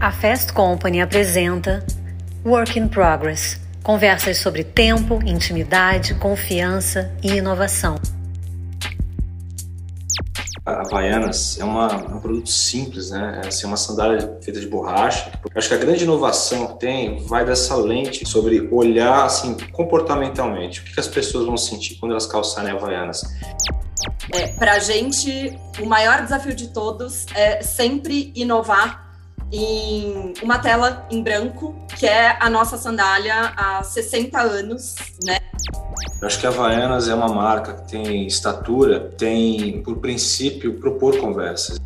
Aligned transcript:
A 0.00 0.12
Fast 0.12 0.52
Company 0.52 1.00
apresenta 1.00 1.84
Work 2.46 2.78
in 2.78 2.86
Progress 2.86 3.60
conversas 3.82 4.38
sobre 4.38 4.62
tempo, 4.62 5.18
intimidade, 5.26 6.14
confiança 6.14 7.12
e 7.20 7.32
inovação. 7.32 7.96
A 10.64 10.82
Havaianas 10.82 11.58
é, 11.58 11.64
uma, 11.64 11.88
é 11.88 12.14
um 12.14 12.20
produto 12.20 12.48
simples, 12.48 13.10
né? 13.10 13.40
É 13.42 13.48
assim, 13.48 13.66
uma 13.66 13.76
sandália 13.76 14.38
feita 14.40 14.60
de 14.60 14.68
borracha. 14.68 15.32
Eu 15.44 15.50
acho 15.56 15.66
que 15.66 15.74
a 15.74 15.78
grande 15.78 16.04
inovação 16.04 16.68
que 16.68 16.78
tem 16.78 17.26
vai 17.26 17.44
dessa 17.44 17.74
lente 17.74 18.24
sobre 18.24 18.68
olhar 18.70 19.24
assim 19.24 19.56
comportamentalmente. 19.72 20.80
O 20.80 20.84
que, 20.84 20.94
que 20.94 21.00
as 21.00 21.08
pessoas 21.08 21.44
vão 21.44 21.56
sentir 21.56 21.96
quando 21.96 22.12
elas 22.12 22.26
calçarem 22.26 22.70
Havaianas? 22.70 23.22
É, 24.32 24.46
Para 24.46 24.74
a 24.74 24.78
gente, 24.78 25.58
o 25.80 25.86
maior 25.86 26.22
desafio 26.22 26.54
de 26.54 26.68
todos 26.68 27.26
é 27.34 27.62
sempre 27.62 28.32
inovar 28.36 29.07
em 29.52 30.34
uma 30.42 30.58
tela 30.58 31.06
em 31.10 31.22
branco, 31.22 31.74
que 31.98 32.06
é 32.06 32.36
a 32.40 32.50
nossa 32.50 32.76
sandália 32.76 33.52
há 33.56 33.82
60 33.82 34.38
anos, 34.38 34.94
né? 35.24 35.38
Eu 36.20 36.26
acho 36.26 36.40
que 36.40 36.46
a 36.46 36.50
Havaianas 36.50 37.08
é 37.08 37.14
uma 37.14 37.28
marca 37.28 37.74
que 37.74 37.90
tem 37.90 38.26
estatura, 38.26 39.00
tem 39.16 39.82
por 39.82 39.98
princípio 39.98 40.74
propor 40.74 41.18
conversas. 41.18 41.78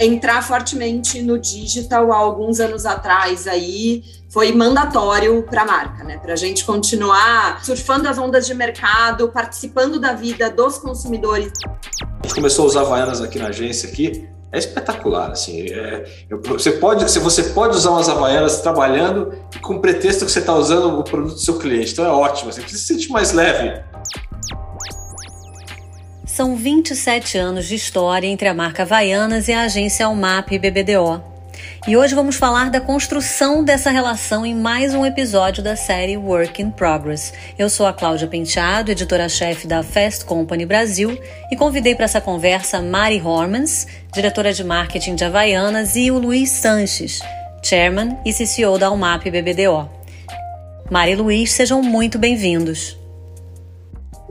Entrar 0.00 0.42
fortemente 0.42 1.22
no 1.22 1.38
digital 1.38 2.12
há 2.12 2.16
alguns 2.16 2.58
anos 2.58 2.84
atrás 2.84 3.46
aí 3.46 4.02
foi 4.28 4.52
mandatório 4.52 5.44
para 5.44 5.62
a 5.62 5.64
marca, 5.64 6.02
né? 6.02 6.18
Para 6.18 6.32
a 6.32 6.36
gente 6.36 6.64
continuar 6.64 7.64
surfando 7.64 8.08
as 8.08 8.18
ondas 8.18 8.46
de 8.46 8.54
mercado, 8.54 9.28
participando 9.28 10.00
da 10.00 10.14
vida 10.14 10.50
dos 10.50 10.78
consumidores. 10.78 11.52
A 12.00 12.26
gente 12.26 12.34
começou 12.34 12.64
a 12.64 12.68
usar 12.68 12.80
Havaianas 12.80 13.20
aqui 13.20 13.38
na 13.38 13.48
agência 13.48 13.88
aqui 13.88 14.33
é 14.54 14.58
espetacular, 14.58 15.32
assim. 15.32 15.66
É, 15.66 16.04
você, 16.30 16.72
pode, 16.72 17.04
você 17.04 17.42
pode 17.42 17.76
usar 17.76 17.90
umas 17.90 18.08
havaianas 18.08 18.60
trabalhando 18.60 19.34
com 19.60 19.80
pretexto 19.80 20.24
que 20.24 20.30
você 20.30 20.38
está 20.38 20.54
usando 20.54 20.98
o 20.98 21.02
produto 21.02 21.34
do 21.34 21.40
seu 21.40 21.58
cliente. 21.58 21.92
Então 21.92 22.04
é 22.04 22.10
ótimo, 22.10 22.50
assim, 22.50 22.62
você 22.62 22.76
se 22.76 22.86
sente 22.86 23.10
mais 23.10 23.32
leve. 23.32 23.82
São 26.24 26.56
27 26.56 27.36
anos 27.36 27.66
de 27.66 27.74
história 27.74 28.26
entre 28.26 28.48
a 28.48 28.54
marca 28.54 28.82
Havaianas 28.82 29.48
e 29.48 29.52
a 29.52 29.62
agência 29.62 30.06
Almap 30.06 30.48
BBDO. 30.48 31.33
E 31.86 31.98
hoje 31.98 32.14
vamos 32.14 32.36
falar 32.36 32.70
da 32.70 32.80
construção 32.80 33.62
dessa 33.62 33.90
relação 33.90 34.46
em 34.46 34.54
mais 34.54 34.94
um 34.94 35.04
episódio 35.04 35.62
da 35.62 35.76
série 35.76 36.16
Work 36.16 36.62
in 36.62 36.70
Progress. 36.70 37.34
Eu 37.58 37.68
sou 37.68 37.84
a 37.84 37.92
Cláudia 37.92 38.26
Penteado, 38.26 38.90
editora-chefe 38.90 39.66
da 39.66 39.82
Fast 39.82 40.24
Company 40.24 40.64
Brasil, 40.64 41.20
e 41.52 41.56
convidei 41.56 41.94
para 41.94 42.06
essa 42.06 42.22
conversa 42.22 42.80
Mari 42.80 43.20
Hormans, 43.20 43.86
diretora 44.14 44.50
de 44.50 44.64
marketing 44.64 45.14
de 45.14 45.24
Havaianas, 45.24 45.94
e 45.94 46.10
o 46.10 46.18
Luiz 46.18 46.48
Sanches, 46.48 47.20
chairman 47.62 48.16
e 48.24 48.32
CCO 48.32 48.78
da 48.78 48.90
UMAP 48.90 49.24
BBDO. 49.30 49.86
Mari 50.90 51.12
e 51.12 51.16
Luiz, 51.16 51.52
sejam 51.52 51.82
muito 51.82 52.18
bem-vindos. 52.18 52.98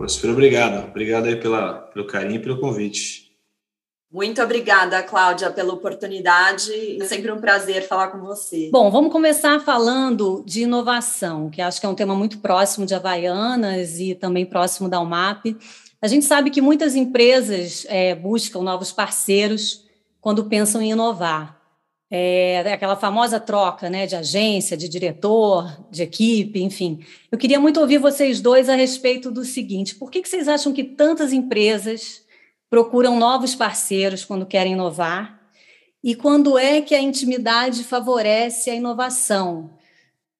Super 0.07 0.31
obrigado. 0.31 0.87
Obrigado 0.89 1.27
aí 1.27 1.35
pela, 1.35 1.73
pelo 1.73 2.07
carinho 2.07 2.37
e 2.37 2.39
pelo 2.39 2.59
convite. 2.59 3.22
Muito 4.13 4.43
obrigada, 4.43 5.01
Cláudia, 5.01 5.49
pela 5.49 5.73
oportunidade. 5.73 7.01
É 7.01 7.05
sempre 7.05 7.31
um 7.31 7.41
prazer 7.41 7.87
falar 7.87 8.09
com 8.09 8.19
você. 8.19 8.69
Bom, 8.71 8.91
vamos 8.91 9.11
começar 9.11 9.59
falando 9.61 10.43
de 10.45 10.61
inovação, 10.61 11.49
que 11.49 11.59
acho 11.59 11.79
que 11.79 11.85
é 11.87 11.89
um 11.89 11.95
tema 11.95 12.13
muito 12.13 12.37
próximo 12.37 12.85
de 12.85 12.93
Havaianas 12.93 13.99
e 13.99 14.13
também 14.13 14.45
próximo 14.45 14.87
da 14.87 14.99
UMAP. 14.99 15.57
A 15.99 16.07
gente 16.07 16.25
sabe 16.25 16.51
que 16.51 16.61
muitas 16.61 16.95
empresas 16.95 17.87
é, 17.89 18.13
buscam 18.13 18.61
novos 18.61 18.91
parceiros 18.91 19.83
quando 20.21 20.45
pensam 20.45 20.79
em 20.79 20.91
inovar. 20.91 21.59
É, 22.11 22.61
é 22.65 22.73
aquela 22.73 22.95
famosa 22.95 23.39
troca 23.39 23.89
né, 23.89 24.05
de 24.05 24.15
agência, 24.15 24.77
de 24.77 24.87
diretor, 24.87 25.87
de 25.89 26.03
equipe, 26.03 26.61
enfim. 26.61 26.99
Eu 27.31 27.37
queria 27.39 27.59
muito 27.59 27.79
ouvir 27.79 27.97
vocês 27.97 28.39
dois 28.39 28.69
a 28.69 28.75
respeito 28.75 29.31
do 29.31 29.43
seguinte: 29.43 29.95
por 29.95 30.11
que, 30.11 30.21
que 30.21 30.29
vocês 30.29 30.47
acham 30.47 30.71
que 30.71 30.83
tantas 30.83 31.33
empresas 31.33 32.22
procuram 32.73 33.19
novos 33.19 33.53
parceiros 33.53 34.25
quando 34.25 34.47
querem 34.47 34.73
inovar 34.73 35.39
e 36.03 36.15
quando 36.15 36.57
é 36.57 36.81
que 36.81 36.95
a 36.95 36.99
intimidade 36.99 37.83
favorece 37.83 38.71
a 38.71 38.73
inovação, 38.73 39.77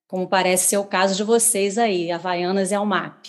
como 0.07 0.27
parece 0.27 0.69
ser 0.69 0.77
o 0.77 0.83
caso 0.83 1.15
de 1.15 1.23
vocês 1.23 1.77
aí, 1.77 2.11
Havaianas 2.11 2.71
e 2.71 2.73
Almap. 2.73 3.23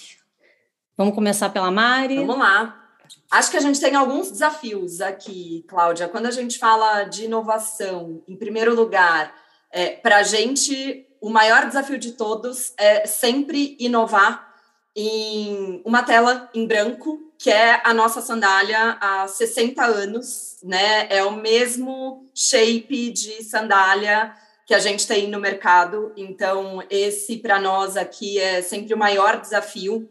Vamos 0.97 1.14
começar 1.14 1.50
pela 1.50 1.70
Mari? 1.70 2.16
Vamos 2.16 2.38
lá. 2.38 2.82
Acho 3.31 3.50
que 3.50 3.59
a 3.59 3.60
gente 3.60 3.78
tem 3.78 3.94
alguns 3.94 4.31
desafios 4.31 5.03
aqui, 5.03 5.66
Cláudia. 5.69 6.09
Quando 6.09 6.25
a 6.25 6.31
gente 6.31 6.59
fala 6.59 7.04
de 7.04 7.26
inovação, 7.26 8.22
em 8.26 8.37
primeiro 8.37 8.75
lugar, 8.75 9.34
é, 9.70 9.91
para 9.91 10.16
a 10.16 10.22
gente, 10.22 11.06
o 11.20 11.28
maior 11.28 11.66
desafio 11.66 11.98
de 11.98 12.12
todos 12.12 12.72
é 12.78 13.06
sempre 13.06 13.76
inovar 13.78 14.53
em 14.94 15.82
uma 15.84 16.03
tela 16.03 16.49
em 16.55 16.66
branco 16.66 17.21
que 17.38 17.50
é 17.50 17.81
a 17.84 17.93
nossa 17.93 18.22
sandália 18.22 18.97
há 19.00 19.28
60 19.28 19.84
anos, 19.84 20.56
né? 20.62 21.06
É 21.10 21.22
o 21.25 21.32
mesmo 21.32 22.27
shape 22.34 23.10
de 23.10 23.44
sandália 23.44 24.34
que 24.66 24.72
a 24.72 24.78
gente 24.78 25.06
tem 25.06 25.28
no 25.28 25.38
mercado. 25.38 26.12
Então, 26.16 26.82
esse 26.88 27.37
para 27.37 27.60
nós 27.60 27.99
aqui 27.99 28.38
é 28.38 28.62
sempre 28.62 28.94
o 28.94 28.97
maior 28.97 29.41
desafio. 29.41 30.09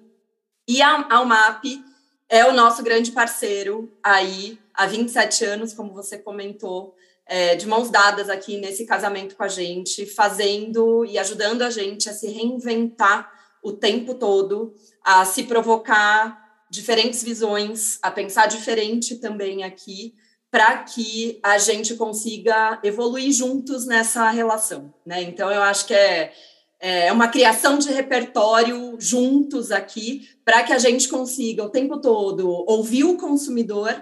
E 0.67 0.79
a 0.81 1.07
Almap 1.09 1.63
é 2.29 2.45
o 2.45 2.53
nosso 2.53 2.83
grande 2.83 3.11
parceiro 3.11 3.91
aí 4.03 4.59
há 4.73 4.85
27 4.85 5.45
anos, 5.45 5.73
como 5.73 5.91
você 5.93 6.17
comentou, 6.17 6.95
é, 7.25 7.55
de 7.55 7.65
mãos 7.65 7.89
dadas 7.89 8.29
aqui 8.29 8.57
nesse 8.57 8.85
casamento 8.85 9.35
com 9.35 9.43
a 9.43 9.47
gente, 9.47 10.05
fazendo 10.05 11.03
e 11.05 11.17
ajudando 11.17 11.63
a 11.63 11.69
gente 11.69 12.09
a 12.09 12.13
se 12.13 12.27
reinventar 12.27 13.31
o 13.63 13.71
tempo 13.71 14.13
todo, 14.13 14.73
a 15.03 15.23
se 15.25 15.43
provocar 15.43 16.43
diferentes 16.69 17.23
visões, 17.23 17.99
a 18.01 18.11
pensar 18.11 18.47
diferente 18.47 19.15
também 19.15 19.63
aqui, 19.63 20.15
para 20.51 20.77
que 20.83 21.39
a 21.41 21.57
gente 21.57 21.95
consiga 21.95 22.79
evoluir 22.83 23.31
juntos 23.31 23.85
nessa 23.87 24.29
relação, 24.29 24.93
né? 25.05 25.21
Então 25.23 25.51
eu 25.51 25.61
acho 25.61 25.87
que 25.87 25.93
é, 25.93 26.31
é 26.79 27.11
uma 27.11 27.27
criação 27.27 27.77
de 27.79 27.91
repertório 27.91 28.95
juntos 28.99 29.71
aqui 29.71 30.29
para 30.45 30.61
que 30.61 30.73
a 30.73 30.77
gente 30.77 31.09
consiga 31.09 31.63
o 31.63 31.69
tempo 31.69 31.99
todo 31.99 32.47
ouvir 32.67 33.03
o 33.03 33.17
consumidor, 33.17 33.95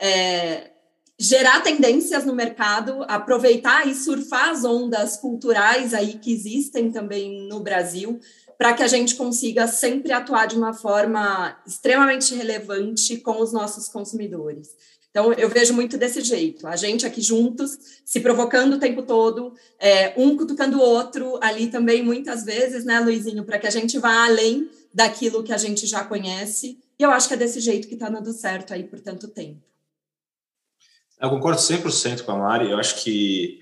é, 0.00 0.70
gerar 1.18 1.62
tendências 1.62 2.24
no 2.24 2.32
mercado, 2.32 3.04
aproveitar 3.08 3.88
e 3.88 3.94
surfar 3.94 4.50
as 4.50 4.64
ondas 4.64 5.16
culturais 5.16 5.92
aí 5.92 6.14
que 6.14 6.32
existem 6.32 6.92
também 6.92 7.48
no 7.48 7.58
Brasil, 7.58 8.20
para 8.58 8.74
que 8.74 8.82
a 8.82 8.88
gente 8.88 9.14
consiga 9.14 9.68
sempre 9.68 10.10
atuar 10.10 10.46
de 10.46 10.56
uma 10.56 10.74
forma 10.74 11.56
extremamente 11.64 12.34
relevante 12.34 13.16
com 13.18 13.40
os 13.40 13.52
nossos 13.52 13.88
consumidores. 13.88 14.70
Então, 15.10 15.32
eu 15.32 15.48
vejo 15.48 15.72
muito 15.72 15.96
desse 15.96 16.20
jeito, 16.20 16.66
a 16.66 16.76
gente 16.76 17.06
aqui 17.06 17.22
juntos, 17.22 17.78
se 18.04 18.20
provocando 18.20 18.74
o 18.74 18.78
tempo 18.78 19.02
todo, 19.02 19.54
é, 19.78 20.12
um 20.16 20.36
cutucando 20.36 20.78
o 20.78 20.82
outro 20.82 21.38
ali 21.40 21.68
também, 21.68 22.02
muitas 22.02 22.44
vezes, 22.44 22.84
né, 22.84 23.00
Luizinho, 23.00 23.44
para 23.44 23.58
que 23.58 23.66
a 23.66 23.70
gente 23.70 23.98
vá 23.98 24.26
além 24.26 24.68
daquilo 24.92 25.42
que 25.42 25.52
a 25.52 25.56
gente 25.56 25.86
já 25.86 26.04
conhece. 26.04 26.78
E 26.98 27.02
eu 27.02 27.10
acho 27.10 27.28
que 27.28 27.34
é 27.34 27.36
desse 27.36 27.60
jeito 27.60 27.88
que 27.88 27.94
está 27.94 28.10
dando 28.10 28.32
certo 28.32 28.74
aí 28.74 28.84
por 28.84 29.00
tanto 29.00 29.28
tempo. 29.28 29.62
Eu 31.20 31.30
concordo 31.30 31.60
100% 31.60 32.22
com 32.24 32.32
a 32.32 32.36
Mari. 32.36 32.70
Eu 32.70 32.78
acho 32.78 33.02
que 33.02 33.60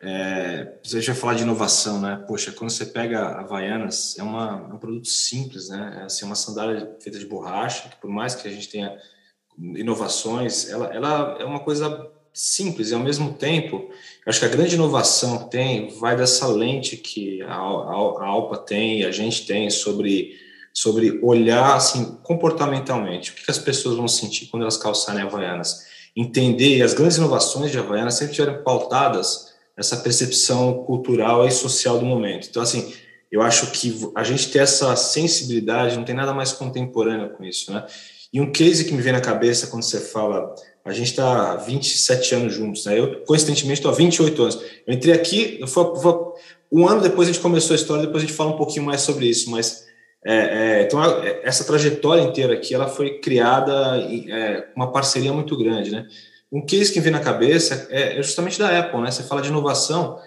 é, 0.00 0.74
gente 0.84 1.06
vai 1.06 1.16
falar 1.16 1.34
de 1.34 1.42
inovação, 1.42 2.00
né? 2.00 2.24
Poxa, 2.26 2.52
quando 2.52 2.70
você 2.70 2.86
pega 2.86 3.20
a 3.20 3.40
Havaianas, 3.40 4.16
é, 4.18 4.22
uma, 4.22 4.68
é 4.70 4.74
um 4.74 4.78
produto 4.78 5.08
simples, 5.08 5.68
né? 5.68 5.98
É 6.00 6.04
assim, 6.04 6.24
uma 6.24 6.36
sandália 6.36 6.96
feita 7.00 7.18
de 7.18 7.26
borracha, 7.26 7.88
que 7.88 7.96
por 7.96 8.08
mais 8.08 8.34
que 8.34 8.46
a 8.46 8.50
gente 8.50 8.68
tenha 8.68 8.96
inovações, 9.58 10.70
ela, 10.70 10.86
ela 10.94 11.36
é 11.40 11.44
uma 11.44 11.58
coisa 11.60 12.08
simples 12.32 12.90
e 12.90 12.94
ao 12.94 13.00
mesmo 13.00 13.34
tempo, 13.34 13.90
acho 14.24 14.38
que 14.38 14.46
a 14.46 14.48
grande 14.48 14.76
inovação 14.76 15.38
que 15.38 15.50
tem 15.50 15.88
vai 15.98 16.16
dessa 16.16 16.46
lente 16.46 16.96
que 16.96 17.42
a, 17.42 17.54
a, 17.54 17.56
a 17.56 18.26
Alpa 18.26 18.56
tem 18.58 19.04
a 19.04 19.10
gente 19.10 19.44
tem 19.44 19.68
sobre, 19.68 20.36
sobre 20.72 21.18
olhar 21.20 21.74
assim 21.74 22.16
comportamentalmente, 22.22 23.32
o 23.32 23.34
que, 23.34 23.44
que 23.44 23.50
as 23.50 23.58
pessoas 23.58 23.96
vão 23.96 24.06
sentir 24.06 24.46
quando 24.46 24.62
elas 24.62 24.76
calçarem 24.76 25.22
Havaianas. 25.22 25.88
Entender, 26.14 26.78
e 26.78 26.82
as 26.82 26.94
grandes 26.94 27.16
inovações 27.16 27.72
de 27.72 27.78
Havaianas 27.78 28.14
sempre 28.14 28.34
tiveram 28.34 28.62
pautadas 28.62 29.47
essa 29.78 29.96
percepção 29.96 30.82
cultural 30.84 31.46
e 31.46 31.50
social 31.50 31.98
do 31.98 32.04
momento. 32.04 32.48
Então, 32.50 32.60
assim, 32.60 32.92
eu 33.30 33.40
acho 33.40 33.70
que 33.70 33.94
a 34.14 34.24
gente 34.24 34.50
ter 34.50 34.58
essa 34.58 34.94
sensibilidade 34.96 35.96
não 35.96 36.04
tem 36.04 36.14
nada 36.14 36.34
mais 36.34 36.52
contemporâneo 36.52 37.30
com 37.30 37.44
isso, 37.44 37.72
né? 37.72 37.86
E 38.32 38.40
um 38.40 38.50
case 38.52 38.84
que 38.84 38.92
me 38.92 39.00
vem 39.00 39.12
na 39.12 39.20
cabeça 39.20 39.68
quando 39.68 39.84
você 39.84 40.00
fala, 40.00 40.54
a 40.84 40.92
gente 40.92 41.10
está 41.10 41.52
há 41.52 41.56
27 41.56 42.34
anos 42.34 42.54
juntos, 42.54 42.84
né? 42.84 42.98
Eu, 42.98 43.24
coincidentemente, 43.24 43.78
estou 43.78 43.90
há 43.90 43.94
28 43.94 44.42
anos. 44.42 44.60
Eu 44.86 44.94
entrei 44.94 45.14
aqui, 45.14 45.58
eu 45.60 45.66
um 46.70 46.86
ano 46.86 47.00
depois 47.00 47.28
a 47.28 47.32
gente 47.32 47.40
começou 47.40 47.74
a 47.74 47.76
história, 47.76 48.04
depois 48.04 48.22
a 48.22 48.26
gente 48.26 48.36
fala 48.36 48.50
um 48.50 48.56
pouquinho 48.56 48.84
mais 48.84 49.00
sobre 49.00 49.26
isso, 49.26 49.50
mas 49.50 49.86
é, 50.26 50.34
é, 50.34 50.82
então 50.82 51.00
essa 51.42 51.64
trajetória 51.64 52.20
inteira 52.20 52.52
aqui, 52.52 52.74
ela 52.74 52.88
foi 52.88 53.18
criada 53.20 53.96
é, 53.96 54.68
uma 54.76 54.92
parceria 54.92 55.32
muito 55.32 55.56
grande, 55.56 55.90
né? 55.90 56.06
Um 56.50 56.64
case 56.64 56.92
que 56.92 57.00
vem 57.00 57.12
na 57.12 57.20
cabeça 57.20 57.88
é, 57.90 58.18
é 58.18 58.22
justamente 58.22 58.58
da 58.58 58.78
Apple, 58.78 59.00
né? 59.00 59.10
Você 59.10 59.22
fala 59.22 59.42
de 59.42 59.48
inovação, 59.48 60.18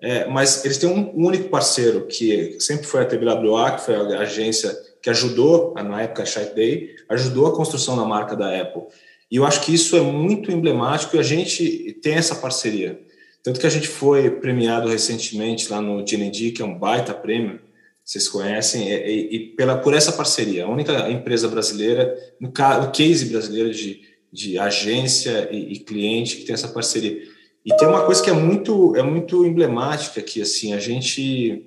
é, 0.00 0.26
mas 0.26 0.64
eles 0.64 0.78
têm 0.78 0.88
um 0.88 1.12
único 1.14 1.48
parceiro 1.48 2.06
que 2.06 2.56
sempre 2.60 2.86
foi 2.86 3.02
a 3.02 3.04
TBWA, 3.04 3.72
que 3.72 3.84
foi 3.84 3.94
a 3.94 4.20
agência 4.20 4.76
que 5.02 5.10
ajudou, 5.10 5.74
na 5.74 6.02
época, 6.02 6.22
a 6.22 6.26
Shite 6.26 6.54
Day, 6.54 6.90
ajudou 7.08 7.46
a 7.46 7.54
construção 7.54 7.96
da 7.96 8.04
marca 8.04 8.36
da 8.36 8.60
Apple. 8.60 8.82
E 9.30 9.36
eu 9.36 9.46
acho 9.46 9.60
que 9.60 9.72
isso 9.72 9.96
é 9.96 10.00
muito 10.00 10.50
emblemático 10.50 11.14
e 11.14 11.18
a 11.18 11.22
gente 11.22 11.98
tem 12.02 12.14
essa 12.14 12.34
parceria. 12.34 13.00
Tanto 13.42 13.60
que 13.60 13.66
a 13.66 13.70
gente 13.70 13.86
foi 13.86 14.30
premiado 14.30 14.88
recentemente 14.88 15.70
lá 15.70 15.80
no 15.80 16.04
GND, 16.04 16.52
que 16.52 16.62
é 16.62 16.64
um 16.64 16.78
baita 16.78 17.14
prêmio, 17.14 17.60
vocês 18.04 18.26
conhecem, 18.26 18.90
e, 18.90 19.36
e, 19.36 19.38
pela, 19.54 19.76
por 19.76 19.94
essa 19.94 20.12
parceria. 20.12 20.64
A 20.64 20.68
única 20.68 21.10
empresa 21.10 21.46
brasileira, 21.46 22.16
no, 22.40 22.48
no 22.48 22.90
case 22.90 23.26
brasileiro 23.26 23.70
de, 23.70 24.00
de 24.32 24.58
agência 24.58 25.48
e, 25.50 25.74
e, 25.74 25.78
cliente 25.80 26.36
que 26.36 26.44
tem 26.44 26.54
essa 26.54 26.68
parceria. 26.68 27.22
E 27.64 27.76
tem 27.76 27.88
uma 27.88 28.04
coisa 28.04 28.22
que 28.22 28.30
é 28.30 28.32
muito, 28.32 28.94
é 28.96 29.02
muito 29.02 29.44
emblemática 29.44 30.20
aqui, 30.20 30.40
assim, 30.40 30.72
a 30.72 30.78
gente, 30.78 31.66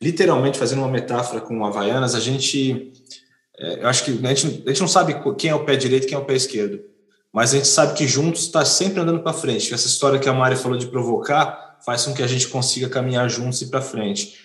literalmente, 0.00 0.58
fazendo 0.58 0.78
uma 0.78 0.90
metáfora 0.90 1.40
com 1.40 1.58
o 1.58 1.64
Havaianas, 1.64 2.14
a 2.14 2.20
gente, 2.20 2.92
é, 3.58 3.82
eu 3.82 3.88
acho 3.88 4.04
que 4.04 4.10
a 4.10 4.34
gente, 4.34 4.62
a 4.64 4.68
gente 4.68 4.80
não 4.80 4.88
sabe 4.88 5.16
quem 5.36 5.50
é 5.50 5.54
o 5.54 5.64
pé 5.64 5.76
direito 5.76 6.06
quem 6.06 6.16
é 6.16 6.20
o 6.20 6.24
pé 6.24 6.34
esquerdo, 6.34 6.80
mas 7.32 7.52
a 7.52 7.56
gente 7.58 7.68
sabe 7.68 7.94
que 7.94 8.06
juntos 8.06 8.42
está 8.42 8.64
sempre 8.64 9.00
andando 9.00 9.20
para 9.20 9.32
frente. 9.32 9.74
Essa 9.74 9.86
história 9.86 10.18
que 10.18 10.28
a 10.28 10.32
Mari 10.32 10.56
falou 10.56 10.78
de 10.78 10.86
provocar 10.86 11.78
faz 11.84 12.04
com 12.04 12.14
que 12.14 12.22
a 12.22 12.26
gente 12.26 12.48
consiga 12.48 12.88
caminhar 12.88 13.28
juntos 13.28 13.60
e 13.62 13.66
para 13.66 13.82
frente. 13.82 14.38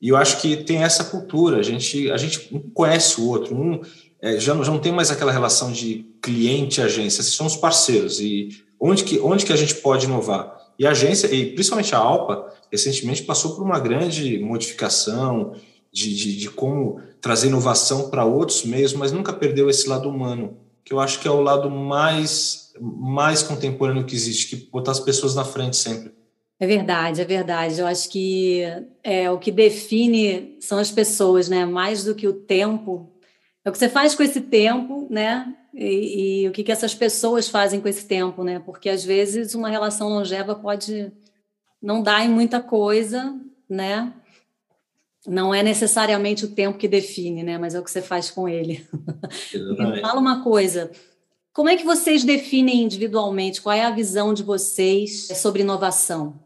E 0.00 0.10
eu 0.10 0.16
acho 0.16 0.40
que 0.40 0.56
tem 0.56 0.82
essa 0.82 1.04
cultura, 1.04 1.58
a 1.58 1.62
gente, 1.62 2.10
a 2.10 2.16
gente 2.16 2.50
conhece 2.74 3.20
o 3.20 3.28
outro, 3.28 3.54
um 3.54 3.80
é, 4.20 4.38
já, 4.40 4.54
já 4.54 4.70
não 4.70 4.78
tem 4.78 4.92
mais 4.92 5.10
aquela 5.10 5.32
relação 5.32 5.70
de 5.70 6.06
cliente-agência, 6.22 7.22
são 7.22 7.46
os 7.46 7.56
parceiros, 7.56 8.20
e 8.20 8.48
onde 8.80 9.04
que, 9.04 9.18
onde 9.20 9.44
que 9.44 9.52
a 9.52 9.56
gente 9.56 9.74
pode 9.76 10.06
inovar? 10.06 10.56
E 10.78 10.86
a 10.86 10.90
agência, 10.90 11.32
e 11.34 11.52
principalmente 11.52 11.94
a 11.94 11.98
Alpa, 11.98 12.52
recentemente 12.70 13.22
passou 13.22 13.54
por 13.54 13.62
uma 13.62 13.78
grande 13.78 14.38
modificação 14.38 15.54
de, 15.92 16.14
de, 16.14 16.36
de 16.36 16.50
como 16.50 17.00
trazer 17.20 17.48
inovação 17.48 18.10
para 18.10 18.24
outros 18.24 18.64
meios, 18.64 18.92
mas 18.92 19.12
nunca 19.12 19.32
perdeu 19.32 19.70
esse 19.70 19.88
lado 19.88 20.08
humano, 20.08 20.56
que 20.84 20.92
eu 20.92 21.00
acho 21.00 21.20
que 21.20 21.26
é 21.26 21.30
o 21.30 21.40
lado 21.40 21.70
mais, 21.70 22.72
mais 22.80 23.42
contemporâneo 23.42 24.04
que 24.04 24.14
existe, 24.14 24.54
que 24.54 24.70
botar 24.70 24.92
as 24.92 25.00
pessoas 25.00 25.34
na 25.34 25.44
frente 25.44 25.76
sempre. 25.76 26.12
É 26.58 26.66
verdade, 26.66 27.20
é 27.20 27.24
verdade. 27.24 27.80
Eu 27.80 27.86
acho 27.86 28.08
que 28.08 28.62
é, 29.02 29.30
o 29.30 29.38
que 29.38 29.52
define 29.52 30.56
são 30.60 30.78
as 30.78 30.90
pessoas, 30.90 31.48
né? 31.48 31.66
Mais 31.66 32.04
do 32.04 32.14
que 32.14 32.26
o 32.26 32.32
tempo. 32.32 33.10
É 33.66 33.68
o 33.68 33.72
que 33.72 33.78
você 33.78 33.88
faz 33.88 34.14
com 34.14 34.22
esse 34.22 34.42
tempo, 34.42 35.08
né? 35.10 35.52
E, 35.74 36.44
e 36.44 36.48
o 36.48 36.52
que, 36.52 36.62
que 36.62 36.70
essas 36.70 36.94
pessoas 36.94 37.48
fazem 37.48 37.80
com 37.80 37.88
esse 37.88 38.06
tempo, 38.06 38.44
né? 38.44 38.60
Porque 38.60 38.88
às 38.88 39.04
vezes 39.04 39.56
uma 39.56 39.68
relação 39.68 40.08
longeva 40.08 40.54
pode 40.54 41.12
não 41.82 42.00
dar 42.00 42.24
em 42.24 42.28
muita 42.28 42.60
coisa, 42.60 43.36
né? 43.68 44.14
Não 45.26 45.52
é 45.52 45.64
necessariamente 45.64 46.44
o 46.44 46.52
tempo 46.52 46.78
que 46.78 46.86
define, 46.86 47.42
né? 47.42 47.58
Mas 47.58 47.74
é 47.74 47.80
o 47.80 47.82
que 47.82 47.90
você 47.90 48.00
faz 48.00 48.30
com 48.30 48.48
ele. 48.48 48.86
Fala 50.00 50.20
uma 50.20 50.44
coisa. 50.44 50.92
Como 51.52 51.68
é 51.68 51.76
que 51.76 51.84
vocês 51.84 52.22
definem 52.22 52.84
individualmente? 52.84 53.60
Qual 53.60 53.74
é 53.74 53.84
a 53.84 53.90
visão 53.90 54.32
de 54.32 54.44
vocês 54.44 55.26
sobre 55.38 55.62
inovação? 55.62 56.38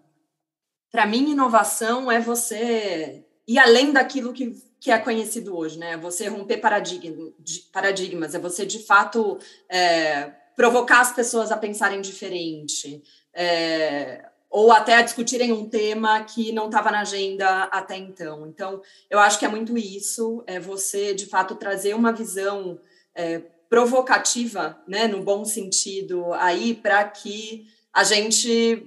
Para 0.91 1.05
mim, 1.05 1.33
inovação 1.33 2.11
é 2.11 2.19
você 2.19 3.23
ir 3.47 3.59
além 3.59 3.93
daquilo 3.93 4.33
que, 4.33 4.57
que 4.81 4.91
é 4.91 4.99
conhecido 4.99 5.57
hoje, 5.57 5.79
né? 5.79 5.97
Você 5.99 6.27
romper 6.27 6.57
paradigma, 6.57 7.31
paradigmas, 7.71 8.35
é 8.35 8.39
você 8.39 8.65
de 8.65 8.79
fato 8.79 9.39
é, 9.69 10.33
provocar 10.57 11.01
as 11.01 11.13
pessoas 11.13 11.53
a 11.53 11.57
pensarem 11.57 12.01
diferente, 12.01 13.03
é, 13.35 14.25
ou 14.49 14.73
até 14.73 14.95
a 14.95 15.03
discutirem 15.03 15.53
um 15.53 15.69
tema 15.69 16.25
que 16.25 16.51
não 16.51 16.67
estava 16.67 16.91
na 16.91 17.03
agenda 17.03 17.65
até 17.65 17.97
então. 17.97 18.47
Então, 18.49 18.83
eu 19.09 19.19
acho 19.19 19.39
que 19.39 19.45
é 19.45 19.49
muito 19.49 19.77
isso, 19.77 20.43
é 20.47 20.59
você 20.59 21.15
de 21.15 21.27
fato 21.27 21.55
trazer 21.55 21.95
uma 21.95 22.13
visão 22.13 22.81
é, 23.15 23.43
provocativa, 23.69 24.83
né, 24.89 25.07
no 25.07 25.23
bom 25.23 25.45
sentido, 25.45 26.33
aí 26.33 26.75
para 26.75 27.05
que 27.05 27.67
a 27.93 28.03
gente 28.03 28.87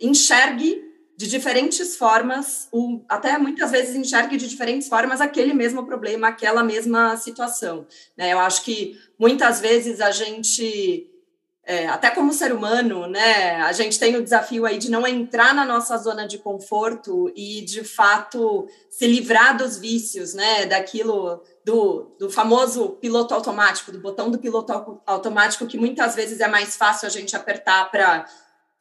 enxergue 0.00 0.89
de 1.20 1.28
diferentes 1.28 1.98
formas, 1.98 2.66
até 3.06 3.36
muitas 3.36 3.70
vezes 3.70 3.94
enxergue 3.94 4.38
de 4.38 4.48
diferentes 4.48 4.88
formas 4.88 5.20
aquele 5.20 5.52
mesmo 5.52 5.84
problema, 5.84 6.28
aquela 6.28 6.64
mesma 6.64 7.14
situação. 7.18 7.86
Né? 8.16 8.32
Eu 8.32 8.38
acho 8.38 8.64
que 8.64 8.98
muitas 9.18 9.60
vezes 9.60 10.00
a 10.00 10.10
gente, 10.12 11.10
é, 11.62 11.86
até 11.88 12.08
como 12.08 12.32
ser 12.32 12.54
humano, 12.54 13.06
né, 13.06 13.56
a 13.56 13.70
gente 13.72 13.98
tem 13.98 14.16
o 14.16 14.22
desafio 14.22 14.64
aí 14.64 14.78
de 14.78 14.90
não 14.90 15.06
entrar 15.06 15.54
na 15.54 15.66
nossa 15.66 15.94
zona 15.98 16.26
de 16.26 16.38
conforto 16.38 17.30
e, 17.36 17.60
de 17.66 17.84
fato, 17.84 18.66
se 18.88 19.06
livrar 19.06 19.58
dos 19.58 19.76
vícios, 19.76 20.32
né, 20.32 20.64
daquilo, 20.64 21.42
do, 21.62 22.16
do 22.18 22.30
famoso 22.30 22.92
piloto 22.92 23.34
automático, 23.34 23.92
do 23.92 24.00
botão 24.00 24.30
do 24.30 24.38
piloto 24.38 25.02
automático, 25.04 25.66
que 25.66 25.76
muitas 25.76 26.14
vezes 26.14 26.40
é 26.40 26.48
mais 26.48 26.76
fácil 26.76 27.06
a 27.06 27.10
gente 27.10 27.36
apertar 27.36 27.90
para 27.90 28.24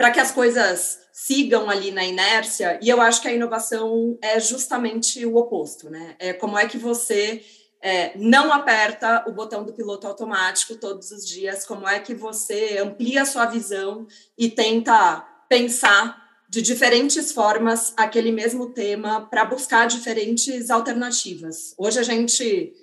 que 0.10 0.20
as 0.20 0.32
coisas 0.32 1.00
sigam 1.12 1.70
ali 1.70 1.92
na 1.92 2.06
inércia, 2.06 2.80
e 2.82 2.88
eu 2.88 3.02
acho 3.02 3.22
que 3.22 3.28
a 3.28 3.34
inovação 3.34 4.18
é 4.22 4.40
justamente 4.40 5.26
o 5.26 5.36
oposto, 5.36 5.90
né? 5.90 6.16
É 6.18 6.32
como 6.32 6.58
é 6.58 6.66
que 6.66 6.78
você 6.78 7.44
é, 7.82 8.18
não 8.18 8.54
aperta 8.54 9.26
o 9.28 9.34
botão 9.34 9.66
do 9.66 9.74
piloto 9.74 10.08
automático 10.08 10.76
todos 10.76 11.12
os 11.12 11.28
dias, 11.28 11.66
como 11.66 11.86
é 11.86 12.00
que 12.00 12.16
você 12.16 12.78
amplia 12.78 13.24
a 13.24 13.26
sua 13.26 13.46
visão 13.46 14.08
e 14.38 14.50
tenta 14.50 15.22
pensar 15.50 16.30
de 16.50 16.62
diferentes 16.62 17.32
formas 17.32 17.94
aquele 17.98 18.32
mesmo 18.32 18.72
tema 18.74 19.28
para 19.30 19.46
buscar 19.46 19.86
diferentes 19.86 20.70
alternativas. 20.70 21.76
Hoje 21.78 22.00
a 22.00 22.04
gente 22.04 22.74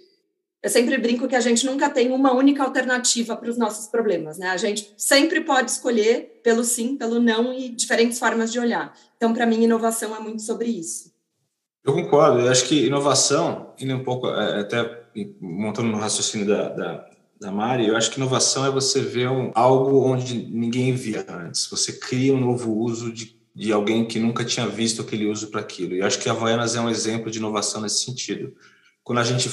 eu 0.67 0.71
sempre 0.71 0.99
brinco 0.99 1.29
que 1.29 1.37
a 1.37 1.41
gente 1.41 1.65
nunca 1.65 1.89
tem 1.89 2.11
uma 2.11 2.33
única 2.35 2.65
alternativa 2.65 3.37
para 3.37 3.49
os 3.49 3.57
nossos 3.57 3.87
problemas, 3.87 4.37
né? 4.37 4.49
A 4.49 4.57
gente 4.57 4.93
sempre 4.97 5.41
pode 5.41 5.71
escolher 5.71 6.41
pelo 6.43 6.65
sim, 6.65 6.97
pelo 6.97 7.21
não 7.21 7.55
e 7.55 7.69
diferentes 7.69 8.19
formas 8.19 8.51
de 8.51 8.59
olhar. 8.59 8.93
Então, 9.17 9.33
para 9.33 9.47
mim, 9.47 9.63
inovação 9.63 10.17
é 10.17 10.19
muito 10.19 10.43
sobre 10.43 10.69
isso. 10.69 11.13
Eu 11.85 11.93
concordo. 11.93 12.41
Eu 12.41 12.51
acho 12.51 12.65
que 12.65 12.85
inovação, 12.85 13.75
indo 13.79 13.95
um 13.95 14.03
pouco, 14.03 14.27
é, 14.27 14.63
até 14.63 15.05
montando 15.41 15.89
no 15.89 15.99
raciocínio 15.99 16.49
da, 16.49 16.69
da, 16.71 17.11
da 17.41 17.53
Mari, 17.53 17.87
eu 17.87 17.97
acho 17.97 18.11
que 18.11 18.17
inovação 18.17 18.67
é 18.67 18.71
você 18.71 19.01
ver 19.01 19.31
um, 19.31 19.53
algo 19.55 20.05
onde 20.05 20.35
ninguém 20.51 20.93
via 20.93 21.25
antes. 21.29 21.69
Você 21.71 21.93
cria 21.93 22.35
um 22.35 22.41
novo 22.41 22.77
uso 22.77 23.13
de, 23.13 23.39
de 23.55 23.73
alguém 23.73 24.05
que 24.05 24.19
nunca 24.19 24.45
tinha 24.45 24.67
visto 24.67 25.01
aquele 25.01 25.29
uso 25.29 25.47
para 25.47 25.61
aquilo. 25.61 25.95
E 25.95 26.03
acho 26.03 26.19
que 26.19 26.29
a 26.29 26.33
Havaianas 26.33 26.75
é 26.75 26.81
um 26.81 26.91
exemplo 26.91 27.31
de 27.31 27.39
inovação 27.39 27.83
nesse 27.83 28.05
sentido. 28.05 28.53
Quando 29.05 29.21
a 29.21 29.25
gente 29.25 29.49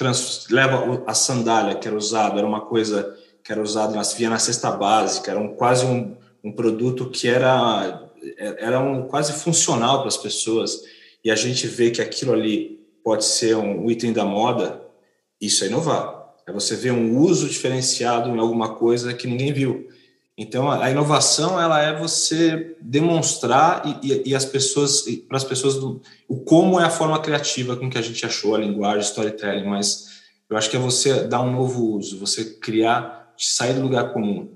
trans, 0.00 0.46
leva 0.50 1.02
a 1.06 1.12
sandália 1.12 1.74
que 1.74 1.86
era 1.86 1.94
usada, 1.94 2.38
era 2.38 2.46
uma 2.46 2.62
coisa 2.62 3.14
que 3.44 3.52
era 3.52 3.60
usada, 3.60 3.94
nas, 3.94 4.14
via 4.14 4.30
na 4.30 4.38
cesta 4.38 4.70
básica, 4.70 5.30
era 5.30 5.38
um, 5.38 5.54
quase 5.54 5.84
um, 5.84 6.16
um 6.42 6.50
produto 6.50 7.10
que 7.10 7.28
era, 7.28 8.08
era 8.38 8.80
um, 8.80 9.06
quase 9.06 9.34
funcional 9.34 9.98
para 9.98 10.08
as 10.08 10.16
pessoas, 10.16 10.80
e 11.22 11.30
a 11.30 11.36
gente 11.36 11.66
vê 11.66 11.90
que 11.90 12.00
aquilo 12.00 12.32
ali 12.32 12.80
pode 13.04 13.26
ser 13.26 13.56
um 13.56 13.90
item 13.90 14.10
da 14.10 14.24
moda, 14.24 14.80
isso 15.38 15.64
é 15.64 15.66
inovar. 15.66 16.34
É 16.46 16.52
você 16.52 16.74
ver 16.74 16.92
um 16.92 17.18
uso 17.18 17.46
diferenciado 17.46 18.30
em 18.30 18.38
alguma 18.38 18.76
coisa 18.76 19.12
que 19.12 19.26
ninguém 19.26 19.52
viu. 19.52 19.86
Então, 20.42 20.70
a 20.70 20.90
inovação 20.90 21.60
ela 21.60 21.82
é 21.82 21.94
você 21.94 22.74
demonstrar 22.80 23.82
e, 23.84 24.08
e, 24.10 24.30
e 24.30 24.34
as 24.34 24.46
pessoas, 24.46 25.04
para 25.28 25.36
as 25.36 25.44
pessoas, 25.44 25.74
do, 25.74 26.00
o 26.26 26.38
como 26.40 26.80
é 26.80 26.84
a 26.84 26.88
forma 26.88 27.20
criativa 27.20 27.76
com 27.76 27.90
que 27.90 27.98
a 27.98 28.02
gente 28.02 28.24
achou 28.24 28.54
a 28.54 28.58
linguagem, 28.58 29.02
storytelling, 29.02 29.68
mas 29.68 30.22
eu 30.48 30.56
acho 30.56 30.70
que 30.70 30.78
é 30.78 30.80
você 30.80 31.24
dar 31.24 31.42
um 31.42 31.52
novo 31.52 31.94
uso, 31.94 32.18
você 32.18 32.54
criar, 32.54 33.34
sair 33.36 33.74
do 33.74 33.82
lugar 33.82 34.14
comum. 34.14 34.54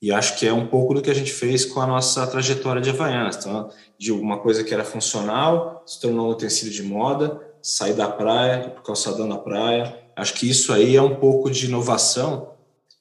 E 0.00 0.12
acho 0.12 0.38
que 0.38 0.46
é 0.46 0.52
um 0.52 0.68
pouco 0.68 0.94
do 0.94 1.02
que 1.02 1.10
a 1.10 1.14
gente 1.14 1.32
fez 1.32 1.64
com 1.64 1.80
a 1.80 1.86
nossa 1.86 2.24
trajetória 2.28 2.80
de 2.80 2.90
Havaianas. 2.90 3.38
Então, 3.38 3.70
de 3.98 4.12
uma 4.12 4.38
coisa 4.38 4.62
que 4.62 4.72
era 4.72 4.84
funcional, 4.84 5.82
se 5.84 6.00
tornou 6.00 6.28
um 6.28 6.30
utensílio 6.30 6.72
de 6.72 6.84
moda, 6.84 7.40
sair 7.60 7.94
da 7.94 8.06
praia, 8.06 8.66
ir 8.66 8.70
para 8.70 8.80
o 8.82 8.84
calçadão 8.84 9.28
da 9.28 9.38
praia. 9.38 9.98
Acho 10.14 10.34
que 10.34 10.48
isso 10.48 10.72
aí 10.72 10.94
é 10.94 11.02
um 11.02 11.16
pouco 11.16 11.50
de 11.50 11.66
inovação 11.66 12.53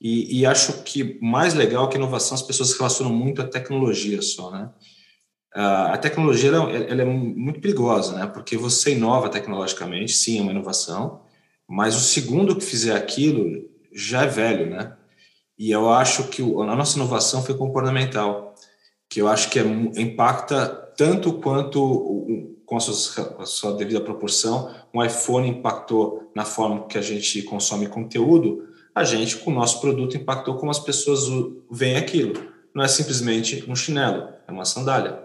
e, 0.04 0.42
e, 0.42 0.46
acho 0.46 0.84
que 0.84 1.18
mais 1.22 1.54
legal 1.54 1.88
que 1.88 1.96
inovação 1.96 2.36
as 2.36 2.42
pessoas 2.42 2.78
relacionam 2.78 3.14
muito 3.14 3.42
à 3.42 3.48
tecnologia 3.48 4.22
só, 4.22 4.52
né? 4.52 4.70
A 5.56 5.98
tecnologia 5.98 6.50
ela, 6.50 6.70
ela 6.70 7.02
é 7.04 7.06
muito 7.06 7.62
perigosa, 7.62 8.18
né? 8.18 8.28
Porque 8.28 8.58
você 8.58 8.92
inova 8.92 9.30
tecnologicamente, 9.30 10.12
sim, 10.12 10.40
é 10.40 10.42
uma 10.42 10.52
inovação, 10.52 11.22
mas 11.70 11.96
o 11.96 12.02
segundo 12.02 12.56
que 12.56 12.66
fizer 12.66 12.98
aquilo 12.98 13.64
já 13.94 14.24
é 14.24 14.28
velho, 14.28 14.70
né? 14.70 14.94
E 15.58 15.72
eu 15.72 15.90
acho 15.90 16.28
que 16.28 16.42
a 16.42 16.76
nossa 16.76 16.98
inovação 16.98 17.42
foi 17.42 17.56
comportamental, 17.56 18.56
que 19.10 19.22
eu 19.22 19.30
acho 19.30 19.50
que 19.50 19.60
é, 19.60 19.64
impacta 19.64 20.68
tanto 20.98 21.34
quanto 21.34 22.26
com 22.66 22.76
a 22.76 22.80
sua, 22.80 23.38
a 23.40 23.46
sua 23.46 23.74
devida 23.74 24.02
proporção, 24.02 24.74
um 24.94 25.02
iPhone 25.02 25.48
impactou 25.48 26.30
na 26.36 26.44
forma 26.44 26.88
que 26.88 26.98
a 26.98 27.02
gente 27.02 27.42
consome 27.44 27.88
conteúdo, 27.88 28.73
a 28.96 29.04
gente, 29.04 29.38
com 29.38 29.52
o 29.52 29.54
nosso 29.54 29.82
produto, 29.82 30.16
impactou 30.16 30.56
como 30.56 30.72
as 30.72 30.80
pessoas 30.80 31.22
veem 31.72 31.98
aquilo. 31.98 32.52
não 32.74 32.84
é 32.84 32.88
simplesmente 32.88 33.64
um 33.68 33.76
chinelo, 33.76 34.30
é 34.48 34.52
uma 34.52 34.66
sandália. 34.66 35.20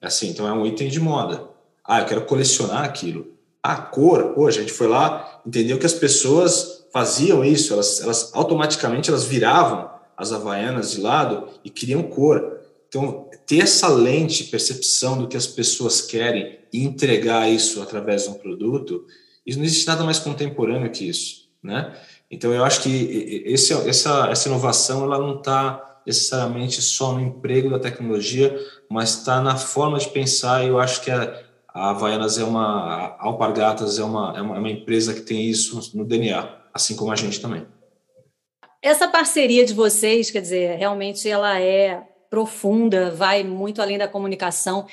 É 0.00 0.06
assim, 0.06 0.28
então 0.28 0.46
é 0.46 0.52
um 0.52 0.66
item 0.66 0.88
de 0.88 1.00
moda. 1.00 1.48
Ah, 1.84 2.00
eu 2.00 2.06
quero 2.06 2.24
colecionar 2.24 2.84
aquilo. 2.84 3.34
A 3.62 3.76
cor, 3.76 4.34
pô, 4.34 4.46
a 4.46 4.50
gente 4.50 4.72
foi 4.72 4.86
lá, 4.86 5.40
entendeu 5.46 5.78
que 5.78 5.86
as 5.86 5.92
pessoas 5.92 6.86
faziam 6.92 7.44
isso, 7.44 7.72
elas, 7.72 8.00
elas 8.00 8.30
automaticamente 8.34 9.10
elas 9.10 9.24
viravam 9.24 9.90
as 10.16 10.32
havaianas 10.32 10.92
de 10.92 11.00
lado 11.00 11.48
e 11.64 11.70
queriam 11.70 12.02
cor. 12.02 12.60
Então, 12.88 13.28
ter 13.46 13.60
essa 13.60 13.88
lente, 13.88 14.44
percepção 14.44 15.18
do 15.18 15.26
que 15.26 15.36
as 15.36 15.46
pessoas 15.46 16.00
querem 16.00 16.58
e 16.72 16.84
entregar 16.84 17.50
isso 17.50 17.82
através 17.82 18.24
de 18.24 18.30
um 18.30 18.34
produto, 18.34 19.06
isso 19.44 19.58
não 19.58 19.64
existe 19.64 19.86
nada 19.86 20.04
mais 20.04 20.18
contemporâneo 20.18 20.90
que 20.90 21.08
isso, 21.08 21.48
né? 21.62 21.94
Então, 22.30 22.52
eu 22.52 22.64
acho 22.64 22.82
que 22.82 23.44
esse, 23.46 23.72
essa, 23.88 24.28
essa 24.30 24.48
inovação 24.48 25.04
ela 25.04 25.18
não 25.18 25.38
está 25.38 26.00
necessariamente 26.06 26.82
só 26.82 27.12
no 27.12 27.20
emprego 27.20 27.70
da 27.70 27.78
tecnologia, 27.78 28.56
mas 28.90 29.18
está 29.18 29.40
na 29.40 29.56
forma 29.56 29.98
de 29.98 30.08
pensar. 30.08 30.64
E 30.64 30.68
eu 30.68 30.78
acho 30.78 31.00
que 31.00 31.10
a, 31.10 31.42
a 31.68 31.90
Havaianas 31.90 32.38
é 32.38 32.44
uma, 32.44 33.16
a 33.18 33.24
Alpargatas 33.24 33.98
é 33.98 34.04
uma, 34.04 34.36
é 34.36 34.42
uma, 34.42 34.56
é 34.56 34.58
uma 34.58 34.70
empresa 34.70 35.14
que 35.14 35.20
tem 35.20 35.44
isso 35.44 35.96
no 35.96 36.04
DNA, 36.04 36.48
assim 36.72 36.96
como 36.96 37.12
a 37.12 37.16
gente 37.16 37.40
também. 37.40 37.66
Essa 38.82 39.08
parceria 39.08 39.64
de 39.64 39.72
vocês, 39.72 40.30
quer 40.30 40.42
dizer, 40.42 40.76
realmente 40.76 41.28
ela 41.28 41.58
é 41.58 42.02
profunda, 42.28 43.10
vai 43.10 43.42
muito 43.42 43.80
além 43.80 43.96
da 43.96 44.08
comunicação. 44.08 44.86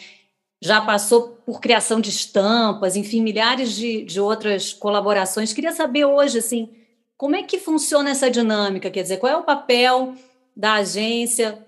Já 0.61 0.79
passou 0.79 1.39
por 1.45 1.59
criação 1.59 1.99
de 1.99 2.09
estampas, 2.09 2.95
enfim, 2.95 3.21
milhares 3.21 3.75
de, 3.75 4.03
de 4.03 4.21
outras 4.21 4.71
colaborações. 4.71 5.51
Queria 5.51 5.73
saber 5.73 6.05
hoje, 6.05 6.37
assim, 6.37 6.69
como 7.21 7.35
é 7.35 7.43
que 7.43 7.59
funciona 7.59 8.09
essa 8.09 8.31
dinâmica? 8.31 8.89
Quer 8.89 9.03
dizer, 9.03 9.17
qual 9.17 9.31
é 9.31 9.37
o 9.37 9.43
papel 9.43 10.15
da 10.57 10.73
agência? 10.73 11.63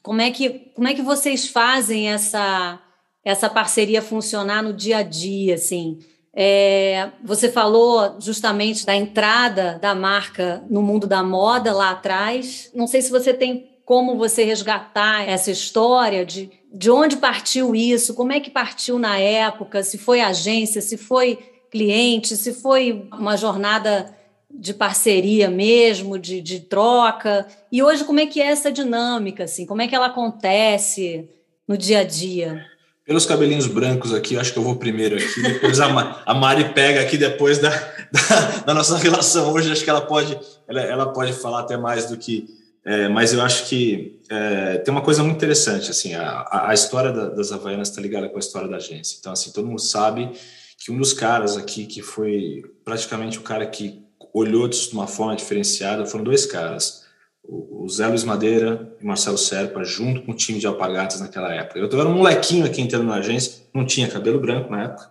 Como 0.00 0.20
é 0.20 0.30
que, 0.30 0.70
como 0.72 0.86
é 0.86 0.94
que 0.94 1.02
vocês 1.02 1.48
fazem 1.48 2.12
essa, 2.12 2.80
essa 3.24 3.50
parceria 3.50 4.00
funcionar 4.00 4.62
no 4.62 4.72
dia 4.72 4.98
a 4.98 5.02
dia, 5.02 5.56
assim? 5.56 5.98
É, 6.32 7.10
você 7.24 7.50
falou 7.50 8.20
justamente 8.20 8.86
da 8.86 8.94
entrada 8.94 9.80
da 9.82 9.96
marca 9.96 10.62
no 10.70 10.80
mundo 10.80 11.08
da 11.08 11.24
moda 11.24 11.72
lá 11.72 11.90
atrás. 11.90 12.70
Não 12.72 12.86
sei 12.86 13.02
se 13.02 13.10
você 13.10 13.34
tem 13.34 13.68
como 13.84 14.16
você 14.16 14.44
resgatar 14.44 15.28
essa 15.28 15.50
história 15.50 16.24
de, 16.24 16.52
de 16.72 16.88
onde 16.88 17.16
partiu 17.16 17.74
isso, 17.74 18.14
como 18.14 18.30
é 18.30 18.38
que 18.38 18.48
partiu 18.48 18.96
na 18.96 19.18
época, 19.18 19.82
se 19.82 19.98
foi 19.98 20.20
agência, 20.20 20.80
se 20.80 20.96
foi 20.96 21.40
cliente, 21.68 22.36
se 22.36 22.54
foi 22.54 23.08
uma 23.12 23.36
jornada 23.36 24.14
de 24.54 24.72
parceria 24.72 25.50
mesmo, 25.50 26.18
de, 26.18 26.40
de 26.40 26.60
troca. 26.60 27.46
E 27.70 27.82
hoje, 27.82 28.04
como 28.04 28.20
é 28.20 28.26
que 28.26 28.40
é 28.40 28.46
essa 28.46 28.70
dinâmica? 28.70 29.44
Assim? 29.44 29.66
Como 29.66 29.82
é 29.82 29.88
que 29.88 29.94
ela 29.94 30.06
acontece 30.06 31.28
no 31.66 31.76
dia 31.76 32.00
a 32.00 32.04
dia? 32.04 32.64
pelos 33.04 33.26
cabelinhos 33.26 33.66
brancos 33.66 34.14
aqui, 34.14 34.38
acho 34.38 34.52
que 34.52 34.58
eu 34.58 34.62
vou 34.62 34.76
primeiro 34.76 35.16
aqui, 35.16 35.42
depois 35.42 35.78
a, 35.78 36.22
a 36.24 36.34
Mari 36.34 36.72
pega 36.72 37.02
aqui 37.02 37.18
depois 37.18 37.58
da, 37.58 37.68
da, 37.68 38.50
da, 38.66 38.74
nossa 38.74 38.96
relação 38.96 39.52
hoje, 39.52 39.70
acho 39.70 39.84
que 39.84 39.90
ela 39.90 40.00
pode, 40.00 40.38
ela, 40.66 40.80
ela 40.80 41.12
pode 41.12 41.34
falar 41.34 41.60
até 41.60 41.76
mais 41.76 42.06
do 42.06 42.16
que, 42.16 42.46
é, 42.82 43.08
mas 43.08 43.34
eu 43.34 43.42
acho 43.42 43.66
que 43.66 44.18
é, 44.30 44.78
tem 44.78 44.90
uma 44.90 45.02
coisa 45.02 45.22
muito 45.22 45.36
interessante, 45.36 45.90
assim, 45.90 46.14
a, 46.14 46.68
a 46.68 46.72
história 46.72 47.12
da, 47.12 47.28
das 47.28 47.52
Havaianas 47.52 47.90
está 47.90 48.00
ligada 48.00 48.28
com 48.28 48.36
a 48.36 48.40
história 48.40 48.68
da 48.68 48.76
agência, 48.76 49.18
então, 49.20 49.32
assim, 49.32 49.52
todo 49.52 49.68
mundo 49.68 49.82
sabe 49.82 50.30
que 50.78 50.90
um 50.90 50.96
dos 50.96 51.12
caras 51.12 51.58
aqui, 51.58 51.84
que 51.84 52.00
foi 52.00 52.62
praticamente 52.84 53.38
o 53.38 53.42
cara 53.42 53.66
que 53.66 54.03
olhou 54.34 54.68
de 54.68 54.90
uma 54.92 55.06
forma 55.06 55.36
diferenciada, 55.36 56.04
foram 56.04 56.24
dois 56.24 56.44
caras, 56.44 57.04
o 57.42 57.86
Zé 57.88 58.06
Luiz 58.06 58.24
Madeira 58.24 58.94
e 59.00 59.04
Marcelo 59.04 59.38
Serpa, 59.38 59.84
junto 59.84 60.22
com 60.22 60.32
o 60.32 60.34
time 60.34 60.58
de 60.58 60.66
alpargatas 60.66 61.20
naquela 61.20 61.52
época. 61.54 61.78
Eu 61.78 62.00
era 62.00 62.08
um 62.08 62.14
molequinho 62.14 62.66
aqui 62.66 62.80
entrando 62.80 63.04
na 63.04 63.16
agência, 63.16 63.62
não 63.72 63.86
tinha 63.86 64.08
cabelo 64.08 64.40
branco 64.40 64.70
na 64.70 64.84
época, 64.84 65.10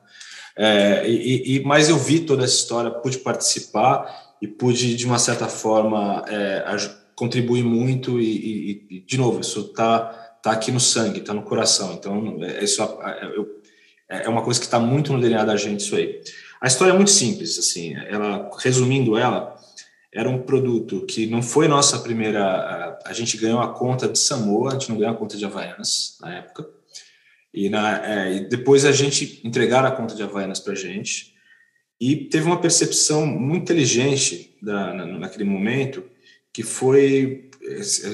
é, 0.56 1.10
e, 1.10 1.58
e, 1.58 1.64
mas 1.64 1.90
eu 1.90 1.98
vi 1.98 2.20
toda 2.20 2.44
essa 2.44 2.56
história, 2.56 2.92
pude 2.92 3.18
participar 3.20 4.36
e 4.42 4.48
pude, 4.48 4.96
de 4.96 5.06
uma 5.06 5.18
certa 5.18 5.48
forma, 5.48 6.24
é, 6.28 6.64
contribuir 7.16 7.64
muito. 7.64 8.20
E, 8.20 8.86
e, 8.90 9.00
de 9.02 9.18
novo, 9.18 9.42
isso 9.42 9.62
está 9.62 10.00
tá 10.44 10.52
aqui 10.52 10.72
no 10.72 10.80
sangue, 10.80 11.20
está 11.20 11.34
no 11.34 11.44
coração. 11.44 11.94
Então, 11.94 12.38
é, 12.44 12.64
isso 12.64 12.84
é, 14.10 14.26
é 14.26 14.30
uma 14.30 14.44
coisa 14.44 14.60
que 14.60 14.66
está 14.66 14.80
muito 14.80 15.12
no 15.12 15.20
DNA 15.20 15.44
da 15.44 15.56
gente, 15.56 15.80
isso 15.80 15.96
aí. 15.96 16.22
A 16.64 16.68
história 16.68 16.94
é 16.94 16.96
muito 16.96 17.12
simples, 17.12 17.60
assim, 17.60 17.94
ela, 18.08 18.50
resumindo 18.58 19.18
ela, 19.18 19.54
era 20.14 20.30
um 20.30 20.44
produto 20.44 21.06
que 21.06 21.28
não 21.28 21.44
foi 21.44 21.68
nossa 21.68 22.00
primeira. 22.00 22.42
A, 22.42 23.10
a, 23.10 23.12
gente 23.12 23.36
ganhou 23.36 23.60
a 23.60 23.74
conta 23.74 24.08
de 24.08 24.18
Samoa, 24.18 24.70
a 24.70 24.74
gente 24.80 24.90
não 24.90 24.98
ganhou 24.98 25.14
a 25.14 25.18
conta 25.18 25.36
de 25.36 25.44
Havaianas 25.44 26.18
na 26.22 26.38
época. 26.38 26.66
E, 27.54 27.70
na, 27.70 28.06
é, 28.08 28.36
e 28.36 28.40
depois 28.48 28.86
a 28.86 28.94
gente 28.94 29.42
entregaram 29.44 29.90
a 29.90 29.92
conta 29.92 30.16
de 30.16 30.24
Havaianas 30.24 30.62
para 30.62 30.72
a 30.72 30.78
gente. 30.78 31.34
E 32.00 32.16
teve 32.16 32.46
uma 32.46 32.62
percepção 32.62 33.26
muito 33.26 33.64
inteligente 33.64 34.56
da, 34.62 34.94
na, 34.94 35.06
naquele 35.06 35.44
momento, 35.44 36.02
que 36.54 36.64
foi. 36.64 37.50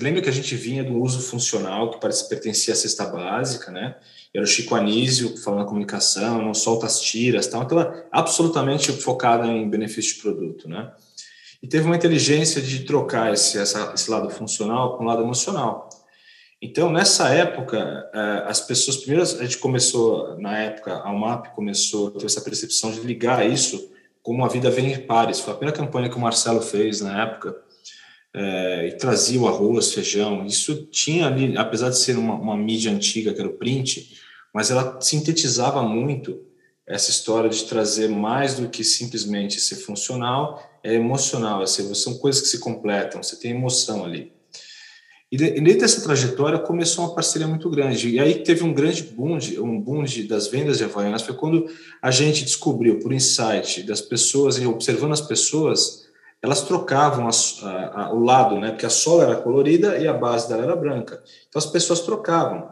Lembra 0.01 0.23
que 0.23 0.29
a 0.29 0.33
gente 0.33 0.55
vinha 0.55 0.83
do 0.83 0.99
uso 0.99 1.21
funcional, 1.21 1.91
que 1.91 2.01
parece, 2.01 2.27
pertencia 2.27 2.73
à 2.73 2.77
cesta 2.77 3.05
básica, 3.05 3.71
né? 3.71 3.95
Era 4.33 4.43
o 4.43 4.47
Chico 4.47 4.75
Anísio 4.75 5.37
falando 5.37 5.65
comunicação, 5.65 6.41
não 6.41 6.53
solta 6.53 6.85
as 6.85 7.01
tiras, 7.01 7.47
tal. 7.47 7.63
Então, 7.63 7.79
absolutamente 8.11 8.91
focada 8.91 9.47
em 9.47 9.69
benefício 9.69 10.15
de 10.15 10.21
produto, 10.21 10.69
né? 10.69 10.91
e 11.61 11.67
teve 11.67 11.85
uma 11.85 11.95
inteligência 11.95 12.61
de 12.61 12.79
trocar 12.79 13.33
esse, 13.33 13.57
essa, 13.57 13.91
esse 13.93 14.09
lado 14.09 14.29
funcional 14.29 14.97
com 14.97 15.03
o 15.03 15.07
lado 15.07 15.21
emocional. 15.21 15.89
Então, 16.61 16.91
nessa 16.91 17.29
época, 17.29 18.09
é, 18.13 18.43
as 18.49 18.61
pessoas, 18.61 18.97
primeiro, 18.97 19.23
a 19.23 19.43
gente 19.43 19.57
começou, 19.57 20.37
na 20.39 20.57
época, 20.57 20.93
a 20.93 21.11
UMAP 21.11 21.53
começou 21.53 22.07
a 22.07 22.11
ter 22.11 22.25
essa 22.25 22.41
percepção 22.41 22.91
de 22.91 22.99
ligar 23.01 23.47
isso 23.47 23.91
como 24.21 24.43
a 24.43 24.49
vida 24.49 24.69
vem 24.69 24.91
em 24.91 24.99
pares. 24.99 25.39
Foi 25.39 25.53
a 25.53 25.55
primeira 25.55 25.77
campanha 25.77 26.09
que 26.09 26.17
o 26.17 26.19
Marcelo 26.19 26.61
fez 26.61 27.01
na 27.01 27.23
época, 27.23 27.55
é, 28.33 28.87
e 28.87 28.97
trazia 28.97 29.39
o 29.39 29.47
arroz, 29.47 29.93
feijão. 29.93 30.45
Isso 30.45 30.85
tinha 30.87 31.27
ali, 31.27 31.57
apesar 31.57 31.89
de 31.89 31.97
ser 31.97 32.17
uma, 32.17 32.35
uma 32.35 32.57
mídia 32.57 32.91
antiga, 32.91 33.33
que 33.33 33.39
era 33.39 33.49
o 33.49 33.57
print, 33.57 34.18
mas 34.53 34.71
ela 34.71 34.99
sintetizava 35.01 35.81
muito 35.81 36.41
essa 36.87 37.11
história 37.11 37.49
de 37.49 37.63
trazer 37.65 38.09
mais 38.09 38.55
do 38.55 38.67
que 38.67 38.83
simplesmente 38.83 39.61
ser 39.61 39.75
funcional 39.75 40.63
é 40.83 40.93
emocional, 40.93 41.61
assim, 41.61 41.93
são 41.93 42.17
coisas 42.17 42.41
que 42.41 42.47
se 42.47 42.59
completam, 42.59 43.21
você 43.21 43.35
tem 43.35 43.51
emoção 43.51 44.03
ali. 44.03 44.31
E 45.31 45.37
dentro 45.37 45.81
dessa 45.81 46.01
trajetória 46.01 46.57
começou 46.57 47.05
uma 47.05 47.13
parceria 47.13 47.47
muito 47.47 47.69
grande. 47.69 48.09
E 48.09 48.19
aí 48.19 48.43
teve 48.43 48.63
um 48.63 48.73
grande 48.73 49.03
boom, 49.03 49.37
de, 49.37 49.59
um 49.59 49.79
boom 49.79 50.03
de, 50.03 50.23
das 50.23 50.47
vendas 50.47 50.79
de 50.79 50.83
Havaianas, 50.83 51.21
foi 51.21 51.35
quando 51.35 51.67
a 52.01 52.09
gente 52.09 52.43
descobriu, 52.43 52.97
por 52.97 53.13
insight 53.13 53.83
das 53.83 54.01
pessoas, 54.01 54.57
e 54.57 54.65
observando 54.65 55.11
as 55.11 55.21
pessoas, 55.21 56.07
elas 56.41 56.63
trocavam 56.63 57.27
a, 57.27 58.01
a, 58.01 58.13
o 58.13 58.23
lado, 58.23 58.59
né? 58.59 58.71
Porque 58.71 58.87
a 58.87 58.89
sola 58.89 59.25
era 59.25 59.35
colorida 59.35 59.99
e 59.99 60.07
a 60.07 60.13
base 60.13 60.49
dela 60.49 60.63
era 60.63 60.75
branca. 60.75 61.21
Então 61.47 61.59
as 61.59 61.67
pessoas 61.67 61.99
trocavam. 61.99 62.67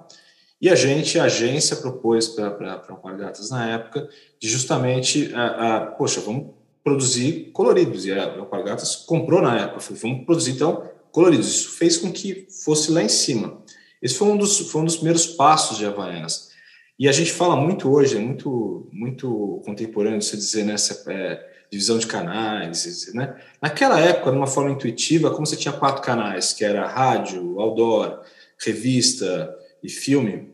E 0.59 0.69
a 0.69 0.75
gente, 0.75 1.19
a 1.19 1.25
agência, 1.25 1.75
propôs 1.75 2.27
para 2.27 2.83
o 2.89 2.91
Alpargatas 2.91 3.51
na 3.51 3.69
época, 3.69 4.09
de 4.39 4.49
justamente, 4.49 5.31
a, 5.35 5.77
a, 5.77 5.85
poxa, 5.85 6.19
vamos 6.19 6.47
produzir 6.83 7.51
coloridos. 7.53 8.05
E 8.05 8.11
a 8.11 8.39
Alpargatas 8.39 8.95
comprou 8.95 9.41
na 9.41 9.59
época, 9.61 9.79
falou, 9.79 10.01
vamos 10.01 10.25
produzir 10.25 10.51
então 10.51 10.89
coloridos. 11.11 11.47
Isso 11.47 11.69
fez 11.71 11.97
com 11.97 12.11
que 12.11 12.47
fosse 12.63 12.91
lá 12.91 13.03
em 13.03 13.09
cima. 13.09 13.61
Esse 14.01 14.15
foi 14.15 14.27
um 14.27 14.37
dos, 14.37 14.71
foi 14.71 14.81
um 14.81 14.85
dos 14.85 14.95
primeiros 14.95 15.27
passos 15.27 15.77
de 15.77 15.85
Havaianas. 15.85 16.51
E 16.99 17.07
a 17.07 17.11
gente 17.11 17.31
fala 17.31 17.55
muito 17.55 17.91
hoje, 17.91 18.17
é 18.17 18.19
muito, 18.19 18.89
muito 18.91 19.61
contemporâneo 19.63 20.21
você 20.21 20.35
dizer 20.35 20.63
nessa 20.63 21.03
é, 21.11 21.39
divisão 21.71 21.99
de 21.99 22.07
canais. 22.07 23.13
Né? 23.13 23.35
Naquela 23.61 23.99
época, 23.99 24.31
de 24.31 24.37
uma 24.37 24.47
forma 24.47 24.71
intuitiva, 24.71 25.29
como 25.29 25.45
você 25.45 25.55
tinha 25.55 25.73
quatro 25.73 26.01
canais, 26.01 26.53
que 26.53 26.65
era 26.65 26.87
rádio, 26.87 27.59
outdoor, 27.59 28.21
revista 28.59 29.55
e 29.83 29.89
filme, 29.89 30.53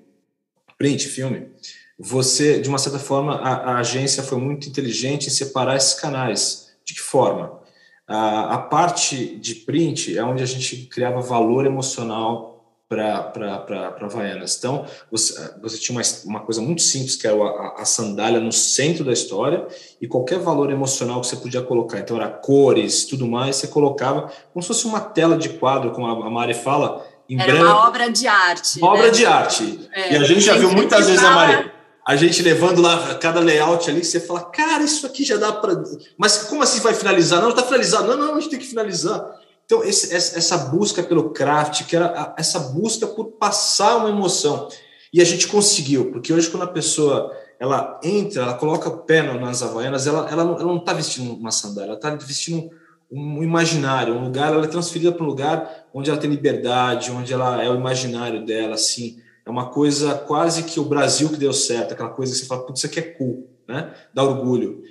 print, 0.77 1.08
filme, 1.08 1.50
você, 1.98 2.60
de 2.60 2.68
uma 2.68 2.77
certa 2.77 3.00
forma, 3.00 3.36
a, 3.36 3.74
a, 3.74 3.77
agência 3.80 4.24
foi 4.24 4.38
muito 4.38 4.68
inteligente 4.68 5.27
em 5.27 5.30
separar 5.30 5.75
esses 5.75 5.94
canais. 5.94 6.74
De 6.84 6.94
que 6.94 7.00
forma? 7.00 7.62
A, 8.08 8.56
a 8.56 8.58
parte 8.58 9.38
de 9.38 9.56
print 9.56 10.18
é 10.18 10.24
onde 10.24 10.44
a 10.44 10.46
gente 10.46 10.88
criava 10.88 11.22
valor 11.22 11.65
emocional 11.65 12.53
para 12.88 13.98
Havaianas. 14.01 14.58
Então, 14.58 14.86
você, 15.10 15.56
você 15.62 15.77
tinha 15.77 15.98
uma, 15.98 16.03
uma, 16.25 16.39
coisa 16.42 16.62
muito 16.62 16.82
simples, 16.82 17.15
que 17.15 17.25
era 17.25 17.42
a, 17.42 17.82
a, 17.82 17.86
sandália 17.86 18.39
no 18.39 18.51
centro 18.51 19.03
da 19.03 19.12
história, 19.12 19.65
e 20.01 20.08
qualquer 20.08 20.39
valor 20.39 20.70
emocional 20.72 21.22
que 21.22 21.27
você 21.27 21.36
podia 21.36 21.62
colocar. 21.62 22.00
Então, 22.00 22.18
era 22.18 22.30
cores, 22.30 23.06
tudo 23.06 23.27
mais, 23.27 23.56
você 23.56 23.68
colocava 23.68 24.32
como 24.51 24.62
se 24.62 24.68
fosse 24.68 24.86
uma 24.86 25.00
tela 25.00 25.38
de 25.38 25.50
quadro, 25.50 25.92
como 25.92 26.06
a 26.08 26.30
Mari 26.30 26.53
fala, 26.53 27.06
em 27.30 27.39
Era 27.39 27.53
branco. 27.53 27.65
uma 27.65 27.88
obra 27.88 28.12
de 28.12 28.27
arte. 28.27 28.80
Uma 28.80 28.94
né? 28.94 29.00
obra 29.00 29.12
de 29.12 29.25
arte. 29.25 29.89
É, 29.94 30.13
e 30.13 30.18
a 30.18 30.24
gente 30.24 30.42
já 30.42 30.56
viu 30.56 30.72
muitas 30.72 31.08
vezes, 31.08 31.24
a 31.24 31.32
Mari? 31.32 31.72
a 32.06 32.15
gente 32.18 32.42
levando 32.42 32.82
lá 32.82 33.15
cada 33.15 33.39
layout 33.39 33.89
ali, 33.89 34.03
você 34.03 34.20
fala, 34.20 34.42
cara, 34.42 34.84
isso 34.84 35.06
aqui 35.06 35.24
já 35.24 35.38
dá 35.38 35.53
para. 35.53 35.82
Mas 36.18 36.39
como 36.44 36.62
assim 36.62 36.82
vai 36.82 36.94
finalizar? 36.94 37.42
Não, 37.42 37.50
está 37.50 37.63
finalizado. 37.63 38.08
Não, 38.08 38.18
não, 38.18 38.36
a 38.36 38.39
gente 38.39 38.50
tem 38.50 38.60
que 38.60 38.65
finalizar. 38.65 39.24
Então, 39.65 39.84
esse, 39.84 40.13
essa 40.13 40.58
busca 40.58 41.01
pelo 41.01 41.30
craft, 41.30 41.86
que 41.86 41.96
era 41.96 42.34
essa 42.38 42.60
busca 42.60 43.08
por 43.08 43.25
passar 43.34 43.96
uma 43.98 44.10
emoção. 44.10 44.68
E 45.13 45.22
a 45.22 45.25
gente 45.25 45.48
conseguiu, 45.48 46.12
porque 46.12 46.34
hoje, 46.34 46.50
quando 46.50 46.63
a 46.63 46.68
pessoa 46.68 47.32
ela 47.60 48.00
entra, 48.03 48.44
ela 48.44 48.53
coloca 48.56 48.89
o 48.89 48.98
pé 48.98 49.22
nas 49.22 49.63
havaianas, 49.63 50.06
ela, 50.06 50.27
ela, 50.30 50.44
ela 50.44 50.63
não 50.65 50.77
está 50.77 50.92
vestindo 50.92 51.34
uma 51.34 51.51
sandália, 51.51 51.92
ela 51.92 51.96
está 51.96 52.10
vestindo 52.10 52.70
um 53.13 53.43
imaginário, 53.43 54.15
um 54.15 54.24
lugar, 54.24 54.51
ela 54.51 54.65
é 54.65 54.67
transferida 54.67 55.12
para 55.12 55.24
um 55.24 55.27
lugar 55.27 55.86
onde 55.93 56.10
ela 56.10 56.20
tem 56.20 56.29
liberdade, 56.29 57.12
onde 57.12 57.32
ela 57.32 57.63
é 57.63 57.70
o 57.70 57.75
imaginário 57.75 58.43
dela, 58.43 58.74
assim. 58.74 59.22
É 59.46 59.50
uma 59.50 59.70
coisa 59.70 60.15
quase 60.15 60.63
que 60.63 60.79
o 60.79 60.86
Brasil 60.86 61.29
que 61.29 61.38
deu 61.38 61.53
certo, 61.53 61.93
aquela 61.93 62.10
coisa 62.10 62.34
que 62.34 62.39
você 62.39 62.46
fala, 62.46 62.65
putz, 62.65 62.79
isso 62.79 62.88
aqui 62.88 63.00
é 63.00 63.03
cool, 63.03 63.48
né? 63.67 63.93
Dá 64.13 64.24
orgulho. 64.24 64.82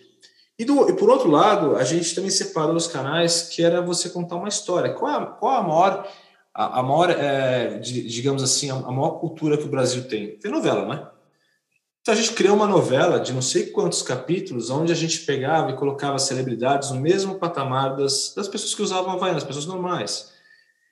E, 0.59 0.65
do, 0.65 0.89
e 0.89 0.93
por 0.93 1.11
outro 1.11 1.29
lado, 1.29 1.75
a 1.75 1.83
gente 1.83 2.15
também 2.15 2.31
separou 2.31 2.77
os 2.77 2.87
canais 2.87 3.49
que 3.49 3.63
era 3.63 3.83
você 3.83 4.09
contar 4.09 4.37
uma 4.37 4.49
história. 4.49 4.93
Qual 4.93 5.11
é 5.11 5.27
qual 5.27 5.55
é 5.55 5.59
a 5.59 5.63
maior, 5.63 6.09
a, 6.55 6.79
a 6.81 6.83
maior 6.83 7.11
é, 7.11 7.79
digamos 7.79 8.43
assim, 8.43 8.71
a, 8.71 8.75
a 8.75 8.93
maior 8.93 9.19
cultura 9.19 9.57
que 9.57 9.65
o 9.65 9.71
Brasil 9.71 10.07
tem? 10.07 10.37
Tem 10.39 10.51
novela, 10.51 10.87
né? 10.87 11.09
Então 12.03 12.15
a 12.15 12.17
gente 12.17 12.33
criou 12.33 12.57
uma 12.57 12.67
novela 12.67 13.21
de 13.21 13.33
não 13.33 13.41
sei 13.41 13.67
quantos 13.67 14.03
capítulos, 14.03 14.71
onde 14.71 14.91
a 14.91 14.95
gente 14.95 15.21
pegava 15.21 15.71
e 15.71 15.77
colocava 15.77 16.19
celebridades 16.19 16.91
no 16.91 17.01
mesmo 17.01 17.37
patamar 17.37 17.95
das, 17.95 18.35
das 18.35 18.49
pessoas 18.49 18.75
que 18.75 18.83
usavam 18.83 19.13
Havaianas, 19.13 19.45
pessoas 19.45 19.67
normais. 19.67 20.33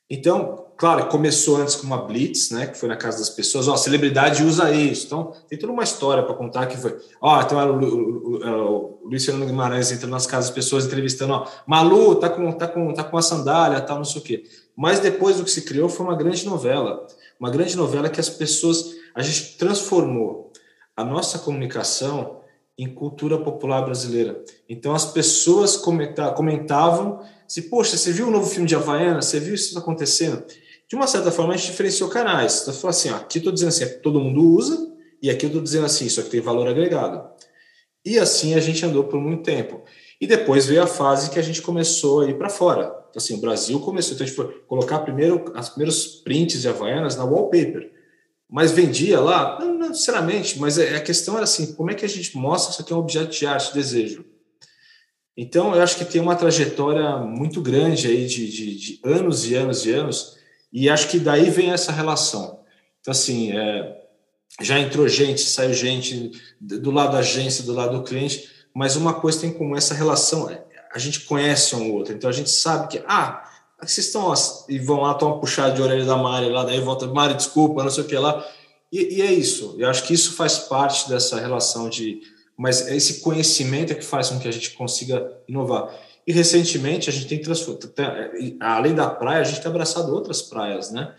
Então, 0.09 0.67
claro, 0.77 1.07
começou 1.07 1.57
antes 1.57 1.75
com 1.75 1.85
uma 1.85 2.07
blitz, 2.07 2.53
né, 2.53 2.69
que 2.69 2.79
foi 2.79 2.89
na 2.89 2.97
casa 2.97 3.19
das 3.19 3.29
pessoas, 3.29 3.67
ó, 3.67 3.77
celebridade 3.77 4.45
usa 4.45 4.71
isso. 4.71 5.07
Então, 5.07 5.33
tem 5.49 5.59
toda 5.59 5.73
uma 5.73 5.83
história 5.83 6.23
para 6.23 6.35
contar 6.35 6.67
que 6.67 6.77
foi, 6.77 6.97
ó, 7.21 7.41
então 7.41 7.61
era 7.61 7.73
o, 7.73 7.77
o, 7.77 8.37
o, 8.37 9.05
o 9.05 9.09
Luiz 9.09 9.25
Fernando 9.25 9.49
Guimarães 9.49 9.91
entrando 9.91 10.13
nas 10.13 10.27
casas 10.27 10.47
das 10.47 10.55
pessoas 10.55 10.87
entrevistando, 10.87 11.33
ó, 11.33 11.47
Malu 11.67 12.15
tá 12.17 12.31
com 12.31 12.53
tá 12.53 12.69
com 12.69 12.95
tá 12.95 13.03
com 13.03 13.19
a 13.19 13.23
sandália, 13.23 13.81
tal, 13.81 13.97
não 13.97 14.05
sei 14.05 14.21
o 14.21 14.25
quê. 14.25 14.45
Mas 14.77 15.01
depois 15.01 15.41
o 15.41 15.45
que 15.45 15.51
se 15.51 15.63
criou 15.63 15.89
foi 15.89 16.07
uma 16.07 16.15
grande 16.15 16.47
novela, 16.47 17.05
uma 17.39 17.51
grande 17.51 17.77
novela 17.77 18.09
que 18.09 18.21
as 18.21 18.29
pessoas 18.29 18.95
a 19.13 19.23
gente 19.23 19.57
transformou 19.59 20.50
a 20.97 21.05
nossa 21.05 21.39
comunicação 21.39 22.41
em 22.79 22.93
cultura 22.95 23.39
popular 23.39 23.83
brasileira. 23.83 24.43
Então 24.69 24.95
as 24.95 25.05
pessoas 25.05 25.77
comentavam 25.77 27.21
se, 27.47 27.63
poxa, 27.63 27.97
você 27.97 28.13
viu 28.13 28.29
o 28.29 28.31
novo 28.31 28.49
filme 28.49 28.67
de 28.67 28.77
Havaiana? 28.77 29.21
Você 29.21 29.41
viu 29.41 29.55
isso 29.55 29.77
acontecendo? 29.77 30.45
De 30.89 30.97
uma 30.97 31.07
certa 31.07 31.31
forma, 31.31 31.53
a 31.53 31.57
gente 31.57 31.71
diferenciou 31.71 32.09
canais. 32.09 32.63
Então, 32.63 32.73
falou 32.73 32.91
assim: 32.91 33.11
ó, 33.11 33.17
aqui 33.17 33.39
estou 33.39 33.53
dizendo 33.53 33.69
assim, 33.69 33.87
todo 34.01 34.21
mundo 34.21 34.41
usa, 34.41 34.93
e 35.21 35.29
aqui 35.29 35.47
eu 35.47 35.49
estou 35.49 35.63
dizendo 35.63 35.85
assim, 35.85 36.07
isso 36.07 36.21
aqui 36.21 36.31
tem 36.31 36.41
valor 36.41 36.69
agregado. 36.69 37.29
E 38.05 38.19
assim 38.19 38.55
a 38.55 38.61
gente 38.61 38.87
andou 38.87 39.05
por 39.05 39.21
muito 39.21 39.43
tempo. 39.43 39.83
E 40.21 40.27
depois 40.27 40.67
veio 40.67 40.83
a 40.83 40.87
fase 40.87 41.29
que 41.29 41.39
a 41.39 41.43
gente 41.43 41.61
começou 41.61 42.21
a 42.21 42.31
ir 42.31 42.39
para 42.39 42.49
fora. 42.49 42.85
Então, 43.11 43.17
assim, 43.17 43.35
o 43.35 43.41
Brasil 43.41 43.79
começou, 43.81 44.15
então 44.15 44.25
a 44.25 44.29
gente 44.29 44.37
foi 44.37 44.47
colocar 44.69 45.01
primeiro 45.01 45.53
as 45.55 45.69
primeiros 45.69 46.07
prints 46.23 46.63
de 46.63 46.69
Havaianas 46.69 47.17
na 47.17 47.25
wallpaper 47.25 47.91
mas 48.51 48.73
vendia 48.73 49.21
lá? 49.21 49.59
Não, 49.61 49.75
não 49.75 49.95
sinceramente, 49.95 50.59
mas 50.59 50.77
é, 50.77 50.97
a 50.97 51.01
questão 51.01 51.35
era 51.35 51.45
assim: 51.45 51.73
como 51.75 51.91
é 51.91 51.95
que 51.95 52.05
a 52.05 52.09
gente 52.09 52.37
mostra 52.37 52.69
que 52.69 52.73
isso 52.75 52.83
aqui 52.83 52.93
é 52.93 52.97
um 52.97 53.01
objeto 53.01 53.31
de 53.31 53.47
arte, 53.47 53.69
de 53.69 53.75
desejo? 53.75 54.25
Então, 55.37 55.75
eu 55.75 55.81
acho 55.81 55.97
que 55.97 56.05
tem 56.05 56.21
uma 56.21 56.37
trajetória 56.37 57.17
muito 57.19 57.63
grande 57.63 58.09
aí 58.09 58.27
de, 58.27 58.51
de, 58.51 58.77
de 58.77 59.01
anos 59.05 59.49
e 59.49 59.55
anos 59.55 59.87
e 59.87 59.93
anos, 59.93 60.37
e 60.73 60.91
acho 60.91 61.09
que 61.09 61.19
daí 61.19 61.49
vem 61.49 61.71
essa 61.71 61.93
relação. 61.93 62.61
Então, 63.01 63.13
assim, 63.13 63.57
é, 63.57 63.97
já 64.61 64.79
entrou 64.79 65.09
gente, 65.09 65.41
saiu 65.41 65.73
gente 65.73 66.33
do 66.61 66.91
lado 66.91 67.13
da 67.13 67.19
agência, 67.21 67.65
do 67.65 67.73
lado 67.73 67.97
do 67.97 68.05
cliente, 68.05 68.49
mas 68.75 68.97
uma 68.97 69.15
coisa 69.15 69.41
tem 69.41 69.53
como 69.53 69.77
essa 69.77 69.95
relação, 69.95 70.51
é, 70.51 70.63
a 70.93 70.99
gente 70.99 71.21
conhece 71.21 71.75
um 71.75 71.93
outro, 71.93 72.13
então 72.13 72.29
a 72.29 72.33
gente 72.33 72.51
sabe 72.51 72.89
que, 72.89 73.03
ah, 73.07 73.50
vocês 73.83 74.07
estão 74.07 74.33
e 74.69 74.79
vão 74.79 75.01
lá, 75.01 75.15
tomar 75.15 75.39
puxada 75.39 75.73
de 75.73 75.83
orelha 75.83 76.05
da 76.05 76.17
Mari 76.17 76.49
lá, 76.49 76.65
daí 76.65 76.81
volta, 76.81 77.07
Mari, 77.07 77.35
desculpa, 77.35 77.83
não 77.83 77.91
sei 77.91 78.05
o 78.05 78.07
que 78.07 78.17
lá. 78.17 78.47
E, 78.93 79.19
e, 79.19 79.23
é 79.23 79.33
isso. 79.33 79.77
Eu 79.79 79.89
acho 79.89 80.05
que 80.05 80.13
isso 80.13 80.35
faz 80.35 80.59
parte 80.59 81.09
dessa 81.09 81.41
relação 81.41 81.89
de. 81.89 82.21
Mas 82.57 82.89
esse 82.89 83.21
conhecimento 83.21 83.93
é 83.93 83.97
que 83.97 84.05
faz 84.05 84.29
com 84.29 84.39
que 84.39 84.49
a 84.49 84.53
gente 84.53 84.73
consiga 84.73 85.33
inovar. 85.49 85.95
E 86.27 86.33
recentemente 86.33 87.09
a 87.09 87.13
gente 87.13 87.27
tem 87.27 87.41
além 88.61 88.95
da 88.95 89.09
praia, 89.09 89.41
a 89.41 89.45
gente 89.45 89.61
tem 89.61 89.71
abraçado 89.71 90.13
outras 90.13 90.43
praias, 90.43 90.91
né? 90.91 91.15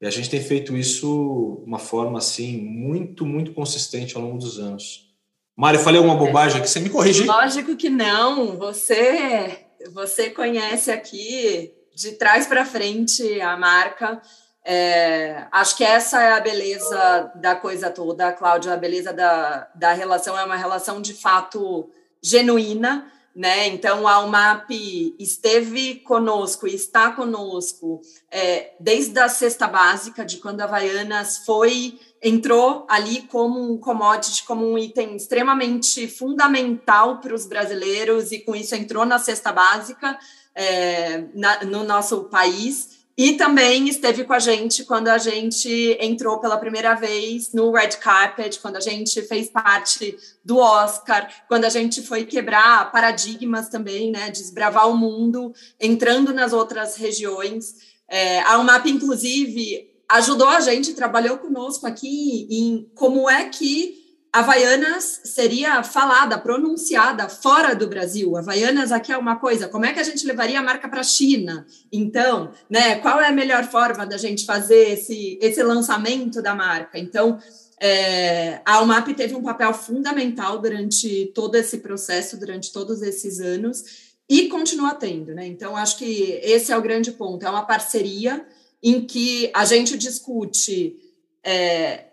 E 0.00 0.06
a 0.06 0.10
gente 0.10 0.30
tem 0.30 0.40
feito 0.40 0.76
isso 0.76 1.60
de 1.64 1.68
uma 1.68 1.78
forma 1.78 2.18
assim 2.18 2.60
muito, 2.60 3.26
muito 3.26 3.52
consistente 3.52 4.16
ao 4.16 4.22
longo 4.22 4.38
dos 4.38 4.58
anos. 4.58 5.12
Mário, 5.56 5.80
falei 5.80 6.00
uma 6.00 6.16
bobagem 6.16 6.58
aqui, 6.58 6.68
você 6.68 6.80
me 6.80 6.90
corrige. 6.90 7.24
Lógico 7.24 7.76
que 7.76 7.88
não. 7.88 8.56
Você, 8.56 9.66
você 9.92 10.30
conhece 10.30 10.90
aqui 10.90 11.72
de 11.94 12.12
trás 12.12 12.46
para 12.46 12.64
frente 12.64 13.40
a 13.40 13.56
marca. 13.56 14.20
É, 14.64 15.46
acho 15.52 15.76
que 15.76 15.84
essa 15.84 16.22
é 16.22 16.32
a 16.32 16.40
beleza 16.40 17.30
da 17.34 17.54
coisa 17.54 17.90
toda, 17.90 18.32
Cláudia. 18.32 18.72
A 18.72 18.76
beleza 18.76 19.12
da, 19.12 19.68
da 19.74 19.92
relação 19.92 20.38
é 20.38 20.44
uma 20.44 20.56
relação 20.56 21.02
de 21.02 21.12
fato 21.12 21.90
genuína, 22.22 23.12
né? 23.36 23.66
Então 23.68 24.08
a 24.08 24.20
UMAP 24.20 24.70
esteve 25.18 25.96
conosco 25.96 26.66
e 26.66 26.74
está 26.74 27.10
conosco 27.10 28.00
é, 28.30 28.72
desde 28.80 29.18
a 29.18 29.28
cesta 29.28 29.66
básica, 29.66 30.24
de 30.24 30.38
quando 30.38 30.62
a 30.62 30.64
Havaianas 30.64 31.38
foi 31.44 31.98
entrou 32.22 32.86
ali 32.88 33.22
como 33.22 33.70
um 33.70 33.76
commodity, 33.76 34.44
como 34.44 34.66
um 34.66 34.78
item 34.78 35.16
extremamente 35.16 36.08
fundamental 36.08 37.20
para 37.20 37.34
os 37.34 37.44
brasileiros 37.44 38.32
e 38.32 38.38
com 38.38 38.56
isso 38.56 38.74
entrou 38.74 39.04
na 39.04 39.18
cesta 39.18 39.52
básica 39.52 40.18
é, 40.54 41.24
na, 41.34 41.64
no 41.64 41.84
nosso 41.84 42.24
país. 42.24 43.04
E 43.16 43.34
também 43.34 43.88
esteve 43.88 44.24
com 44.24 44.32
a 44.32 44.40
gente 44.40 44.84
quando 44.84 45.06
a 45.06 45.18
gente 45.18 45.96
entrou 46.00 46.40
pela 46.40 46.58
primeira 46.58 46.94
vez 46.94 47.52
no 47.52 47.70
red 47.70 47.90
carpet, 48.00 48.58
quando 48.58 48.76
a 48.76 48.80
gente 48.80 49.22
fez 49.22 49.48
parte 49.48 50.16
do 50.44 50.58
Oscar, 50.58 51.28
quando 51.46 51.64
a 51.64 51.68
gente 51.68 52.02
foi 52.02 52.24
quebrar 52.24 52.90
paradigmas 52.90 53.68
também, 53.68 54.10
né, 54.10 54.30
desbravar 54.30 54.90
o 54.90 54.96
mundo, 54.96 55.54
entrando 55.80 56.34
nas 56.34 56.52
outras 56.52 56.96
regiões. 56.96 57.76
É, 58.08 58.40
a 58.40 58.58
UMAP, 58.58 58.86
inclusive, 58.86 59.88
ajudou 60.08 60.48
a 60.48 60.60
gente, 60.60 60.94
trabalhou 60.94 61.38
conosco 61.38 61.86
aqui 61.86 62.48
em 62.50 62.90
como 62.96 63.30
é 63.30 63.48
que 63.48 64.03
Havaianas 64.34 65.20
seria 65.22 65.84
falada, 65.84 66.36
pronunciada 66.36 67.28
fora 67.28 67.72
do 67.72 67.86
Brasil. 67.86 68.36
Havaianas 68.36 68.90
aqui 68.90 69.12
é 69.12 69.16
uma 69.16 69.36
coisa, 69.36 69.68
como 69.68 69.84
é 69.86 69.92
que 69.92 70.00
a 70.00 70.02
gente 70.02 70.26
levaria 70.26 70.58
a 70.58 70.62
marca 70.62 70.88
para 70.88 71.02
a 71.02 71.04
China? 71.04 71.64
Então, 71.92 72.50
né, 72.68 72.96
qual 72.96 73.20
é 73.20 73.28
a 73.28 73.32
melhor 73.32 73.62
forma 73.62 74.04
da 74.04 74.16
gente 74.16 74.44
fazer 74.44 74.90
esse, 74.90 75.38
esse 75.40 75.62
lançamento 75.62 76.42
da 76.42 76.52
marca? 76.52 76.98
Então, 76.98 77.38
é, 77.80 78.60
a 78.64 78.82
UMAP 78.82 79.14
teve 79.14 79.36
um 79.36 79.42
papel 79.44 79.72
fundamental 79.72 80.58
durante 80.58 81.26
todo 81.32 81.54
esse 81.54 81.78
processo, 81.78 82.36
durante 82.36 82.72
todos 82.72 83.02
esses 83.02 83.38
anos, 83.38 83.84
e 84.28 84.48
continua 84.48 84.94
tendo, 84.94 85.32
né? 85.32 85.46
Então, 85.46 85.76
acho 85.76 85.96
que 85.96 86.40
esse 86.42 86.72
é 86.72 86.76
o 86.76 86.82
grande 86.82 87.12
ponto, 87.12 87.46
é 87.46 87.48
uma 87.48 87.66
parceria 87.66 88.44
em 88.82 89.06
que 89.06 89.48
a 89.54 89.64
gente 89.64 89.96
discute. 89.96 90.96
É, 91.44 92.06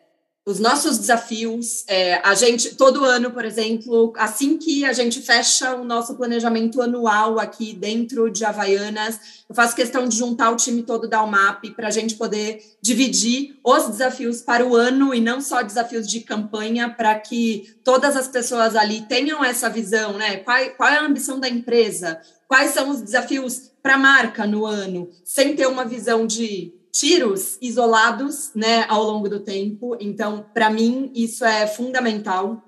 os 0.45 0.59
nossos 0.59 0.97
desafios. 0.97 1.83
É, 1.87 2.15
a 2.23 2.33
gente, 2.33 2.75
todo 2.75 3.05
ano, 3.05 3.31
por 3.31 3.45
exemplo, 3.45 4.13
assim 4.17 4.57
que 4.57 4.83
a 4.83 4.93
gente 4.93 5.21
fecha 5.21 5.75
o 5.75 5.83
nosso 5.83 6.15
planejamento 6.15 6.81
anual 6.81 7.39
aqui 7.39 7.73
dentro 7.73 8.29
de 8.29 8.43
Havaianas, 8.43 9.43
eu 9.47 9.55
faço 9.55 9.75
questão 9.75 10.07
de 10.07 10.17
juntar 10.17 10.51
o 10.51 10.55
time 10.55 10.83
todo 10.83 11.07
da 11.07 11.23
UMAP 11.23 11.71
para 11.75 11.87
a 11.87 11.91
gente 11.91 12.15
poder 12.15 12.61
dividir 12.81 13.59
os 13.63 13.87
desafios 13.87 14.41
para 14.41 14.65
o 14.65 14.75
ano 14.75 15.13
e 15.13 15.21
não 15.21 15.41
só 15.41 15.61
desafios 15.61 16.07
de 16.07 16.21
campanha, 16.21 16.89
para 16.89 17.19
que 17.19 17.75
todas 17.83 18.15
as 18.15 18.27
pessoas 18.27 18.75
ali 18.75 19.01
tenham 19.01 19.43
essa 19.43 19.69
visão, 19.69 20.17
né? 20.17 20.37
Qual, 20.37 20.57
qual 20.71 20.89
é 20.89 20.97
a 20.97 21.05
ambição 21.05 21.39
da 21.39 21.47
empresa? 21.47 22.19
Quais 22.47 22.71
são 22.71 22.89
os 22.89 23.01
desafios 23.01 23.71
para 23.81 23.95
a 23.95 23.99
marca 23.99 24.45
no 24.45 24.65
ano, 24.65 25.09
sem 25.23 25.55
ter 25.55 25.67
uma 25.67 25.85
visão 25.85 26.27
de 26.27 26.73
tiros 26.91 27.57
isolados, 27.61 28.51
né, 28.53 28.85
ao 28.89 29.03
longo 29.03 29.29
do 29.29 29.39
tempo. 29.39 29.95
Então, 29.99 30.45
para 30.53 30.69
mim, 30.69 31.11
isso 31.15 31.45
é 31.45 31.65
fundamental. 31.67 32.61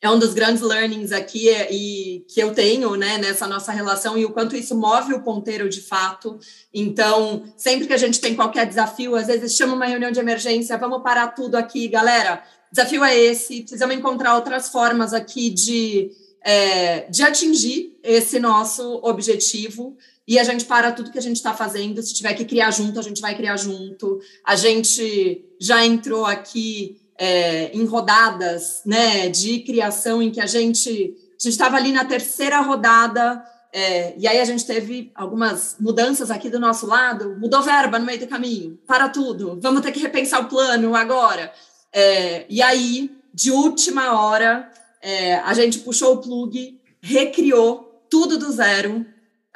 É 0.00 0.08
um 0.08 0.18
dos 0.18 0.32
grandes 0.32 0.62
learnings 0.62 1.10
aqui 1.10 1.48
e 1.70 2.24
que 2.28 2.40
eu 2.40 2.54
tenho, 2.54 2.94
né, 2.94 3.18
nessa 3.18 3.48
nossa 3.48 3.72
relação 3.72 4.16
e 4.16 4.24
o 4.24 4.30
quanto 4.30 4.54
isso 4.54 4.76
move 4.76 5.12
o 5.12 5.22
ponteiro 5.22 5.68
de 5.68 5.80
fato. 5.80 6.38
Então, 6.72 7.42
sempre 7.56 7.86
que 7.86 7.92
a 7.92 7.98
gente 7.98 8.20
tem 8.20 8.36
qualquer 8.36 8.66
desafio, 8.66 9.16
às 9.16 9.26
vezes 9.26 9.56
chama 9.56 9.74
uma 9.74 9.86
reunião 9.86 10.12
de 10.12 10.20
emergência, 10.20 10.78
vamos 10.78 11.02
parar 11.02 11.28
tudo 11.28 11.56
aqui, 11.56 11.88
galera. 11.88 12.44
Desafio 12.70 13.02
é 13.02 13.18
esse. 13.18 13.62
Precisamos 13.62 13.96
encontrar 13.96 14.36
outras 14.36 14.68
formas 14.68 15.12
aqui 15.12 15.50
de 15.50 16.12
é, 16.42 17.00
de 17.10 17.22
atingir 17.22 17.98
esse 18.02 18.38
nosso 18.38 19.00
objetivo 19.02 19.96
e 20.28 20.38
a 20.38 20.44
gente 20.44 20.66
para 20.66 20.92
tudo 20.92 21.10
que 21.10 21.18
a 21.18 21.22
gente 21.22 21.36
está 21.36 21.54
fazendo. 21.54 22.02
Se 22.02 22.12
tiver 22.12 22.34
que 22.34 22.44
criar 22.44 22.70
junto, 22.70 23.00
a 23.00 23.02
gente 23.02 23.22
vai 23.22 23.34
criar 23.34 23.56
junto. 23.56 24.20
A 24.44 24.54
gente 24.54 25.42
já 25.58 25.86
entrou 25.86 26.26
aqui 26.26 27.00
é, 27.16 27.70
em 27.72 27.86
rodadas 27.86 28.82
né, 28.84 29.30
de 29.30 29.60
criação 29.60 30.20
em 30.20 30.30
que 30.30 30.38
a 30.38 30.46
gente 30.46 31.16
a 31.42 31.48
estava 31.48 31.76
ali 31.78 31.92
na 31.92 32.04
terceira 32.04 32.60
rodada 32.60 33.42
É, 33.70 34.14
e 34.16 34.26
aí 34.26 34.40
a 34.40 34.44
gente 34.46 34.64
teve 34.64 35.12
algumas 35.14 35.76
mudanças 35.78 36.30
aqui 36.30 36.48
do 36.48 36.58
nosso 36.58 36.86
lado, 36.86 37.36
mudou 37.38 37.62
verba 37.62 37.98
no 37.98 38.06
meio 38.06 38.18
do 38.18 38.26
caminho, 38.26 38.78
para 38.86 39.10
tudo, 39.10 39.58
vamos 39.60 39.82
ter 39.82 39.92
que 39.92 40.00
repensar 40.00 40.40
o 40.40 40.48
plano 40.48 40.94
agora. 40.94 41.52
É, 41.92 42.46
e 42.48 42.62
aí, 42.62 43.10
de 43.32 43.50
última 43.50 44.18
hora, 44.18 44.72
é, 45.02 45.34
a 45.40 45.52
gente 45.52 45.80
puxou 45.80 46.14
o 46.14 46.20
plug, 46.22 46.80
recriou 47.02 48.02
tudo 48.08 48.38
do 48.38 48.50
zero, 48.50 49.04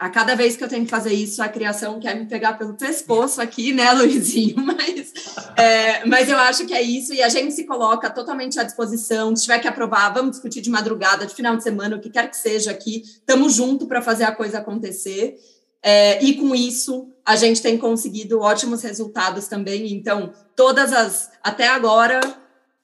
a 0.02 0.10
cada 0.10 0.34
vez 0.34 0.56
que 0.56 0.64
eu 0.64 0.68
tenho 0.68 0.84
que 0.84 0.90
fazer 0.90 1.12
isso, 1.14 1.40
a 1.40 1.48
criação 1.48 2.00
quer 2.00 2.16
me 2.16 2.26
pegar 2.26 2.54
pelo 2.54 2.74
pescoço 2.74 3.40
aqui, 3.40 3.72
né, 3.72 3.92
Luizinho? 3.92 4.56
Mas, 4.66 5.12
é, 5.56 6.04
mas 6.06 6.28
eu 6.28 6.36
acho 6.38 6.66
que 6.66 6.74
é 6.74 6.82
isso, 6.82 7.14
e 7.14 7.22
a 7.22 7.28
gente 7.28 7.54
se 7.54 7.64
coloca 7.64 8.10
totalmente 8.10 8.58
à 8.58 8.64
disposição. 8.64 9.36
Se 9.36 9.42
tiver 9.42 9.60
que 9.60 9.68
aprovar, 9.68 10.12
vamos 10.12 10.32
discutir 10.32 10.60
de 10.60 10.70
madrugada, 10.70 11.24
de 11.24 11.32
final 11.32 11.56
de 11.56 11.62
semana, 11.62 11.94
o 11.94 12.00
que 12.00 12.10
quer 12.10 12.28
que 12.28 12.36
seja 12.36 12.72
aqui. 12.72 13.02
Estamos 13.04 13.54
juntos 13.54 13.86
para 13.86 14.02
fazer 14.02 14.24
a 14.24 14.32
coisa 14.32 14.58
acontecer. 14.58 15.36
É, 15.80 16.22
e 16.24 16.34
com 16.34 16.52
isso, 16.52 17.08
a 17.24 17.36
gente 17.36 17.62
tem 17.62 17.78
conseguido 17.78 18.40
ótimos 18.40 18.82
resultados 18.82 19.46
também. 19.46 19.92
Então, 19.92 20.32
todas 20.56 20.92
as. 20.92 21.30
Até 21.44 21.68
agora, 21.68 22.20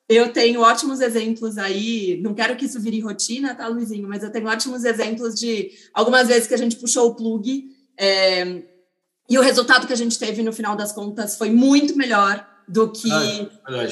eu 0.08 0.32
tenho 0.32 0.60
ótimos 0.60 1.00
exemplos 1.00 1.58
aí, 1.58 2.18
não 2.22 2.32
quero 2.32 2.56
que 2.56 2.64
isso 2.64 2.80
vire 2.80 3.00
rotina, 3.00 3.54
tá, 3.54 3.68
Luizinho? 3.68 4.08
Mas 4.08 4.22
eu 4.22 4.30
tenho 4.30 4.46
ótimos 4.46 4.84
exemplos 4.84 5.38
de 5.38 5.70
algumas 5.92 6.28
vezes 6.28 6.46
que 6.46 6.54
a 6.54 6.58
gente 6.58 6.76
puxou 6.76 7.08
o 7.08 7.14
plug 7.14 7.68
é, 7.98 8.62
e 9.28 9.36
o 9.36 9.42
resultado 9.42 9.86
que 9.86 9.92
a 9.92 9.96
gente 9.96 10.18
teve 10.18 10.42
no 10.42 10.52
final 10.52 10.74
das 10.74 10.92
contas 10.92 11.36
foi 11.36 11.50
muito 11.50 11.96
melhor 11.96 12.46
do 12.66 12.90
que 12.90 13.08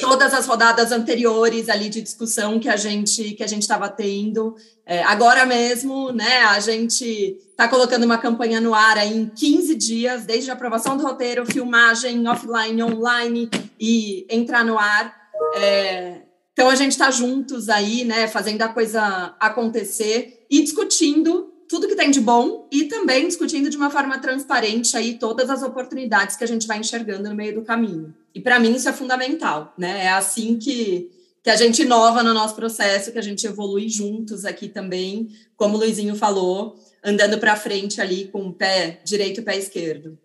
todas 0.01 0.35
as 0.35 0.47
rodadas 0.47 0.93
anteriores 0.93 1.69
ali 1.69 1.89
de 1.89 2.03
discussão 2.03 2.61
que 2.61 2.69
a 2.69 2.77
gente 2.77 3.33
que 3.33 3.43
a 3.43 3.47
gente 3.47 3.63
estava 3.63 3.89
tendo. 3.89 4.55
É, 4.85 5.03
agora 5.03 5.45
mesmo, 5.47 6.13
né, 6.13 6.45
a 6.45 6.61
gente 6.61 7.39
está 7.51 7.67
colocando 7.67 8.05
uma 8.05 8.19
campanha 8.19 8.61
no 8.61 8.75
ar 8.75 8.99
aí 8.99 9.17
em 9.17 9.27
15 9.27 9.75
dias, 9.75 10.25
desde 10.25 10.51
a 10.51 10.55
aprovação 10.55 10.97
do 10.97 11.03
roteiro, 11.03 11.47
filmagem 11.47 12.27
offline, 12.29 12.83
online 12.83 13.51
e 13.81 14.27
entrar 14.31 14.65
no 14.65 14.79
ar. 14.79 15.26
É, 15.55 16.23
então 16.53 16.71
a 16.71 16.75
gente 16.75 16.93
está 16.93 17.11
juntos 17.11 17.69
aí, 17.69 18.05
né, 18.05 18.27
fazendo 18.29 18.63
a 18.63 18.69
coisa 18.69 19.37
acontecer 19.39 20.47
e 20.51 20.63
discutindo 20.63 21.53
tudo 21.69 21.89
que 21.89 21.97
tem 21.97 22.11
de 22.11 22.21
bom 22.21 22.69
e 22.73 22.85
também 22.85 23.27
discutindo 23.27 23.69
de 23.69 23.77
uma 23.77 23.91
forma 23.91 24.19
transparente 24.19 24.97
aí 24.97 25.19
todas 25.19 25.51
as 25.51 25.63
oportunidades 25.63 26.37
que 26.37 26.45
a 26.45 26.47
gente 26.47 26.67
vai 26.67 26.79
enxergando 26.79 27.29
no 27.29 27.35
meio 27.35 27.55
do 27.55 27.63
caminho. 27.63 28.15
E 28.35 28.41
para 28.41 28.59
mim 28.59 28.75
isso 28.75 28.89
é 28.89 28.93
fundamental, 28.93 29.75
né? 29.77 30.05
É 30.05 30.09
assim 30.09 30.57
que, 30.57 31.11
que 31.43 31.51
a 31.51 31.57
gente 31.57 31.83
inova 31.83 32.23
no 32.23 32.33
nosso 32.33 32.55
processo, 32.55 33.13
que 33.13 33.19
a 33.19 33.23
gente 33.23 33.47
evolui 33.47 33.89
juntos 33.89 34.45
aqui 34.45 34.69
também, 34.69 35.29
como 35.57 35.77
o 35.77 35.79
Luizinho 35.79 36.15
falou, 36.15 36.77
andando 37.05 37.39
para 37.39 37.57
frente 37.57 38.01
ali 38.01 38.29
com 38.29 38.47
o 38.47 38.53
pé 38.53 39.01
direito 39.05 39.41
e 39.41 39.45
pé 39.45 39.57
esquerdo. 39.59 40.19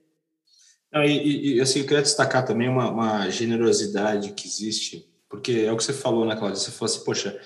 E, 0.93 1.55
e, 1.55 1.61
assim, 1.61 1.79
eu 1.79 1.85
queria 1.85 2.01
destacar 2.01 2.45
também 2.45 2.67
uma, 2.67 2.89
uma, 2.89 3.29
generosidade 3.29 4.33
que 4.33 4.45
existe, 4.45 5.07
porque 5.29 5.63
é 5.65 5.71
o 5.71 5.77
que 5.77 5.83
você 5.83 5.93
falou, 5.93 6.25
né, 6.25 6.35
Cláudia? 6.35 6.59
Você 6.59 6.71
falou 6.71 6.93
assim, 6.93 7.05
poxa, 7.05 7.39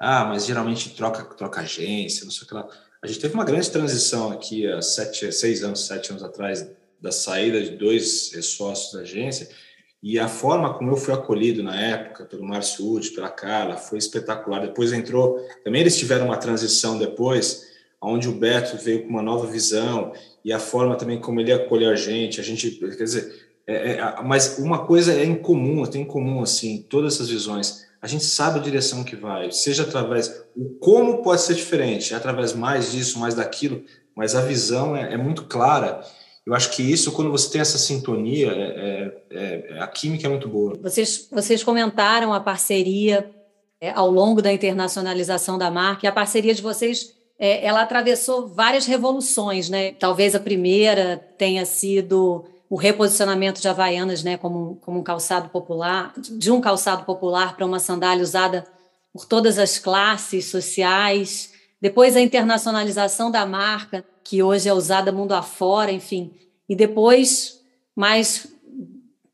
ah, 0.00 0.24
mas 0.24 0.46
geralmente 0.46 0.90
troca, 0.90 1.22
troca 1.24 1.60
agência, 1.60 2.24
não 2.24 2.30
sei 2.30 2.44
o 2.44 2.48
que 2.48 2.54
lá. 2.54 2.66
A 3.02 3.06
gente 3.06 3.20
teve 3.20 3.34
uma 3.34 3.44
grande 3.44 3.70
transição 3.70 4.32
aqui 4.32 4.66
há 4.66 4.80
sete, 4.80 5.30
seis 5.30 5.62
anos, 5.62 5.86
sete 5.86 6.10
anos 6.10 6.22
atrás, 6.22 6.66
da 7.00 7.12
saída 7.12 7.62
de 7.62 7.70
dois 7.76 8.32
sócios 8.42 8.94
da 8.94 9.00
agência, 9.00 9.48
e 10.02 10.18
a 10.18 10.28
forma 10.28 10.72
como 10.74 10.92
eu 10.92 10.96
fui 10.96 11.12
acolhido 11.12 11.62
na 11.62 11.78
época, 11.78 12.24
pelo 12.24 12.44
Márcio 12.44 12.86
Uti, 12.90 13.10
pela 13.10 13.28
Carla, 13.28 13.76
foi 13.76 13.98
espetacular. 13.98 14.60
Depois 14.60 14.92
entrou, 14.92 15.38
também 15.64 15.80
eles 15.80 15.98
tiveram 15.98 16.26
uma 16.26 16.36
transição 16.36 16.98
depois, 16.98 17.66
onde 18.00 18.28
o 18.28 18.32
Beto 18.32 18.76
veio 18.76 19.02
com 19.02 19.08
uma 19.08 19.22
nova 19.22 19.46
visão, 19.46 20.12
e 20.46 20.52
a 20.52 20.60
forma 20.60 20.94
também 20.94 21.20
como 21.20 21.40
ele 21.40 21.52
acolheu 21.52 21.90
a 21.90 21.96
gente, 21.96 22.40
a 22.40 22.44
gente, 22.44 22.70
quer 22.70 23.02
dizer, 23.02 23.48
é, 23.66 23.94
é, 23.94 24.22
mas 24.22 24.60
uma 24.60 24.86
coisa 24.86 25.12
é 25.12 25.24
incomum, 25.24 25.84
tem 25.86 26.02
em 26.02 26.04
comum, 26.04 26.40
assim, 26.40 26.86
todas 26.88 27.14
essas 27.14 27.28
visões, 27.28 27.84
a 28.00 28.06
gente 28.06 28.24
sabe 28.24 28.60
a 28.60 28.62
direção 28.62 29.02
que 29.02 29.16
vai, 29.16 29.50
seja 29.50 29.82
através, 29.82 30.44
o 30.56 30.68
como 30.78 31.20
pode 31.20 31.42
ser 31.42 31.54
diferente, 31.54 32.14
é 32.14 32.16
através 32.16 32.52
mais 32.52 32.92
disso, 32.92 33.18
mais 33.18 33.34
daquilo, 33.34 33.82
mas 34.14 34.36
a 34.36 34.40
visão 34.40 34.96
é, 34.96 35.14
é 35.14 35.16
muito 35.16 35.46
clara, 35.46 36.00
eu 36.46 36.54
acho 36.54 36.70
que 36.70 36.80
isso, 36.80 37.10
quando 37.10 37.32
você 37.32 37.50
tem 37.50 37.60
essa 37.60 37.76
sintonia, 37.76 38.52
é, 38.52 39.22
é, 39.32 39.66
é 39.70 39.80
a 39.80 39.88
química 39.88 40.28
é 40.28 40.30
muito 40.30 40.48
boa. 40.48 40.78
Vocês, 40.80 41.26
vocês 41.28 41.64
comentaram 41.64 42.32
a 42.32 42.38
parceria 42.38 43.28
ao 43.96 44.08
longo 44.08 44.40
da 44.40 44.52
internacionalização 44.52 45.58
da 45.58 45.72
marca, 45.72 46.06
e 46.06 46.08
a 46.08 46.12
parceria 46.12 46.54
de 46.54 46.62
vocês 46.62 47.15
é, 47.38 47.64
ela 47.64 47.82
atravessou 47.82 48.48
várias 48.48 48.86
revoluções, 48.86 49.68
né? 49.68 49.92
Talvez 49.92 50.34
a 50.34 50.40
primeira 50.40 51.16
tenha 51.36 51.64
sido 51.64 52.44
o 52.68 52.76
reposicionamento 52.76 53.60
de 53.60 53.68
Havaianas, 53.68 54.24
né, 54.24 54.36
como, 54.36 54.76
como 54.80 54.98
um 54.98 55.02
calçado 55.02 55.48
popular, 55.50 56.12
de 56.16 56.50
um 56.50 56.60
calçado 56.60 57.04
popular 57.04 57.56
para 57.56 57.64
uma 57.64 57.78
sandália 57.78 58.24
usada 58.24 58.66
por 59.12 59.24
todas 59.24 59.58
as 59.58 59.78
classes 59.78 60.46
sociais. 60.46 61.52
Depois 61.80 62.16
a 62.16 62.20
internacionalização 62.20 63.30
da 63.30 63.46
marca, 63.46 64.04
que 64.24 64.42
hoje 64.42 64.68
é 64.68 64.74
usada 64.74 65.12
mundo 65.12 65.32
afora, 65.32 65.92
enfim. 65.92 66.32
E 66.68 66.74
depois, 66.74 67.60
mais 67.94 68.48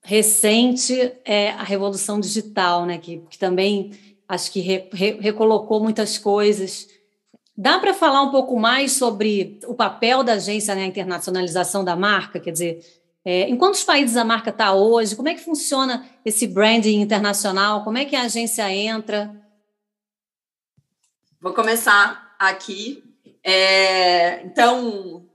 recente, 0.02 1.12
é 1.24 1.50
a 1.52 1.62
revolução 1.62 2.20
digital, 2.20 2.84
né, 2.84 2.98
que, 2.98 3.22
que 3.30 3.38
também 3.38 3.92
acho 4.28 4.52
que 4.52 4.60
re, 4.60 4.88
re, 4.92 5.12
recolocou 5.20 5.80
muitas 5.80 6.18
coisas 6.18 6.86
Dá 7.56 7.78
para 7.78 7.92
falar 7.92 8.22
um 8.22 8.30
pouco 8.30 8.58
mais 8.58 8.92
sobre 8.92 9.60
o 9.66 9.74
papel 9.74 10.22
da 10.22 10.34
agência 10.34 10.74
na 10.74 10.86
internacionalização 10.86 11.84
da 11.84 11.94
marca? 11.94 12.40
Quer 12.40 12.50
dizer, 12.50 13.02
é, 13.24 13.42
em 13.42 13.56
quantos 13.56 13.84
países 13.84 14.16
a 14.16 14.24
marca 14.24 14.48
está 14.48 14.72
hoje? 14.72 15.14
Como 15.14 15.28
é 15.28 15.34
que 15.34 15.44
funciona 15.44 16.08
esse 16.24 16.46
branding 16.46 17.00
internacional? 17.00 17.84
Como 17.84 17.98
é 17.98 18.06
que 18.06 18.16
a 18.16 18.22
agência 18.22 18.70
entra? 18.72 19.30
Vou 21.38 21.52
começar 21.52 22.34
aqui. 22.38 23.04
É, 23.44 24.42
então, 24.44 25.28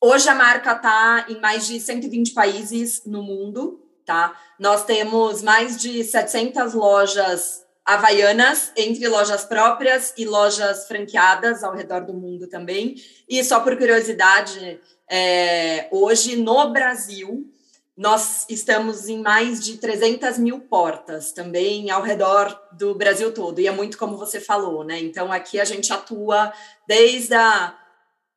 hoje 0.00 0.28
a 0.28 0.34
marca 0.34 0.72
está 0.72 1.26
em 1.28 1.40
mais 1.40 1.66
de 1.66 1.80
120 1.80 2.34
países 2.34 3.02
no 3.04 3.22
mundo, 3.22 3.82
tá? 4.04 4.38
Nós 4.60 4.84
temos 4.84 5.42
mais 5.42 5.76
de 5.76 6.04
700 6.04 6.72
lojas 6.72 7.65
Havaianas, 7.86 8.72
entre 8.76 9.06
lojas 9.06 9.44
próprias 9.44 10.12
e 10.16 10.24
lojas 10.24 10.88
franqueadas 10.88 11.62
ao 11.62 11.72
redor 11.72 12.04
do 12.04 12.12
mundo 12.12 12.48
também. 12.48 12.96
E 13.28 13.42
só 13.44 13.60
por 13.60 13.76
curiosidade, 13.78 14.80
é, 15.08 15.86
hoje 15.92 16.34
no 16.34 16.72
Brasil, 16.72 17.48
nós 17.96 18.44
estamos 18.50 19.08
em 19.08 19.22
mais 19.22 19.64
de 19.64 19.78
300 19.78 20.36
mil 20.36 20.60
portas 20.60 21.30
também 21.30 21.88
ao 21.88 22.02
redor 22.02 22.60
do 22.72 22.94
Brasil 22.94 23.32
todo. 23.32 23.60
E 23.60 23.68
é 23.68 23.70
muito 23.70 23.96
como 23.96 24.18
você 24.18 24.40
falou, 24.40 24.82
né? 24.82 24.98
Então 24.98 25.32
aqui 25.32 25.60
a 25.60 25.64
gente 25.64 25.92
atua 25.92 26.52
desde 26.88 27.34
a 27.34 27.72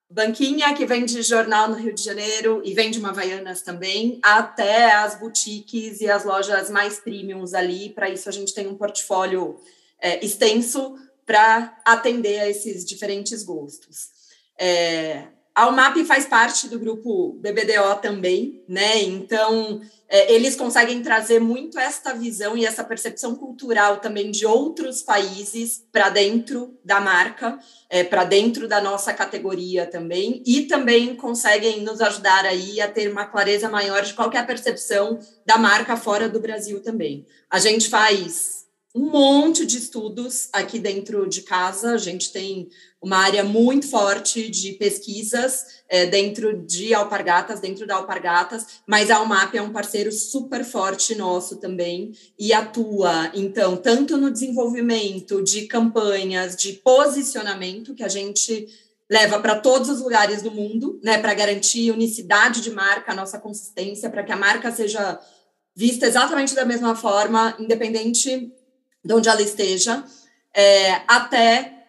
banquinha 0.09 0.73
que 0.73 0.85
vende 0.85 1.21
jornal 1.21 1.69
no 1.69 1.75
Rio 1.75 1.93
de 1.93 2.03
Janeiro 2.03 2.61
e 2.65 2.73
vende 2.73 2.97
uma 2.97 3.09
Havaianas 3.09 3.61
também, 3.61 4.19
até 4.23 4.93
as 4.93 5.19
boutiques 5.19 6.01
e 6.01 6.09
as 6.09 6.25
lojas 6.25 6.69
mais 6.69 6.99
premiums 6.99 7.53
ali. 7.53 7.89
Para 7.89 8.09
isso, 8.09 8.27
a 8.27 8.31
gente 8.31 8.53
tem 8.53 8.67
um 8.67 8.75
portfólio 8.75 9.59
é, 9.99 10.23
extenso 10.25 10.95
para 11.25 11.77
atender 11.85 12.39
a 12.39 12.49
esses 12.49 12.83
diferentes 12.83 13.43
gostos. 13.43 14.09
É, 14.57 15.27
a 15.53 15.67
UMAP 15.67 16.05
faz 16.05 16.25
parte 16.25 16.67
do 16.67 16.79
grupo 16.79 17.33
BBDO 17.33 18.01
também, 18.01 18.63
né? 18.67 19.03
Então, 19.03 19.81
eles 20.09 20.55
conseguem 20.55 21.03
trazer 21.03 21.39
muito 21.39 21.77
esta 21.77 22.13
visão 22.13 22.57
e 22.57 22.65
essa 22.65 22.83
percepção 22.83 23.35
cultural 23.35 23.97
também 23.97 24.31
de 24.31 24.45
outros 24.45 25.03
países 25.03 25.85
para 25.91 26.09
dentro 26.09 26.77
da 26.83 26.99
marca, 26.99 27.59
é, 27.89 28.03
para 28.03 28.23
dentro 28.23 28.67
da 28.67 28.81
nossa 28.81 29.13
categoria 29.13 29.85
também, 29.85 30.41
e 30.45 30.63
também 30.63 31.15
conseguem 31.15 31.81
nos 31.81 32.01
ajudar 32.01 32.43
aí 32.45 32.81
a 32.81 32.87
ter 32.87 33.11
uma 33.11 33.25
clareza 33.25 33.69
maior 33.69 34.01
de 34.01 34.13
qual 34.13 34.31
é 34.33 34.37
a 34.37 34.43
percepção 34.43 35.19
da 35.45 35.57
marca 35.57 35.95
fora 35.95 36.27
do 36.27 36.39
Brasil 36.39 36.81
também. 36.81 37.25
A 37.49 37.59
gente 37.59 37.87
faz 37.87 38.58
um 38.95 39.11
monte 39.11 39.65
de 39.65 39.77
estudos 39.77 40.49
aqui 40.51 40.79
dentro 40.79 41.27
de 41.27 41.43
casa. 41.43 41.93
A 41.93 41.97
gente 41.97 42.31
tem 42.31 42.69
uma 43.01 43.17
área 43.17 43.43
muito 43.43 43.87
forte 43.87 44.49
de 44.49 44.73
pesquisas 44.73 45.83
é, 45.87 46.05
dentro 46.07 46.61
de 46.65 46.93
Alpargatas, 46.93 47.59
dentro 47.59 47.85
da 47.85 47.95
Alpargatas, 47.95 48.81
mas 48.87 49.11
a 49.11 49.21
UMAP 49.21 49.55
é 49.55 49.61
um 49.61 49.71
parceiro 49.71 50.11
super 50.11 50.65
forte 50.65 51.15
nosso 51.15 51.57
também 51.57 52.11
e 52.37 52.51
atua, 52.51 53.31
então, 53.33 53.77
tanto 53.77 54.17
no 54.17 54.31
desenvolvimento 54.31 55.41
de 55.43 55.67
campanhas 55.67 56.55
de 56.55 56.73
posicionamento 56.73 57.93
que 57.93 58.03
a 58.03 58.09
gente 58.09 58.67
leva 59.09 59.39
para 59.39 59.59
todos 59.59 59.89
os 59.89 60.01
lugares 60.01 60.41
do 60.41 60.51
mundo, 60.51 60.99
né, 61.03 61.17
para 61.17 61.33
garantir 61.33 61.91
unicidade 61.91 62.61
de 62.61 62.69
marca, 62.69 63.15
nossa 63.15 63.39
consistência, 63.39 64.09
para 64.09 64.23
que 64.23 64.31
a 64.31 64.37
marca 64.37 64.71
seja 64.71 65.19
vista 65.75 66.05
exatamente 66.05 66.53
da 66.53 66.65
mesma 66.65 66.93
forma, 66.95 67.55
independente 67.57 68.51
de 69.03 69.13
onde 69.13 69.29
ela 69.29 69.41
esteja, 69.41 70.03
é, 70.53 71.01
até 71.07 71.79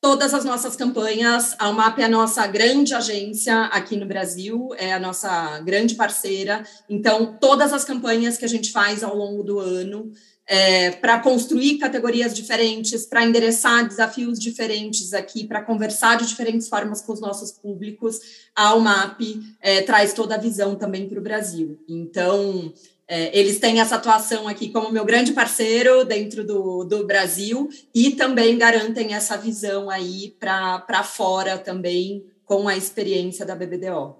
todas 0.00 0.32
as 0.34 0.44
nossas 0.44 0.76
campanhas. 0.76 1.56
A 1.58 1.68
UMAP 1.68 1.98
é 1.98 2.04
a 2.04 2.08
nossa 2.08 2.46
grande 2.46 2.94
agência 2.94 3.64
aqui 3.66 3.96
no 3.96 4.06
Brasil, 4.06 4.70
é 4.76 4.92
a 4.92 5.00
nossa 5.00 5.58
grande 5.60 5.94
parceira. 5.94 6.64
Então, 6.88 7.36
todas 7.40 7.72
as 7.72 7.84
campanhas 7.84 8.38
que 8.38 8.44
a 8.44 8.48
gente 8.48 8.70
faz 8.70 9.02
ao 9.02 9.16
longo 9.16 9.42
do 9.42 9.58
ano 9.58 10.12
é, 10.46 10.92
para 10.92 11.18
construir 11.18 11.78
categorias 11.78 12.34
diferentes, 12.34 13.04
para 13.04 13.24
endereçar 13.24 13.86
desafios 13.86 14.38
diferentes 14.38 15.12
aqui, 15.12 15.44
para 15.44 15.62
conversar 15.62 16.16
de 16.18 16.26
diferentes 16.26 16.68
formas 16.68 17.02
com 17.02 17.12
os 17.12 17.20
nossos 17.20 17.50
públicos, 17.50 18.20
a 18.54 18.74
UMAP 18.76 19.20
é, 19.60 19.82
traz 19.82 20.12
toda 20.12 20.36
a 20.36 20.38
visão 20.38 20.76
também 20.76 21.08
para 21.08 21.18
o 21.18 21.22
Brasil. 21.22 21.80
Então, 21.88 22.72
é, 23.08 23.38
eles 23.38 23.58
têm 23.58 23.80
essa 23.80 23.96
atuação 23.96 24.48
aqui 24.48 24.70
como 24.70 24.90
meu 24.90 25.04
grande 25.04 25.32
parceiro 25.32 26.04
dentro 26.04 26.44
do, 26.44 26.84
do 26.84 27.06
Brasil 27.06 27.68
e 27.94 28.12
também 28.12 28.58
garantem 28.58 29.14
essa 29.14 29.36
visão 29.36 29.88
aí 29.88 30.36
para 30.40 31.02
fora 31.04 31.58
também 31.58 32.24
com 32.44 32.68
a 32.68 32.76
experiência 32.76 33.46
da 33.46 33.54
BBDO. 33.54 34.16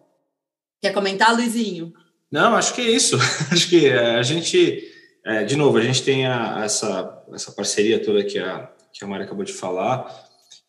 Quer 0.80 0.92
comentar, 0.92 1.34
Luizinho? 1.34 1.92
Não, 2.30 2.54
acho 2.54 2.74
que 2.74 2.80
é 2.80 2.90
isso. 2.90 3.16
acho 3.50 3.68
que 3.68 3.90
a 3.90 4.22
gente 4.22 4.92
é, 5.26 5.42
de 5.42 5.56
novo, 5.56 5.76
a 5.76 5.82
gente 5.82 6.04
tem 6.04 6.24
a, 6.24 6.62
essa, 6.64 7.24
essa 7.34 7.50
parceria 7.50 8.00
toda 8.00 8.22
que 8.22 8.38
a, 8.38 8.70
que 8.92 9.04
a 9.04 9.08
Mari 9.08 9.24
acabou 9.24 9.44
de 9.44 9.52
falar, 9.52 10.08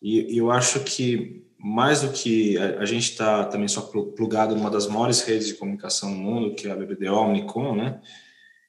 e, 0.02 0.34
e 0.34 0.38
eu 0.38 0.50
acho 0.50 0.80
que 0.80 1.46
mais 1.58 2.02
do 2.02 2.10
que 2.10 2.56
a, 2.56 2.80
a 2.80 2.84
gente 2.84 3.10
está 3.10 3.44
também 3.44 3.68
só 3.68 3.80
plugado 3.80 4.54
numa 4.54 4.70
das 4.70 4.86
maiores 4.86 5.22
redes 5.22 5.48
de 5.48 5.54
comunicação 5.54 6.10
no 6.10 6.16
mundo, 6.16 6.54
que 6.54 6.68
é 6.68 6.70
a 6.70 6.76
BBDO, 6.76 7.14
a 7.14 7.20
Omnicom, 7.20 7.74
né? 7.74 8.00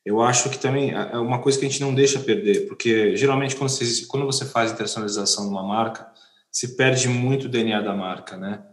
Eu 0.06 0.22
acho 0.22 0.50
que 0.50 0.58
também 0.58 0.92
é, 0.92 1.12
é 1.14 1.18
uma 1.18 1.40
coisa 1.40 1.60
que 1.60 1.66
a 1.66 1.70
gente 1.70 1.82
não 1.82 1.94
deixa 1.94 2.20
perder, 2.20 2.68
porque 2.68 3.16
geralmente 3.16 3.56
quando 3.56 3.70
você, 3.70 4.06
quando 4.08 4.26
você 4.26 4.46
faz 4.46 4.72
internacionalização 4.72 5.46
de 5.46 5.52
uma 5.52 5.64
marca, 5.64 6.08
se 6.52 6.76
perde 6.76 7.08
muito 7.08 7.46
o 7.46 7.50
DNA 7.50 7.82
da 7.82 7.94
marca, 7.94 8.36
né? 8.36 8.64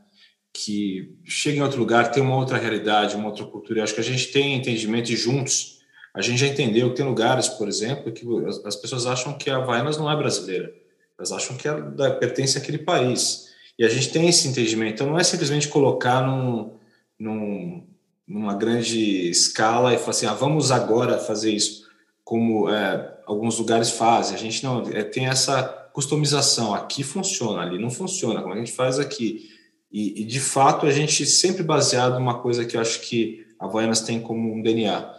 Que 0.53 1.15
chega 1.25 1.59
em 1.59 1.63
outro 1.63 1.79
lugar, 1.79 2.11
tem 2.11 2.23
uma 2.23 2.37
outra 2.37 2.57
realidade, 2.57 3.17
uma 3.17 3.29
outra 3.29 3.45
cultura. 3.45 3.81
Eu 3.81 3.85
acho 3.85 3.95
que 3.95 4.01
a 4.01 4.05
gente 4.05 4.33
tem 4.33 4.55
entendimento 4.55 5.13
e 5.13 5.17
juntos 5.17 5.77
a 6.17 6.23
gente 6.23 6.39
já 6.39 6.47
entendeu 6.47 6.89
que 6.89 6.97
tem 6.97 7.05
lugares, 7.05 7.47
por 7.47 7.69
exemplo, 7.69 8.11
que 8.11 8.27
as 8.65 8.75
pessoas 8.75 9.05
acham 9.05 9.37
que 9.37 9.51
a 9.51 9.57
Havaianas 9.57 9.99
não 9.99 10.11
é 10.11 10.17
brasileira. 10.17 10.73
Elas 11.19 11.31
acham 11.31 11.59
que 11.59 11.69
ela 11.69 12.13
pertence 12.13 12.57
àquele 12.57 12.79
país. 12.79 13.46
E 13.79 13.85
a 13.85 13.89
gente 13.89 14.11
tem 14.11 14.29
esse 14.29 14.49
entendimento. 14.49 14.95
Então, 14.95 15.07
não 15.07 15.19
é 15.19 15.25
simplesmente 15.25 15.69
colocar 15.69 16.27
num, 16.27 16.75
num, 17.19 17.87
numa 18.27 18.55
grande 18.55 19.29
escala 19.29 19.93
e 19.93 19.99
falar 19.99 20.11
assim, 20.11 20.27
ah, 20.27 20.35
vamos 20.35 20.71
agora 20.71 21.19
fazer 21.19 21.53
isso, 21.53 21.87
como 22.25 22.71
é, 22.71 23.19
alguns 23.27 23.59
lugares 23.59 23.91
fazem. 23.91 24.35
A 24.35 24.39
gente 24.39 24.65
não 24.65 24.83
é, 24.91 25.03
tem 25.03 25.27
essa 25.27 25.63
customização. 25.93 26.75
Aqui 26.75 27.03
funciona, 27.03 27.63
ali 27.63 27.79
não 27.79 27.91
funciona. 27.91 28.43
Como 28.43 28.55
a 28.55 28.59
gente 28.59 28.73
faz 28.73 28.99
aqui? 28.99 29.51
E, 29.93 30.23
e 30.23 30.25
de 30.25 30.41
fato, 30.41 30.87
a 30.87 30.91
gente 30.91 31.27
sempre 31.27 31.63
baseado 31.63 32.15
numa 32.15 32.39
coisa 32.41 32.65
que 32.65 32.77
eu 32.77 32.81
acho 32.81 33.01
que 33.01 33.47
a 33.59 33.67
Havaianas 33.67 34.01
tem 34.01 34.21
como 34.21 34.53
um 34.53 34.63
DNA 34.63 35.17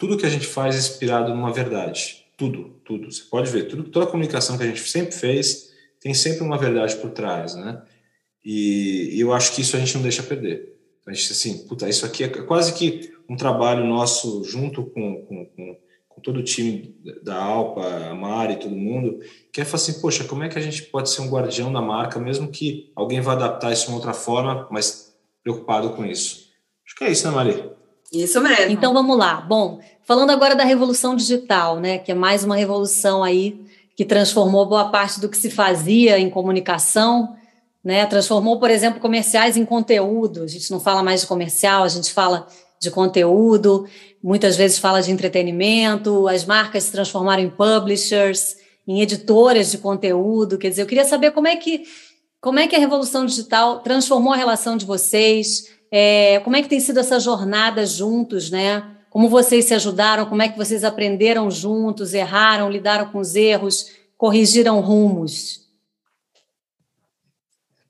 tudo 0.00 0.16
que 0.16 0.24
a 0.24 0.30
gente 0.30 0.46
faz 0.46 0.74
é 0.74 0.78
inspirado 0.78 1.28
numa 1.28 1.52
verdade. 1.52 2.24
Tudo, 2.34 2.80
tudo. 2.86 3.12
Você 3.12 3.22
pode 3.24 3.50
ver, 3.50 3.64
tudo, 3.64 3.84
toda 3.84 4.06
a 4.06 4.08
comunicação 4.08 4.56
que 4.56 4.62
a 4.62 4.66
gente 4.66 4.80
sempre 4.80 5.12
fez 5.14 5.69
tem 6.00 6.14
sempre 6.14 6.42
uma 6.42 6.56
verdade 6.56 6.96
por 6.96 7.10
trás, 7.10 7.54
né? 7.54 7.82
E, 8.44 9.10
e 9.12 9.20
eu 9.20 9.32
acho 9.32 9.54
que 9.54 9.60
isso 9.60 9.76
a 9.76 9.78
gente 9.78 9.94
não 9.94 10.02
deixa 10.02 10.22
perder. 10.22 10.76
A 11.06 11.12
gente, 11.12 11.32
assim, 11.32 11.66
puta, 11.66 11.88
isso 11.88 12.06
aqui 12.06 12.24
é 12.24 12.28
quase 12.28 12.72
que 12.72 13.12
um 13.28 13.36
trabalho 13.36 13.84
nosso 13.84 14.42
junto 14.44 14.84
com, 14.84 15.24
com, 15.24 15.46
com, 15.46 15.76
com 16.08 16.20
todo 16.20 16.38
o 16.38 16.44
time 16.44 16.96
da 17.22 17.36
Alpa, 17.36 17.84
a 18.10 18.14
Mari, 18.14 18.58
todo 18.58 18.74
mundo, 18.74 19.20
que 19.52 19.60
é 19.60 19.64
falar 19.64 19.82
assim, 19.82 20.00
poxa, 20.00 20.24
como 20.24 20.42
é 20.42 20.48
que 20.48 20.58
a 20.58 20.62
gente 20.62 20.82
pode 20.84 21.10
ser 21.10 21.22
um 21.22 21.28
guardião 21.28 21.72
da 21.72 21.80
marca, 21.80 22.18
mesmo 22.18 22.48
que 22.48 22.90
alguém 22.94 23.20
vá 23.20 23.32
adaptar 23.32 23.72
isso 23.72 23.84
de 23.84 23.88
uma 23.88 23.96
outra 23.96 24.12
forma, 24.12 24.66
mas 24.70 25.14
preocupado 25.42 25.90
com 25.90 26.04
isso. 26.04 26.50
Acho 26.86 26.96
que 26.96 27.04
é 27.04 27.10
isso, 27.10 27.28
né, 27.28 27.34
Mari? 27.34 27.70
Isso 28.12 28.40
mesmo. 28.40 28.72
Então 28.72 28.92
vamos 28.92 29.16
lá. 29.16 29.40
Bom, 29.40 29.80
falando 30.02 30.30
agora 30.30 30.56
da 30.56 30.64
revolução 30.64 31.14
digital, 31.14 31.78
né, 31.78 31.98
que 31.98 32.10
é 32.10 32.14
mais 32.14 32.42
uma 32.42 32.56
revolução 32.56 33.22
aí 33.22 33.64
que 34.00 34.04
transformou 34.06 34.64
boa 34.64 34.86
parte 34.86 35.20
do 35.20 35.28
que 35.28 35.36
se 35.36 35.50
fazia 35.50 36.18
em 36.18 36.30
comunicação, 36.30 37.36
né? 37.84 38.06
Transformou, 38.06 38.58
por 38.58 38.70
exemplo, 38.70 38.98
comerciais 38.98 39.58
em 39.58 39.64
conteúdo. 39.66 40.42
A 40.42 40.46
gente 40.46 40.70
não 40.70 40.80
fala 40.80 41.02
mais 41.02 41.20
de 41.20 41.26
comercial, 41.26 41.82
a 41.82 41.88
gente 41.88 42.10
fala 42.10 42.46
de 42.80 42.90
conteúdo, 42.90 43.86
muitas 44.24 44.56
vezes 44.56 44.78
fala 44.78 45.02
de 45.02 45.12
entretenimento, 45.12 46.26
as 46.28 46.46
marcas 46.46 46.84
se 46.84 46.92
transformaram 46.92 47.42
em 47.42 47.50
publishers, 47.50 48.56
em 48.88 49.02
editoras 49.02 49.70
de 49.70 49.76
conteúdo. 49.76 50.56
Quer 50.56 50.70
dizer, 50.70 50.80
eu 50.80 50.86
queria 50.86 51.04
saber 51.04 51.32
como 51.32 51.48
é 51.48 51.56
que 51.56 51.84
como 52.40 52.58
é 52.58 52.66
que 52.66 52.76
a 52.76 52.78
revolução 52.78 53.26
digital 53.26 53.80
transformou 53.80 54.32
a 54.32 54.36
relação 54.36 54.78
de 54.78 54.86
vocês, 54.86 55.66
é, 55.92 56.40
como 56.42 56.56
é 56.56 56.62
que 56.62 56.70
tem 56.70 56.80
sido 56.80 57.00
essa 57.00 57.20
jornada 57.20 57.84
juntos, 57.84 58.50
né? 58.50 58.82
Como 59.10 59.28
vocês 59.28 59.64
se 59.64 59.74
ajudaram, 59.74 60.24
como 60.26 60.40
é 60.40 60.48
que 60.48 60.56
vocês 60.56 60.84
aprenderam 60.84 61.50
juntos, 61.50 62.14
erraram, 62.14 62.70
lidaram 62.70 63.10
com 63.10 63.18
os 63.18 63.34
erros, 63.34 63.90
corrigiram 64.16 64.78
rumos? 64.80 65.68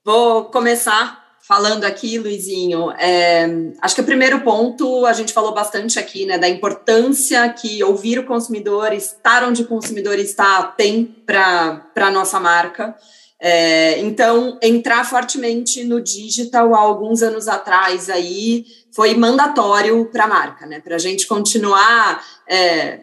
Vou 0.03 0.47
começar 0.47 1.21
falando 1.43 1.85
aqui, 1.85 2.17
Luizinho. 2.17 2.91
É, 2.93 3.47
acho 3.83 3.95
que 3.95 4.01
o 4.01 4.05
primeiro 4.05 4.41
ponto, 4.41 5.05
a 5.05 5.13
gente 5.13 5.33
falou 5.33 5.53
bastante 5.53 5.99
aqui, 5.99 6.25
né, 6.25 6.39
da 6.39 6.49
importância 6.49 7.47
que 7.51 7.85
ouvir 7.85 8.19
o 8.19 8.27
consumidor, 8.27 8.93
estar 8.95 9.45
onde 9.45 9.63
o 9.63 9.69
consumidor 9.69 10.19
está, 10.19 10.63
tem 10.63 11.05
para 11.05 11.85
a 11.97 12.11
nossa 12.11 12.41
marca. 12.41 12.97
É, 13.41 13.99
então, 14.01 14.59
entrar 14.63 15.05
fortemente 15.05 15.83
no 15.83 16.01
digital 16.01 16.75
há 16.75 16.79
alguns 16.79 17.23
anos 17.23 17.49
atrás 17.49 18.11
aí 18.11 18.67
foi 18.93 19.15
mandatório 19.15 20.05
para 20.07 20.25
a 20.25 20.29
marca, 20.29 20.67
né? 20.67 20.81
Para 20.81 20.97
a 20.97 20.99
gente 20.99 21.27
continuar 21.27 22.23
é, 22.47 23.01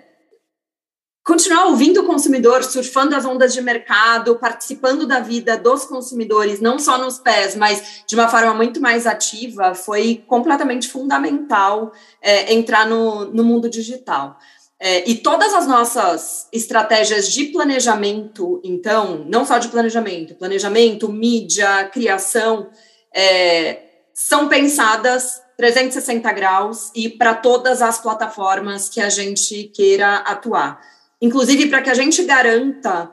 continuar 1.27 1.65
ouvindo 1.65 1.99
o 1.99 2.05
consumidor, 2.05 2.63
surfando 2.63 3.13
as 3.13 3.25
ondas 3.25 3.53
de 3.53 3.61
mercado, 3.61 4.37
participando 4.37 5.05
da 5.05 5.19
vida 5.19 5.57
dos 5.57 5.83
consumidores, 5.83 6.61
não 6.61 6.79
só 6.79 6.97
nos 6.97 7.19
pés, 7.19 7.53
mas 7.53 8.05
de 8.07 8.15
uma 8.15 8.29
forma 8.29 8.53
muito 8.53 8.79
mais 8.79 9.05
ativa, 9.05 9.75
foi 9.75 10.23
completamente 10.25 10.87
fundamental 10.87 11.91
é, 12.21 12.53
entrar 12.53 12.87
no, 12.87 13.25
no 13.25 13.43
mundo 13.43 13.69
digital. 13.69 14.39
É, 14.79 15.09
e 15.09 15.15
todas 15.15 15.53
as 15.53 15.65
nossas 15.65 16.47
estratégias 16.53 17.31
de 17.31 17.45
planejamento, 17.45 18.61
então, 18.63 19.25
não 19.27 19.43
só 19.43 19.57
de 19.57 19.69
planejamento, 19.69 20.35
planejamento, 20.35 21.11
mídia, 21.11 21.89
criação, 21.91 22.69
é, 23.13 23.79
são 24.13 24.47
pensadas 24.47 25.41
360 25.57 26.31
graus 26.31 26.91
e 26.95 27.09
para 27.09 27.33
todas 27.33 27.81
as 27.81 27.99
plataformas 27.99 28.87
que 28.87 29.01
a 29.01 29.09
gente 29.09 29.63
queira 29.75 30.17
atuar. 30.17 30.79
Inclusive 31.19 31.67
para 31.67 31.81
que 31.81 31.89
a 31.89 31.95
gente 31.95 32.23
garanta 32.23 33.11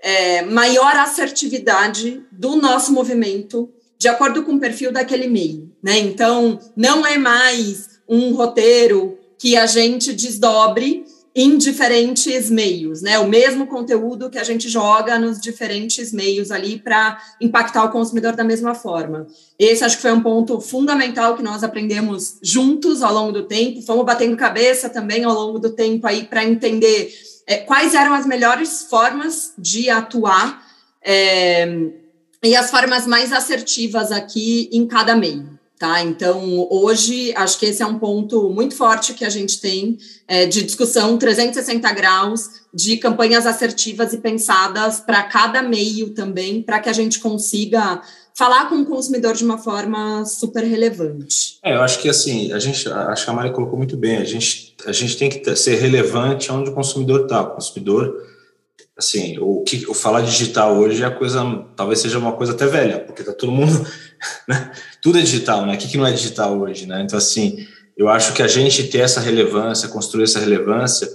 é, 0.00 0.42
maior 0.42 0.96
assertividade 0.96 2.24
do 2.32 2.56
nosso 2.56 2.92
movimento 2.92 3.70
de 3.98 4.08
acordo 4.08 4.42
com 4.42 4.54
o 4.54 4.58
perfil 4.58 4.90
daquele 4.90 5.28
meio. 5.28 5.70
Né? 5.82 5.98
Então, 5.98 6.58
não 6.74 7.06
é 7.06 7.18
mais 7.18 8.00
um 8.08 8.34
roteiro 8.34 9.18
que 9.42 9.56
a 9.56 9.66
gente 9.66 10.12
desdobre 10.12 11.04
em 11.34 11.58
diferentes 11.58 12.48
meios, 12.48 13.02
né? 13.02 13.18
O 13.18 13.26
mesmo 13.26 13.66
conteúdo 13.66 14.30
que 14.30 14.38
a 14.38 14.44
gente 14.44 14.68
joga 14.68 15.18
nos 15.18 15.40
diferentes 15.40 16.12
meios 16.12 16.52
ali 16.52 16.78
para 16.78 17.20
impactar 17.40 17.82
o 17.82 17.90
consumidor 17.90 18.36
da 18.36 18.44
mesma 18.44 18.72
forma. 18.72 19.26
Esse 19.58 19.82
acho 19.82 19.96
que 19.96 20.02
foi 20.02 20.12
um 20.12 20.22
ponto 20.22 20.60
fundamental 20.60 21.34
que 21.36 21.42
nós 21.42 21.64
aprendemos 21.64 22.38
juntos 22.40 23.02
ao 23.02 23.12
longo 23.12 23.32
do 23.32 23.42
tempo, 23.42 23.82
fomos 23.82 24.06
batendo 24.06 24.36
cabeça 24.36 24.88
também 24.88 25.24
ao 25.24 25.34
longo 25.34 25.58
do 25.58 25.70
tempo 25.70 26.06
aí 26.06 26.22
para 26.22 26.44
entender 26.44 27.12
é, 27.44 27.56
quais 27.56 27.96
eram 27.96 28.14
as 28.14 28.26
melhores 28.26 28.84
formas 28.88 29.54
de 29.58 29.90
atuar 29.90 30.64
é, 31.04 31.66
e 32.44 32.54
as 32.54 32.70
formas 32.70 33.08
mais 33.08 33.32
assertivas 33.32 34.12
aqui 34.12 34.70
em 34.72 34.86
cada 34.86 35.16
meio. 35.16 35.60
Tá? 35.82 36.00
Então, 36.00 36.68
hoje, 36.70 37.34
acho 37.34 37.58
que 37.58 37.66
esse 37.66 37.82
é 37.82 37.86
um 37.86 37.98
ponto 37.98 38.48
muito 38.50 38.72
forte 38.72 39.14
que 39.14 39.24
a 39.24 39.28
gente 39.28 39.60
tem 39.60 39.98
é, 40.28 40.46
de 40.46 40.62
discussão 40.62 41.18
360 41.18 41.92
graus, 41.92 42.50
de 42.72 42.98
campanhas 42.98 43.48
assertivas 43.48 44.12
e 44.12 44.18
pensadas 44.18 45.00
para 45.00 45.24
cada 45.24 45.60
meio 45.60 46.10
também, 46.10 46.62
para 46.62 46.78
que 46.78 46.88
a 46.88 46.92
gente 46.92 47.18
consiga 47.18 48.00
falar 48.32 48.68
com 48.68 48.76
o 48.76 48.86
consumidor 48.86 49.34
de 49.34 49.44
uma 49.44 49.58
forma 49.58 50.24
super 50.24 50.62
relevante. 50.62 51.58
É, 51.64 51.74
eu 51.74 51.82
acho 51.82 51.98
que 51.98 52.08
assim, 52.08 52.52
a 52.52 52.60
gente, 52.60 52.88
a 52.88 53.32
Mari 53.32 53.52
colocou 53.52 53.76
muito 53.76 53.96
bem, 53.96 54.18
a 54.18 54.24
gente, 54.24 54.76
a 54.86 54.92
gente 54.92 55.16
tem 55.16 55.28
que 55.28 55.56
ser 55.56 55.80
relevante 55.80 56.52
onde 56.52 56.70
o 56.70 56.74
consumidor 56.74 57.22
está. 57.22 57.42
O 57.42 57.54
consumidor, 57.56 58.24
assim, 58.96 59.36
o 59.40 59.64
que 59.64 59.84
o 59.88 59.94
falar 59.94 60.20
digital 60.20 60.76
hoje 60.76 61.02
é 61.02 61.06
a 61.06 61.10
coisa, 61.10 61.42
talvez 61.74 61.98
seja 61.98 62.20
uma 62.20 62.34
coisa 62.34 62.52
até 62.52 62.68
velha, 62.68 63.00
porque 63.00 63.22
está 63.22 63.32
todo 63.32 63.50
mundo 63.50 63.84
né? 64.46 64.70
Tudo 65.02 65.18
é 65.18 65.22
digital, 65.22 65.66
né? 65.66 65.74
O 65.74 65.78
que, 65.78 65.88
que 65.88 65.98
não 65.98 66.06
é 66.06 66.12
digital 66.12 66.56
hoje, 66.58 66.86
né? 66.86 67.02
Então, 67.02 67.18
assim, 67.18 67.66
eu 67.96 68.08
acho 68.08 68.32
que 68.32 68.42
a 68.42 68.46
gente 68.46 68.84
ter 68.84 68.98
essa 68.98 69.20
relevância, 69.20 69.88
construir 69.88 70.24
essa 70.24 70.38
relevância, 70.38 71.08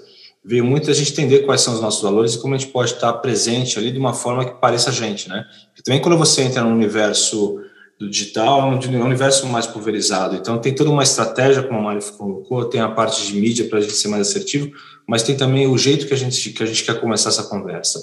veio 0.44 0.64
muito 0.64 0.92
a 0.92 0.94
gente 0.94 1.12
entender 1.12 1.40
quais 1.40 1.62
são 1.62 1.74
os 1.74 1.82
nossos 1.82 2.02
valores 2.02 2.34
e 2.34 2.42
como 2.42 2.54
a 2.54 2.58
gente 2.58 2.72
pode 2.72 2.94
estar 2.94 3.12
presente 3.14 3.80
ali 3.80 3.92
de 3.92 3.98
uma 3.98 4.14
forma 4.14 4.46
que 4.46 4.60
pareça 4.60 4.90
a 4.90 4.94
gente, 4.94 5.30
né? 5.30 5.46
E 5.78 5.82
também 5.82 6.02
quando 6.02 6.18
você 6.18 6.42
entra 6.42 6.62
no 6.64 6.70
universo 6.70 7.60
do 8.00 8.10
digital, 8.10 8.62
é 8.62 8.64
um 8.66 9.06
universo 9.06 9.48
mais 9.48 9.66
pulverizado. 9.66 10.36
Então, 10.36 10.60
tem 10.60 10.76
toda 10.76 10.90
uma 10.90 11.04
estratégia, 11.04 11.64
como 11.64 11.80
a 11.80 11.82
Mari 11.82 12.04
colocou, 12.18 12.66
tem 12.66 12.80
a 12.80 12.90
parte 12.90 13.26
de 13.26 13.34
mídia 13.34 13.68
para 13.68 13.80
a 13.80 13.82
gente 13.82 13.94
ser 13.94 14.08
mais 14.08 14.28
assertivo, 14.28 14.70
mas 15.08 15.24
tem 15.24 15.36
também 15.36 15.66
o 15.66 15.78
jeito 15.78 16.06
que 16.06 16.14
a 16.14 16.18
gente, 16.18 16.52
que 16.52 16.62
a 16.62 16.66
gente 16.66 16.84
quer 16.84 17.00
começar 17.00 17.30
essa 17.30 17.44
conversa. 17.44 18.00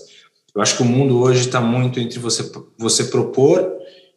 Eu 0.54 0.62
acho 0.62 0.76
que 0.76 0.82
o 0.82 0.86
mundo 0.86 1.20
hoje 1.20 1.46
está 1.46 1.60
muito 1.60 2.00
entre 2.00 2.18
você, 2.18 2.50
você 2.76 3.04
propor 3.04 3.70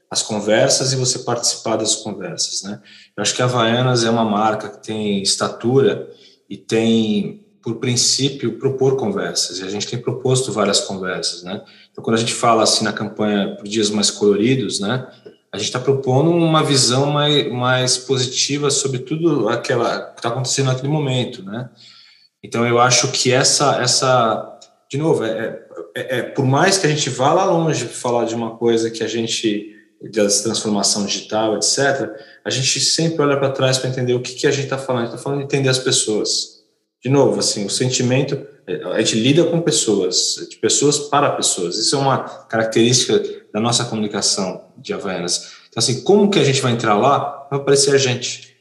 as 0.10 0.22
conversas 0.22 0.93
e 0.93 0.96
você 0.96 1.20
participar 1.20 1.76
das 1.76 1.96
conversas, 1.96 2.63
né? 2.63 2.82
Eu 3.15 3.22
acho 3.22 3.36
que 3.36 3.41
a 3.41 3.46
Havaianas 3.46 4.04
é 4.04 4.10
uma 4.10 4.24
marca 4.24 4.70
que 4.70 4.82
tem 4.82 5.22
estatura 5.22 6.10
e 6.50 6.56
tem, 6.56 7.46
por 7.62 7.76
princípio, 7.76 8.58
propor 8.58 8.96
conversas. 8.96 9.60
E 9.60 9.63
a 9.63 9.70
gente 9.70 9.88
tem 9.88 10.00
proposto 10.00 10.52
várias 10.52 10.80
conversas, 10.80 11.43
né? 11.43 11.62
Então, 11.91 12.04
quando 12.04 12.15
a 12.15 12.20
gente 12.20 12.34
fala 12.34 12.63
assim 12.63 12.86
na 12.86 12.93
campanha 12.93 13.56
por 13.56 13.67
dias 13.67 13.89
mais 13.89 14.10
coloridos, 14.10 14.80
né? 14.80 15.08
A 15.52 15.58
gente 15.58 15.67
está 15.67 15.80
propondo 15.80 16.32
uma 16.32 16.63
visão 16.63 17.08
mais, 17.08 17.52
mais 17.52 17.98
positiva 17.98 18.70
sobre 18.70 19.00
tudo 19.00 19.50
aquela 19.50 20.12
que 20.12 20.20
está 20.20 20.30
acontecendo 20.30 20.67
naquele 20.67 20.89
momento, 20.89 21.43
né? 21.43 21.70
Então, 22.41 22.65
eu 22.65 22.80
acho 22.80 23.12
que 23.12 23.32
essa, 23.32 23.82
essa 23.82 24.58
de 24.89 24.98
novo, 24.98 25.24
é, 25.26 25.60
é, 25.96 26.20
é, 26.20 26.22
por 26.22 26.46
mais 26.46 26.78
que 26.78 26.88
a 26.88 26.89
gente 26.89 27.10
vá 27.10 27.34
lá 27.34 27.46
longe 27.46 27.86
falar 27.86 28.26
de 28.26 28.36
uma 28.36 28.56
coisa 28.56 28.89
que 28.89 29.04
a 29.04 29.08
gente 29.08 29.77
da 30.02 30.28
transformação 30.28 31.06
digital, 31.06 31.56
etc., 31.56 32.12
a 32.46 32.50
gente 32.50 32.80
sempre 32.80 33.22
olha 33.22 33.38
para 33.38 33.50
trás 33.50 33.78
para 33.78 33.90
entender 33.90 34.14
o 34.14 34.22
que, 34.22 34.34
que 34.34 34.48
a 34.48 34.52
gente 34.52 34.66
está 34.66 34.78
falando. 34.78 35.04
A 35.04 35.06
gente 35.06 35.16
está 35.16 35.24
falando 35.24 35.40
de 35.40 35.46
entender 35.46 35.70
as 35.70 35.80
pessoas. 35.80 36.64
De 37.04 37.10
novo, 37.10 37.40
assim, 37.40 37.66
o 37.66 37.70
sentimento, 37.70 38.40
a 38.94 39.00
gente 39.00 39.16
lida 39.16 39.44
com 39.44 39.62
pessoas, 39.62 40.48
de 40.50 40.58
pessoas 40.58 41.00
para 41.00 41.32
pessoas. 41.32 41.78
Isso 41.78 41.96
é 41.96 42.00
uma 42.00 42.20
característica 42.20 43.22
da 43.54 43.60
nossa 43.60 43.86
comunicação 43.86 44.66
de 44.78 44.94
Havaianas. 44.94 45.52
Então, 45.70 45.80
assim, 45.80 46.02
como 46.02 46.30
que 46.30 46.40
a 46.40 46.44
gente 46.44 46.62
vai 46.62 46.72
entrar 46.72 46.96
lá? 46.96 47.48
Vai 47.50 47.60
aparecer 47.60 47.94
a 47.94 47.98
gente. 47.98 48.56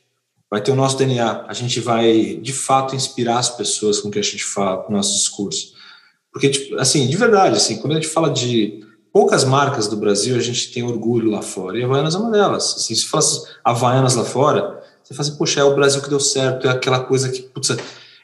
Vai 0.50 0.62
ter 0.62 0.70
o 0.70 0.76
nosso 0.76 0.96
DNA. 0.96 1.44
A 1.48 1.52
gente 1.52 1.80
vai, 1.80 2.38
de 2.40 2.52
fato, 2.52 2.94
inspirar 2.94 3.38
as 3.38 3.50
pessoas 3.50 4.00
com 4.00 4.08
o 4.08 4.10
que 4.10 4.18
a 4.18 4.22
gente 4.22 4.44
fala, 4.44 4.82
com 4.82 4.92
o 4.92 4.96
nosso 4.96 5.14
discurso. 5.14 5.74
Porque, 6.32 6.50
tipo, 6.50 6.78
assim, 6.78 7.06
de 7.06 7.16
verdade, 7.16 7.56
assim, 7.56 7.78
quando 7.78 7.92
a 7.92 7.96
gente 7.96 8.08
fala 8.08 8.30
de 8.30 8.85
poucas 9.16 9.44
marcas 9.44 9.88
do 9.88 9.96
Brasil 9.96 10.36
a 10.36 10.40
gente 10.40 10.70
tem 10.70 10.82
orgulho 10.82 11.30
lá 11.30 11.40
fora, 11.40 11.78
e 11.78 11.82
a 11.82 11.86
Havaianas 11.86 12.14
é 12.14 12.18
uma 12.18 12.30
delas. 12.30 12.74
Assim, 12.76 12.94
se 12.94 13.06
fosse 13.06 13.48
Havaianas 13.64 14.14
lá 14.14 14.24
fora, 14.24 14.78
você 15.02 15.14
fala 15.14 15.26
assim, 15.26 15.38
poxa, 15.38 15.58
é 15.58 15.64
o 15.64 15.74
Brasil 15.74 16.02
que 16.02 16.10
deu 16.10 16.20
certo, 16.20 16.68
é 16.68 16.70
aquela 16.70 17.00
coisa 17.00 17.30
que, 17.30 17.40
putz, 17.40 17.74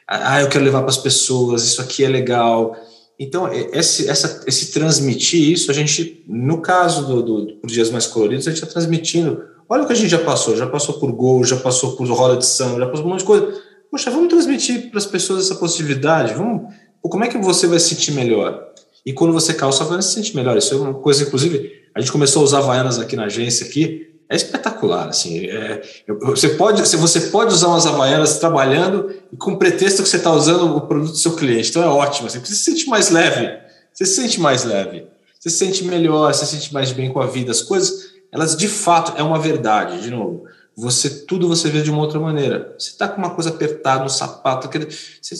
ah, 0.07 0.39
eu 0.39 0.49
quero 0.49 0.63
levar 0.63 0.81
para 0.81 0.91
as 0.91 0.97
pessoas, 0.99 1.63
isso 1.63 1.81
aqui 1.81 2.03
é 2.03 2.07
legal. 2.07 2.75
Então, 3.19 3.51
esse, 3.51 4.07
essa, 4.07 4.43
esse 4.45 4.71
transmitir 4.71 5.41
isso, 5.51 5.71
a 5.71 5.73
gente, 5.73 6.23
no 6.27 6.61
caso 6.61 7.07
do, 7.07 7.23
do, 7.23 7.45
do 7.45 7.67
Dias 7.67 7.89
Mais 7.89 8.05
Coloridos, 8.05 8.47
a 8.47 8.51
gente 8.51 8.61
está 8.61 8.71
transmitindo. 8.71 9.41
Olha 9.67 9.81
o 9.81 9.87
que 9.87 9.93
a 9.93 9.95
gente 9.95 10.09
já 10.09 10.19
passou, 10.19 10.55
já 10.55 10.67
passou 10.67 10.99
por 10.99 11.11
gol, 11.11 11.43
já 11.43 11.57
passou 11.57 11.95
por 11.95 12.07
roda 12.07 12.37
de 12.37 12.45
samba, 12.45 12.77
já 12.77 12.85
passou 12.85 13.01
por 13.01 13.07
um 13.07 13.11
monte 13.13 13.21
de 13.21 13.25
coisa. 13.25 13.51
Poxa, 13.89 14.11
vamos 14.11 14.29
transmitir 14.29 14.91
para 14.91 14.99
as 14.99 15.07
pessoas 15.07 15.45
essa 15.45 15.55
positividade, 15.55 16.35
vamos... 16.35 16.71
Como 17.01 17.23
é 17.23 17.27
que 17.27 17.39
você 17.39 17.65
vai 17.65 17.79
se 17.79 17.95
sentir 17.95 18.11
melhor? 18.11 18.72
E 19.05 19.11
quando 19.13 19.33
você 19.33 19.53
calça 19.53 19.83
Havaianas, 19.83 20.05
se 20.05 20.13
sente 20.13 20.35
melhor. 20.35 20.57
Isso 20.57 20.73
é 20.73 20.77
uma 20.77 20.93
coisa, 20.93 21.23
inclusive, 21.23 21.83
a 21.93 21.99
gente 21.99 22.11
começou 22.11 22.41
a 22.41 22.45
usar 22.45 22.57
Havaianas 22.59 22.99
aqui 22.99 23.15
na 23.15 23.25
agência 23.25 23.65
aqui, 23.65 24.13
é 24.29 24.35
espetacular, 24.35 25.09
assim, 25.09 25.45
é, 25.45 25.81
você, 26.21 26.49
pode, 26.49 26.81
você 26.81 27.21
pode 27.21 27.53
usar 27.53 27.67
umas 27.67 27.85
Havaianas 27.85 28.39
trabalhando 28.39 29.13
e 29.31 29.37
com 29.37 29.57
pretexto 29.57 30.01
que 30.01 30.09
você 30.09 30.17
está 30.17 30.31
usando 30.31 30.75
o 30.75 30.81
produto 30.81 31.11
do 31.11 31.17
seu 31.17 31.35
cliente, 31.35 31.69
então 31.69 31.83
é 31.83 31.87
ótimo, 31.87 32.27
assim, 32.27 32.39
você 32.39 32.55
se 32.55 32.63
sente 32.63 32.89
mais 32.89 33.09
leve, 33.11 33.51
você 33.93 34.05
se 34.05 34.15
sente 34.15 34.39
mais 34.39 34.63
leve, 34.63 35.05
você 35.39 35.49
se 35.49 35.57
sente 35.57 35.83
melhor, 35.83 36.33
você 36.33 36.45
se 36.45 36.55
sente 36.55 36.73
mais 36.73 36.91
bem 36.91 37.11
com 37.11 37.19
a 37.19 37.27
vida, 37.27 37.51
as 37.51 37.61
coisas, 37.61 38.13
elas 38.31 38.55
de 38.55 38.67
fato, 38.67 39.13
é 39.17 39.21
uma 39.21 39.37
verdade, 39.37 40.01
de 40.01 40.09
novo, 40.09 40.45
você 40.75 41.09
tudo 41.25 41.47
você 41.47 41.69
vê 41.69 41.81
de 41.81 41.91
uma 41.91 42.01
outra 42.01 42.19
maneira. 42.19 42.75
Você 42.77 42.89
está 42.89 43.07
com 43.07 43.19
uma 43.19 43.29
coisa 43.29 43.51
apertada 43.51 44.03
no 44.03 44.09
sapato, 44.09 44.67
aquele, 44.67 44.87
você, 45.21 45.35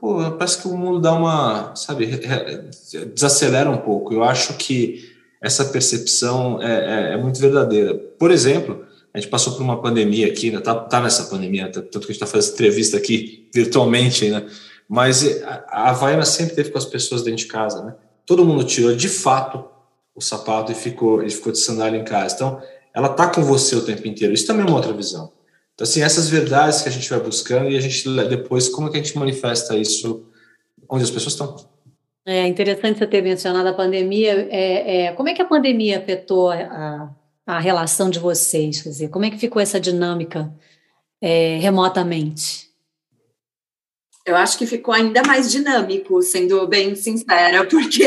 pô, 0.00 0.30
parece 0.32 0.60
que 0.60 0.68
o 0.68 0.76
mundo 0.76 1.00
dá 1.00 1.12
uma, 1.12 1.74
sabe, 1.76 2.20
desacelera 3.14 3.70
um 3.70 3.78
pouco. 3.78 4.12
Eu 4.12 4.24
acho 4.24 4.54
que 4.54 5.12
essa 5.40 5.64
percepção 5.66 6.60
é, 6.60 7.10
é, 7.10 7.14
é 7.14 7.16
muito 7.16 7.40
verdadeira. 7.40 7.94
Por 7.94 8.30
exemplo, 8.30 8.84
a 9.14 9.18
gente 9.18 9.30
passou 9.30 9.54
por 9.54 9.62
uma 9.62 9.80
pandemia 9.80 10.26
aqui, 10.26 10.50
né? 10.50 10.60
tá, 10.60 10.74
tá 10.74 11.00
nessa 11.00 11.24
pandemia, 11.24 11.70
tá, 11.70 11.80
tanto 11.80 12.00
que 12.00 12.12
a 12.12 12.14
gente 12.14 12.22
está 12.22 12.26
fazendo 12.26 12.54
entrevista 12.54 12.96
aqui 12.96 13.48
virtualmente, 13.52 14.30
né? 14.30 14.46
Mas 14.88 15.42
a 15.68 15.90
Havaiana 15.90 16.24
sempre 16.24 16.54
teve 16.54 16.70
com 16.70 16.78
as 16.78 16.84
pessoas 16.84 17.22
dentro 17.22 17.38
de 17.38 17.46
casa, 17.46 17.82
né? 17.82 17.94
Todo 18.26 18.44
mundo 18.44 18.64
tirou 18.64 18.94
de 18.94 19.08
fato 19.08 19.64
o 20.14 20.20
sapato 20.20 20.70
e 20.70 20.74
ficou, 20.74 21.22
e 21.22 21.30
ficou 21.30 21.52
de 21.52 21.58
sandália 21.58 21.98
em 21.98 22.04
casa. 22.04 22.34
Então, 22.34 22.62
ela 22.94 23.10
está 23.10 23.28
com 23.28 23.42
você 23.42 23.74
o 23.74 23.84
tempo 23.84 24.06
inteiro. 24.06 24.34
Isso 24.34 24.46
também 24.46 24.64
é 24.64 24.68
uma 24.68 24.76
outra 24.76 24.92
visão. 24.92 25.32
Então, 25.74 25.84
assim, 25.84 26.02
essas 26.02 26.28
verdades 26.28 26.82
que 26.82 26.88
a 26.88 26.92
gente 26.92 27.08
vai 27.08 27.20
buscando 27.20 27.70
e 27.70 27.76
a 27.76 27.80
gente 27.80 28.08
depois, 28.28 28.68
como 28.68 28.88
é 28.88 28.90
que 28.90 28.98
a 28.98 29.02
gente 29.02 29.18
manifesta 29.18 29.76
isso 29.76 30.26
onde 30.88 31.04
as 31.04 31.10
pessoas 31.10 31.32
estão? 31.32 31.56
É 32.24 32.46
interessante 32.46 32.98
você 32.98 33.06
ter 33.06 33.22
mencionado 33.22 33.68
a 33.68 33.72
pandemia. 33.72 34.48
É, 34.50 35.06
é, 35.06 35.12
como 35.12 35.28
é 35.28 35.34
que 35.34 35.42
a 35.42 35.46
pandemia 35.46 35.98
afetou 35.98 36.50
a, 36.50 37.10
a 37.46 37.58
relação 37.58 38.10
de 38.10 38.18
vocês? 38.18 38.82
Quer 38.82 38.90
dizer, 38.90 39.08
como 39.08 39.24
é 39.24 39.30
que 39.30 39.38
ficou 39.38 39.60
essa 39.60 39.80
dinâmica 39.80 40.52
é, 41.20 41.58
remotamente? 41.60 42.70
Eu 44.24 44.36
acho 44.36 44.56
que 44.56 44.66
ficou 44.66 44.94
ainda 44.94 45.20
mais 45.24 45.50
dinâmico, 45.50 46.22
sendo 46.22 46.64
bem 46.68 46.94
sincera, 46.94 47.64
porque 47.66 48.04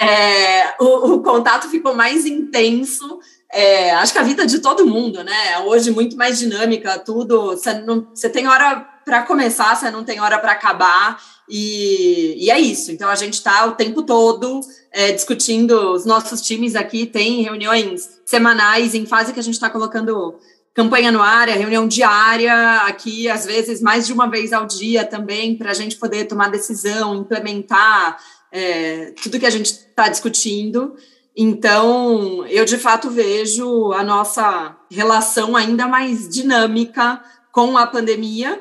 é, 0.00 0.74
o, 0.80 1.14
o, 1.14 1.22
contato 1.22 1.70
ficou 1.70 1.94
mais 1.94 2.26
intenso 2.26 3.20
é, 3.52 3.92
acho 3.92 4.12
que 4.12 4.18
a 4.18 4.22
vida 4.22 4.46
de 4.46 4.58
todo 4.58 4.86
mundo, 4.86 5.22
né? 5.22 5.52
É 5.52 5.58
hoje 5.60 5.90
muito 5.90 6.16
mais 6.16 6.38
dinâmica, 6.38 6.98
tudo. 6.98 7.50
Você, 7.50 7.74
não, 7.74 8.08
você 8.12 8.28
tem 8.28 8.48
hora 8.48 8.80
para 9.04 9.22
começar, 9.22 9.74
você 9.76 9.90
não 9.90 10.02
tem 10.02 10.20
hora 10.20 10.38
para 10.38 10.52
acabar, 10.52 11.20
e, 11.48 12.36
e, 12.38 12.50
é 12.50 12.58
isso. 12.58 12.90
Então 12.90 13.08
a 13.08 13.14
gente 13.14 13.34
está 13.34 13.66
o 13.66 13.72
tempo 13.72 14.02
todo 14.02 14.60
é, 14.90 15.12
discutindo. 15.12 15.92
Os 15.92 16.04
nossos 16.04 16.40
times 16.40 16.74
aqui 16.74 17.06
têm 17.06 17.42
reuniões 17.42 18.20
semanais 18.24 18.94
em 18.94 19.06
fase 19.06 19.32
que 19.32 19.40
a 19.40 19.42
gente 19.42 19.54
está 19.54 19.68
colocando 19.68 20.38
campanha 20.72 21.12
no 21.12 21.22
ar, 21.22 21.48
é 21.48 21.52
reunião 21.52 21.86
diária, 21.86 22.78
aqui 22.78 23.28
às 23.28 23.46
vezes 23.46 23.80
mais 23.80 24.06
de 24.06 24.12
uma 24.12 24.28
vez 24.28 24.52
ao 24.52 24.66
dia 24.66 25.04
também, 25.04 25.56
para 25.56 25.70
a 25.70 25.74
gente 25.74 25.96
poder 25.96 26.24
tomar 26.24 26.50
decisão, 26.50 27.14
implementar 27.14 28.18
é, 28.50 29.12
tudo 29.22 29.38
que 29.38 29.46
a 29.46 29.50
gente 29.50 29.66
está 29.66 30.08
discutindo. 30.08 30.96
Então, 31.36 32.46
eu 32.46 32.64
de 32.64 32.78
fato 32.78 33.10
vejo 33.10 33.92
a 33.92 34.04
nossa 34.04 34.76
relação 34.90 35.56
ainda 35.56 35.88
mais 35.88 36.28
dinâmica 36.28 37.22
com 37.50 37.76
a 37.76 37.86
pandemia, 37.86 38.60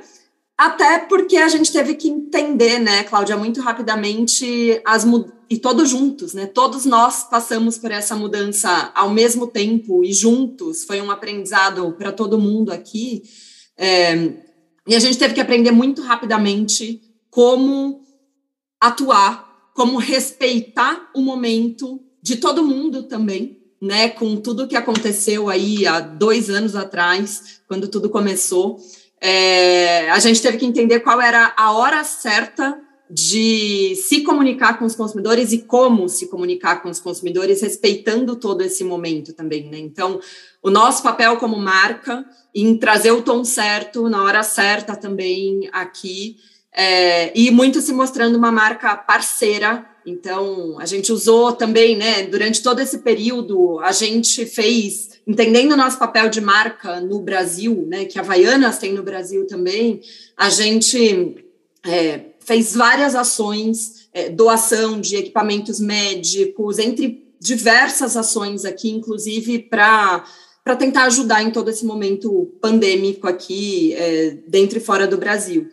até 0.57 0.99
porque 0.99 1.37
a 1.37 1.47
gente 1.47 1.71
teve 1.71 1.95
que 1.95 2.07
entender, 2.07 2.79
né, 2.79 3.03
Cláudia, 3.03 3.37
muito 3.37 3.61
rapidamente 3.61 4.81
as 4.85 5.05
e 5.49 5.57
todos 5.57 5.89
juntos, 5.89 6.33
né? 6.33 6.47
Todos 6.47 6.83
nós 6.83 7.23
passamos 7.25 7.77
por 7.77 7.91
essa 7.91 8.15
mudança 8.15 8.91
ao 8.95 9.11
mesmo 9.11 9.45
tempo 9.45 10.03
e 10.03 10.11
juntos. 10.11 10.83
Foi 10.83 10.99
um 10.99 11.11
aprendizado 11.11 11.91
para 11.93 12.11
todo 12.11 12.39
mundo 12.39 12.71
aqui. 12.71 13.21
É, 13.77 14.33
e 14.87 14.95
a 14.95 14.99
gente 14.99 15.17
teve 15.17 15.35
que 15.35 15.41
aprender 15.41 15.69
muito 15.69 16.01
rapidamente 16.01 17.01
como 17.29 18.01
atuar, 18.81 19.69
como 19.75 19.99
respeitar 19.99 21.11
o 21.13 21.21
momento 21.21 22.01
de 22.23 22.37
todo 22.37 22.63
mundo 22.63 23.03
também, 23.03 23.59
né? 23.81 24.07
Com 24.07 24.37
tudo 24.37 24.67
que 24.67 24.77
aconteceu 24.77 25.49
aí 25.49 25.85
há 25.85 25.99
dois 25.99 26.49
anos 26.49 26.73
atrás, 26.73 27.59
quando 27.67 27.89
tudo 27.89 28.09
começou, 28.09 28.79
é, 29.19 30.09
a 30.09 30.17
gente 30.19 30.41
teve 30.41 30.57
que 30.57 30.65
entender 30.65 31.01
qual 31.01 31.19
era 31.19 31.53
a 31.57 31.73
hora 31.73 32.01
certa 32.05 32.79
de 33.09 33.93
se 33.97 34.21
comunicar 34.21 34.79
com 34.79 34.85
os 34.85 34.95
consumidores 34.95 35.51
e 35.51 35.59
como 35.59 36.07
se 36.07 36.27
comunicar 36.29 36.81
com 36.81 36.89
os 36.89 36.99
consumidores, 37.01 37.61
respeitando 37.61 38.37
todo 38.37 38.61
esse 38.61 38.85
momento 38.85 39.33
também, 39.33 39.69
né? 39.69 39.77
Então, 39.77 40.21
o 40.63 40.69
nosso 40.69 41.03
papel 41.03 41.35
como 41.35 41.57
marca 41.59 42.25
em 42.55 42.77
trazer 42.77 43.11
o 43.11 43.21
tom 43.21 43.43
certo 43.43 44.07
na 44.07 44.23
hora 44.23 44.43
certa 44.43 44.95
também 44.95 45.69
aqui 45.73 46.37
é, 46.75 47.31
e 47.37 47.51
muito 47.51 47.81
se 47.81 47.93
mostrando 47.93 48.37
uma 48.37 48.51
marca 48.51 48.95
parceira 48.95 49.85
então, 50.05 50.77
a 50.79 50.85
gente 50.85 51.11
usou 51.11 51.53
também, 51.53 51.95
né, 51.95 52.23
durante 52.23 52.61
todo 52.61 52.79
esse 52.79 52.99
período, 52.99 53.79
a 53.79 53.91
gente 53.91 54.45
fez, 54.45 55.11
entendendo 55.25 55.71
o 55.71 55.77
nosso 55.77 55.97
papel 55.97 56.29
de 56.29 56.41
marca 56.41 56.99
no 56.99 57.19
Brasil, 57.19 57.85
né, 57.87 58.05
que 58.05 58.19
a 58.19 58.21
Havaianas 58.21 58.77
tem 58.77 58.91
no 58.91 59.01
Brasil 59.01 59.47
também, 59.47 60.01
a 60.35 60.49
gente 60.49 61.45
é, 61.85 62.21
fez 62.39 62.75
várias 62.75 63.15
ações, 63.15 64.09
é, 64.13 64.29
doação 64.29 64.99
de 64.99 65.15
equipamentos 65.15 65.79
médicos, 65.79 66.79
entre 66.79 67.25
diversas 67.39 68.17
ações 68.17 68.65
aqui, 68.65 68.89
inclusive 68.89 69.59
para 69.59 70.23
para 70.63 70.77
tentar 70.77 71.03
ajudar 71.07 71.43
em 71.43 71.51
todo 71.51 71.69
esse 71.69 71.85
momento 71.85 72.49
pandêmico 72.61 73.27
aqui, 73.27 73.93
é, 73.95 74.37
dentro 74.47 74.77
e 74.77 74.81
fora 74.81 75.05
do 75.05 75.17
Brasil. 75.17 75.67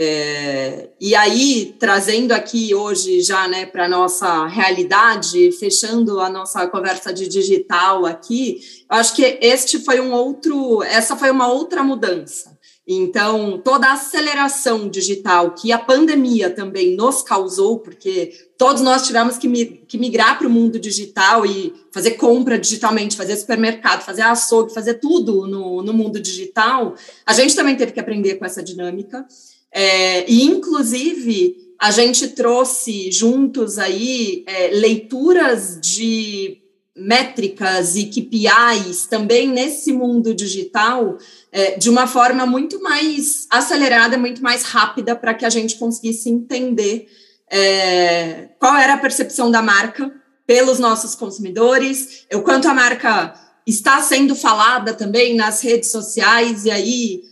É, 0.00 0.90
e 1.00 1.12
aí, 1.16 1.74
trazendo 1.76 2.30
aqui 2.30 2.72
hoje 2.72 3.20
já 3.20 3.48
né, 3.48 3.66
para 3.66 3.86
a 3.86 3.88
nossa 3.88 4.46
realidade, 4.46 5.50
fechando 5.50 6.20
a 6.20 6.30
nossa 6.30 6.68
conversa 6.68 7.12
de 7.12 7.26
digital 7.26 8.06
aqui, 8.06 8.60
eu 8.88 8.96
acho 8.96 9.12
que 9.16 9.40
este 9.42 9.80
foi 9.80 10.00
um 10.00 10.12
outro, 10.12 10.84
essa 10.84 11.16
foi 11.16 11.32
uma 11.32 11.48
outra 11.48 11.82
mudança. 11.82 12.56
Então, 12.86 13.60
toda 13.62 13.88
a 13.88 13.94
aceleração 13.94 14.88
digital 14.88 15.50
que 15.50 15.72
a 15.72 15.78
pandemia 15.78 16.48
também 16.48 16.94
nos 16.94 17.20
causou, 17.20 17.80
porque 17.80 18.32
todos 18.56 18.80
nós 18.80 19.04
tivemos 19.04 19.36
que, 19.36 19.48
migrar 19.98 20.38
para 20.38 20.46
o 20.46 20.50
mundo 20.50 20.78
digital 20.78 21.44
e 21.44 21.74
fazer 21.92 22.12
compra 22.12 22.56
digitalmente, 22.56 23.16
fazer 23.16 23.36
supermercado, 23.36 24.04
fazer 24.04 24.22
açougue, 24.22 24.72
fazer 24.72 24.94
tudo 24.94 25.46
no, 25.48 25.82
no 25.82 25.92
mundo 25.92 26.20
digital, 26.20 26.94
a 27.26 27.32
gente 27.32 27.56
também 27.56 27.76
teve 27.76 27.90
que 27.90 28.00
aprender 28.00 28.36
com 28.36 28.46
essa 28.46 28.62
dinâmica. 28.62 29.26
É, 29.72 30.30
e, 30.30 30.44
inclusive, 30.44 31.56
a 31.80 31.90
gente 31.90 32.28
trouxe 32.28 33.10
juntos 33.12 33.78
aí 33.78 34.44
é, 34.46 34.68
leituras 34.68 35.78
de 35.80 36.60
métricas 36.96 37.94
e 37.94 38.06
KPIs 38.06 39.06
também 39.06 39.46
nesse 39.46 39.92
mundo 39.92 40.34
digital 40.34 41.16
é, 41.52 41.76
de 41.76 41.88
uma 41.88 42.08
forma 42.08 42.44
muito 42.44 42.82
mais 42.82 43.46
acelerada, 43.48 44.18
muito 44.18 44.42
mais 44.42 44.64
rápida, 44.64 45.14
para 45.14 45.32
que 45.32 45.46
a 45.46 45.50
gente 45.50 45.76
conseguisse 45.76 46.28
entender 46.28 47.08
é, 47.48 48.48
qual 48.58 48.76
era 48.76 48.94
a 48.94 48.98
percepção 48.98 49.50
da 49.50 49.62
marca 49.62 50.12
pelos 50.44 50.78
nossos 50.78 51.14
consumidores, 51.14 52.26
o 52.32 52.40
quanto 52.40 52.68
a 52.68 52.74
marca 52.74 53.34
está 53.66 54.00
sendo 54.00 54.34
falada 54.34 54.94
também 54.94 55.36
nas 55.36 55.60
redes 55.60 55.90
sociais, 55.90 56.64
e 56.64 56.70
aí 56.70 57.22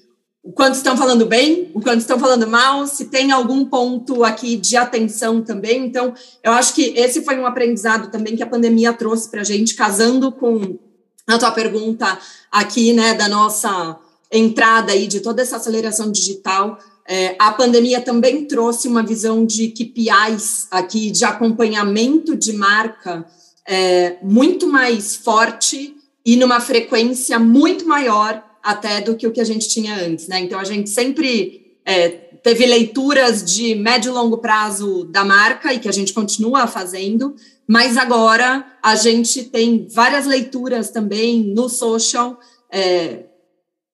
o 0.47 0.53
quanto 0.53 0.77
estão 0.77 0.97
falando 0.97 1.27
bem, 1.27 1.73
o 1.75 1.81
quanto 1.81 1.99
estão 1.99 2.21
falando 2.21 2.47
mal, 2.47 2.87
se 2.87 3.07
tem 3.07 3.33
algum 3.33 3.65
ponto 3.65 4.23
aqui 4.23 4.57
de 4.57 4.77
atenção 4.77 5.43
também. 5.43 5.85
Então, 5.85 6.15
eu 6.41 6.53
acho 6.53 6.73
que 6.73 6.95
esse 6.97 7.23
foi 7.23 7.37
um 7.37 7.45
aprendizado 7.45 8.13
também 8.13 8.37
que 8.37 8.45
a 8.45 8.47
pandemia 8.47 8.93
trouxe 8.93 9.29
para 9.29 9.41
a 9.41 9.45
gente, 9.45 9.75
casando 9.75 10.31
com 10.31 10.79
a 11.27 11.37
tua 11.37 11.51
pergunta 11.51 12.17
aqui, 12.51 12.93
né, 12.93 13.15
da 13.15 13.29
nossa 13.29 13.99
entrada 14.31 14.93
aí 14.93 15.09
de 15.09 15.19
toda 15.19 15.43
essa 15.43 15.57
aceleração 15.57 16.13
digital. 16.13 16.79
É, 17.09 17.35
a 17.41 17.51
pandemia 17.51 18.01
também 18.01 18.45
trouxe 18.45 18.87
uma 18.87 19.03
visão 19.03 19.45
de 19.45 19.69
KPIs 19.69 20.69
aqui, 20.71 21.11
de 21.11 21.25
acompanhamento 21.25 22.37
de 22.37 22.53
marca 22.53 23.27
é, 23.67 24.17
muito 24.23 24.69
mais 24.69 25.17
forte 25.17 25.97
e 26.25 26.37
numa 26.37 26.61
frequência 26.61 27.37
muito 27.37 27.87
maior 27.87 28.45
até 28.67 29.01
do 29.01 29.15
que 29.15 29.29
o 29.29 29.31
que 29.31 29.41
a 29.41 29.45
gente 29.45 29.69
tinha 29.69 29.95
antes, 29.95 30.27
né? 30.27 30.41
Então 30.41 30.59
a 30.59 30.65
gente 30.65 30.91
sempre 30.91 31.79
é, 31.85 32.09
teve 32.43 32.67
leituras 32.67 33.45
de 33.45 33.77
médio 33.77 34.11
e 34.11 34.13
longo 34.13 34.39
prazo 34.39 35.05
da 35.05 35.25
marca 35.25 35.73
e 35.73 35.79
que 35.79 35.89
a 35.89 35.93
gente 35.93 36.13
continua 36.13 36.67
fazendo, 36.67 37.37
mas 37.65 37.97
agora 37.97 38.67
a 38.83 38.97
gente 38.97 39.45
tem 39.45 39.87
várias 39.89 40.27
leituras 40.27 40.91
também 40.91 41.45
no 41.45 41.69
social. 41.69 42.41
É, 42.73 43.27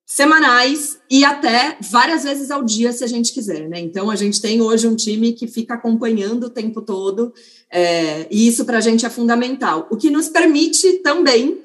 semanais 0.06 0.98
e 1.10 1.24
até 1.24 1.78
várias 1.90 2.22
vezes 2.22 2.50
ao 2.50 2.62
dia, 2.62 2.92
se 2.92 3.02
a 3.02 3.06
gente 3.06 3.32
quiser, 3.32 3.66
né? 3.66 3.80
Então, 3.80 4.10
a 4.10 4.16
gente 4.16 4.42
tem 4.42 4.60
hoje 4.60 4.86
um 4.86 4.94
time 4.94 5.32
que 5.32 5.46
fica 5.46 5.72
acompanhando 5.72 6.44
o 6.44 6.50
tempo 6.50 6.82
todo, 6.82 7.32
é, 7.70 8.26
e 8.30 8.46
isso 8.46 8.66
para 8.66 8.76
a 8.76 8.80
gente 8.82 9.06
é 9.06 9.10
fundamental. 9.10 9.88
O 9.90 9.96
que 9.96 10.10
nos 10.10 10.28
permite 10.28 10.98
também 10.98 11.62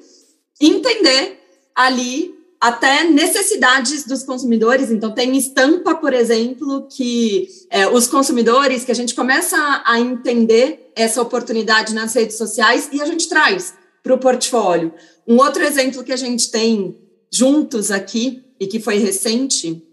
entender 0.58 1.40
ali 1.74 2.37
até 2.60 3.04
necessidades 3.04 4.04
dos 4.04 4.22
consumidores. 4.24 4.90
Então, 4.90 5.12
tem 5.12 5.36
estampa, 5.36 5.94
por 5.94 6.12
exemplo, 6.12 6.86
que 6.90 7.48
é, 7.70 7.86
os 7.88 8.06
consumidores, 8.06 8.84
que 8.84 8.92
a 8.92 8.94
gente 8.94 9.14
começa 9.14 9.56
a 9.84 10.00
entender 10.00 10.92
essa 10.96 11.22
oportunidade 11.22 11.94
nas 11.94 12.14
redes 12.14 12.36
sociais 12.36 12.88
e 12.92 13.00
a 13.00 13.06
gente 13.06 13.28
traz 13.28 13.74
para 14.02 14.14
o 14.14 14.18
portfólio. 14.18 14.92
Um 15.26 15.36
outro 15.36 15.62
exemplo 15.62 16.02
que 16.02 16.12
a 16.12 16.16
gente 16.16 16.50
tem 16.50 16.96
juntos 17.32 17.90
aqui 17.90 18.42
e 18.58 18.66
que 18.66 18.80
foi 18.80 18.98
recente 18.98 19.84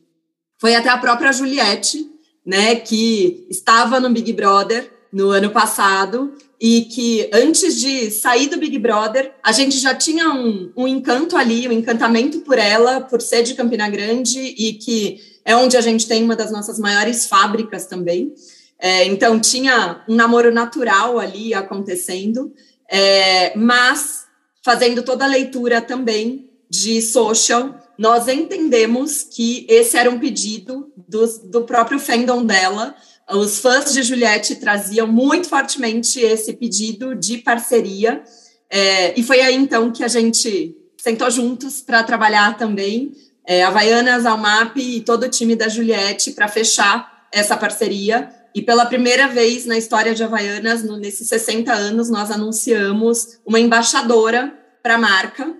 foi 0.58 0.74
até 0.74 0.90
a 0.90 0.98
própria 0.98 1.32
Juliette, 1.32 2.10
né, 2.46 2.76
que 2.76 3.46
estava 3.50 4.00
no 4.00 4.10
Big 4.10 4.32
Brother 4.34 4.90
no 5.12 5.30
ano 5.30 5.50
passado 5.50 6.34
e 6.60 6.82
que 6.86 7.30
antes 7.34 7.80
de 7.80 8.10
sair 8.10 8.48
do 8.48 8.58
Big 8.58 8.78
Brother, 8.80 9.34
a 9.44 9.52
gente 9.52 9.78
já 9.78 9.94
tinha 9.94 10.30
um, 10.30 10.72
um 10.76 10.88
encanto 10.88 11.36
ali, 11.36 11.68
um 11.68 11.72
encantamento 11.72 12.40
por 12.40 12.58
ela, 12.58 13.02
por 13.02 13.22
ser 13.22 13.44
de 13.44 13.54
Campina 13.54 13.90
Grande 13.90 14.40
e 14.40 14.74
que 14.74 15.20
é 15.44 15.56
onde 15.56 15.78
a 15.78 15.82
gente 15.82 16.08
tem 16.08 16.24
uma 16.24 16.36
das 16.36 16.52
nossas 16.52 16.80
maiores 16.80 17.28
fábricas 17.28 17.86
também. 17.86 18.34
É, 18.80 19.06
então, 19.06 19.40
tinha 19.40 20.04
um 20.08 20.16
namoro 20.16 20.52
natural 20.52 21.20
ali 21.20 21.54
acontecendo, 21.54 22.54
é, 22.90 23.56
mas 23.58 24.26
fazendo 24.64 25.04
toda 25.04 25.26
a 25.26 25.28
leitura 25.30 25.82
também 25.82 26.50
de 26.70 27.02
social, 27.02 27.80
nós 27.98 28.28
entendemos 28.28 29.24
que 29.24 29.66
esse 29.70 29.96
era 29.96 30.10
um 30.10 30.20
pedido 30.20 30.92
do, 31.08 31.26
do 31.44 31.62
próprio 31.64 32.00
fandom 32.00 32.44
dela, 32.44 32.96
os 33.32 33.60
fãs 33.60 33.94
de 33.94 34.04
Juliette 34.04 34.56
traziam 34.56 35.08
muito 35.08 35.50
fortemente 35.50 36.20
esse 36.20 36.54
pedido 36.54 37.16
de 37.16 37.40
parceria, 37.40 38.24
é, 38.70 39.20
e 39.20 39.24
foi 39.24 39.42
aí 39.42 39.56
então 39.56 39.92
que 39.92 40.04
a 40.04 40.08
gente 40.08 40.76
sentou 40.98 41.30
juntos 41.30 41.82
para 41.82 42.04
trabalhar 42.04 42.58
também, 42.58 43.14
é, 43.46 43.64
Havaianas, 43.64 44.26
Almap 44.26 44.76
e 44.78 45.02
todo 45.02 45.24
o 45.24 45.30
time 45.30 45.56
da 45.56 45.68
Juliette 45.68 46.32
para 46.32 46.48
fechar 46.48 47.28
essa 47.32 47.56
parceria. 47.56 48.34
E 48.56 48.62
pela 48.62 48.86
primeira 48.86 49.28
vez 49.28 49.66
na 49.66 49.78
história 49.78 50.16
de 50.16 50.24
Havaianas, 50.24 50.84
no, 50.84 50.98
nesses 50.98 51.28
60 51.28 51.72
anos, 51.72 52.10
nós 52.10 52.32
anunciamos 52.32 53.40
uma 53.46 53.60
embaixadora 53.60 54.58
para 54.82 54.96
a 54.96 54.98
marca. 54.98 55.54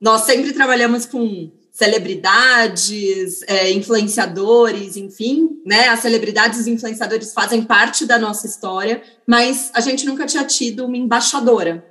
Nós 0.00 0.22
sempre 0.22 0.52
trabalhamos 0.52 1.06
com 1.06 1.50
celebridades, 1.80 3.40
é, 3.46 3.70
influenciadores, 3.72 4.98
enfim, 4.98 5.62
né? 5.64 5.88
As 5.88 6.00
celebridades 6.00 6.66
e 6.66 6.70
influenciadores 6.70 7.32
fazem 7.32 7.62
parte 7.62 8.04
da 8.04 8.18
nossa 8.18 8.46
história, 8.46 9.02
mas 9.26 9.70
a 9.72 9.80
gente 9.80 10.04
nunca 10.04 10.26
tinha 10.26 10.44
tido 10.44 10.84
uma 10.84 10.98
embaixadora. 10.98 11.82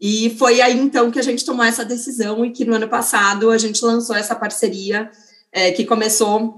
E 0.00 0.34
foi 0.38 0.62
aí 0.62 0.80
então 0.80 1.10
que 1.10 1.18
a 1.18 1.22
gente 1.22 1.44
tomou 1.44 1.62
essa 1.62 1.84
decisão 1.84 2.42
e 2.42 2.52
que 2.52 2.64
no 2.64 2.74
ano 2.74 2.88
passado 2.88 3.50
a 3.50 3.58
gente 3.58 3.84
lançou 3.84 4.16
essa 4.16 4.34
parceria 4.34 5.10
é, 5.52 5.72
que 5.72 5.84
começou 5.84 6.54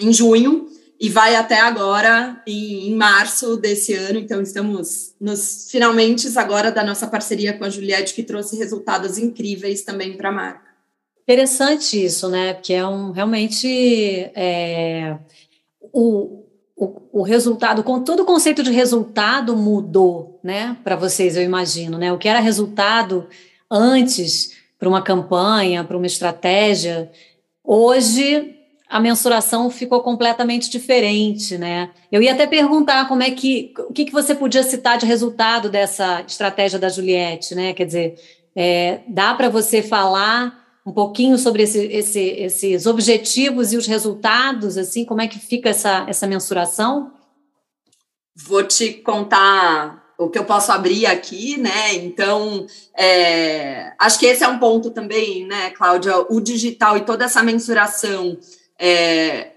em 0.00 0.10
junho 0.10 0.68
e 0.98 1.10
vai 1.10 1.36
até 1.36 1.60
agora 1.60 2.42
em, 2.46 2.88
em, 2.88 2.94
março 2.94 3.58
desse 3.58 3.92
ano. 3.92 4.18
Então 4.18 4.40
estamos 4.40 5.14
nos 5.20 5.68
finalmente 5.70 6.26
agora 6.38 6.72
da 6.72 6.82
nossa 6.82 7.06
parceria 7.06 7.52
com 7.52 7.64
a 7.64 7.70
Juliette 7.70 8.14
que 8.14 8.22
trouxe 8.22 8.56
resultados 8.56 9.18
incríveis 9.18 9.82
também 9.82 10.16
para 10.16 10.30
a 10.30 10.32
marca. 10.32 10.71
Interessante 11.22 12.04
isso, 12.04 12.28
né? 12.28 12.54
Porque 12.54 12.72
é 12.72 12.86
um 12.86 13.12
realmente 13.12 13.68
é, 14.34 15.16
o, 15.92 16.44
o, 16.76 17.20
o, 17.20 17.22
resultado, 17.22 17.84
com 17.84 18.02
todo 18.02 18.24
o 18.24 18.26
conceito 18.26 18.62
de 18.62 18.72
resultado 18.72 19.56
mudou, 19.56 20.40
né? 20.42 20.76
Para 20.82 20.96
vocês, 20.96 21.36
eu 21.36 21.42
imagino, 21.42 21.96
né? 21.96 22.12
O 22.12 22.18
que 22.18 22.28
era 22.28 22.40
resultado 22.40 23.28
antes 23.70 24.56
para 24.78 24.88
uma 24.88 25.00
campanha, 25.00 25.84
para 25.84 25.96
uma 25.96 26.06
estratégia, 26.06 27.08
hoje 27.62 28.56
a 28.88 28.98
mensuração 29.00 29.70
ficou 29.70 30.02
completamente 30.02 30.68
diferente, 30.68 31.56
né? 31.56 31.90
Eu 32.10 32.20
ia 32.20 32.32
até 32.32 32.48
perguntar 32.48 33.06
como 33.06 33.22
é 33.22 33.30
que 33.30 33.72
o 33.88 33.92
que, 33.92 34.06
que 34.06 34.12
você 34.12 34.34
podia 34.34 34.62
citar 34.64 34.98
de 34.98 35.06
resultado 35.06 35.70
dessa 35.70 36.22
estratégia 36.26 36.80
da 36.80 36.88
Juliette, 36.88 37.54
né? 37.54 37.72
Quer 37.72 37.86
dizer, 37.86 38.14
é, 38.56 39.00
dá 39.06 39.32
para 39.34 39.48
você 39.48 39.82
falar 39.82 40.61
um 40.84 40.92
pouquinho 40.92 41.38
sobre 41.38 41.62
esse, 41.62 41.78
esse, 41.86 42.20
esses 42.20 42.86
objetivos 42.86 43.72
e 43.72 43.76
os 43.76 43.86
resultados, 43.86 44.76
assim, 44.76 45.04
como 45.04 45.20
é 45.20 45.28
que 45.28 45.38
fica 45.38 45.70
essa, 45.70 46.04
essa 46.08 46.26
mensuração? 46.26 47.12
Vou 48.34 48.64
te 48.64 48.94
contar 48.94 50.02
o 50.18 50.28
que 50.28 50.38
eu 50.38 50.44
posso 50.44 50.72
abrir 50.72 51.06
aqui, 51.06 51.56
né? 51.56 51.94
Então, 51.94 52.66
é, 52.96 53.92
acho 53.98 54.18
que 54.18 54.26
esse 54.26 54.42
é 54.42 54.48
um 54.48 54.58
ponto 54.58 54.90
também, 54.90 55.46
né, 55.46 55.70
Cláudia? 55.70 56.26
O 56.30 56.40
digital 56.40 56.96
e 56.96 57.04
toda 57.04 57.24
essa 57.24 57.42
mensuração 57.42 58.38
é, 58.78 59.51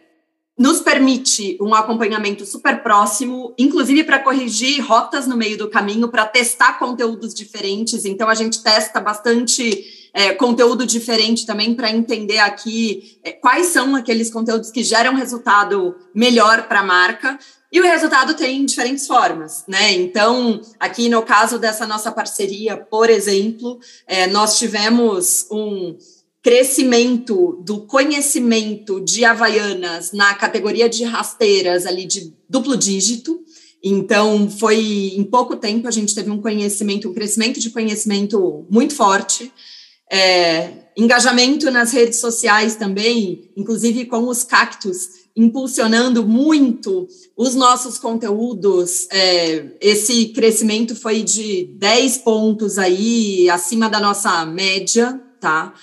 nos 0.58 0.80
permite 0.80 1.58
um 1.62 1.74
acompanhamento 1.74 2.46
super 2.46 2.82
próximo, 2.82 3.54
inclusive 3.58 4.06
para 4.06 4.20
corrigir 4.20 4.82
rotas 4.82 5.28
no 5.28 5.36
meio 5.36 5.58
do 5.58 5.70
caminho, 5.70 6.08
para 6.08 6.26
testar 6.26 6.80
conteúdos 6.80 7.34
diferentes. 7.34 8.06
Então, 8.06 8.30
a 8.30 8.36
gente 8.36 8.64
testa 8.64 9.02
bastante 9.02 10.10
é, 10.14 10.34
conteúdo 10.34 10.86
diferente 10.86 11.46
também 11.46 11.76
para 11.76 11.92
entender 11.92 12.40
aqui 12.40 13.20
é, 13.22 13.34
quais 13.34 13.68
são 13.68 13.96
aqueles 13.98 14.32
conteúdos 14.32 14.72
que 14.72 14.82
geram 14.82 15.14
resultado 15.14 15.94
melhor 16.14 16.70
para 16.70 16.80
a 16.80 16.86
marca. 16.86 17.38
E 17.70 17.82
o 17.82 17.84
resultado 17.84 18.34
tem 18.36 18.66
diferentes 18.66 19.06
formas, 19.06 19.66
né? 19.68 19.92
Então, 19.92 20.62
aqui 20.80 21.10
no 21.10 21.22
caso 21.22 21.60
dessa 21.60 21.86
nossa 21.86 22.10
parceria, 22.10 22.78
por 22.78 23.10
exemplo, 23.10 23.78
é, 24.08 24.28
nós 24.28 24.58
tivemos 24.58 25.46
um 25.52 25.98
crescimento 26.46 27.60
do 27.66 27.88
conhecimento 27.88 29.02
de 29.02 29.26
Havaianas 29.26 30.12
na 30.12 30.32
categoria 30.36 30.88
de 30.88 31.04
rasteiras 31.04 31.88
ali 31.88 32.06
de 32.06 32.36
duplo 32.48 32.78
dígito. 32.78 33.44
Então, 33.84 34.48
foi 34.48 35.14
em 35.18 35.24
pouco 35.24 35.56
tempo 35.56 35.88
a 35.88 35.92
gente 35.92 36.14
teve 36.14 36.30
um 36.30 36.40
conhecimento, 36.40 37.10
um 37.10 37.16
crescimento 37.16 37.60
de 37.60 37.72
conhecimento 37.72 38.64
muito 38.70 38.94
forte. 38.94 39.52
É, 40.08 40.70
engajamento 40.96 41.72
nas 41.72 41.92
redes 41.92 42.20
sociais 42.20 42.76
também, 42.76 43.50
inclusive 43.58 44.06
com 44.06 44.28
os 44.28 44.44
cactos 44.44 45.26
impulsionando 45.36 46.24
muito 46.28 47.08
os 47.36 47.56
nossos 47.56 47.98
conteúdos. 47.98 49.08
É, 49.12 49.66
esse 49.82 50.28
crescimento 50.28 50.96
foi 50.96 51.24
de 51.24 51.72
10 51.80 52.20
pontos 52.20 52.78
aí, 52.78 53.50
acima 53.50 53.90
da 53.90 54.00
nossa 54.00 54.46
média, 54.46 55.20
tá? 55.40 55.74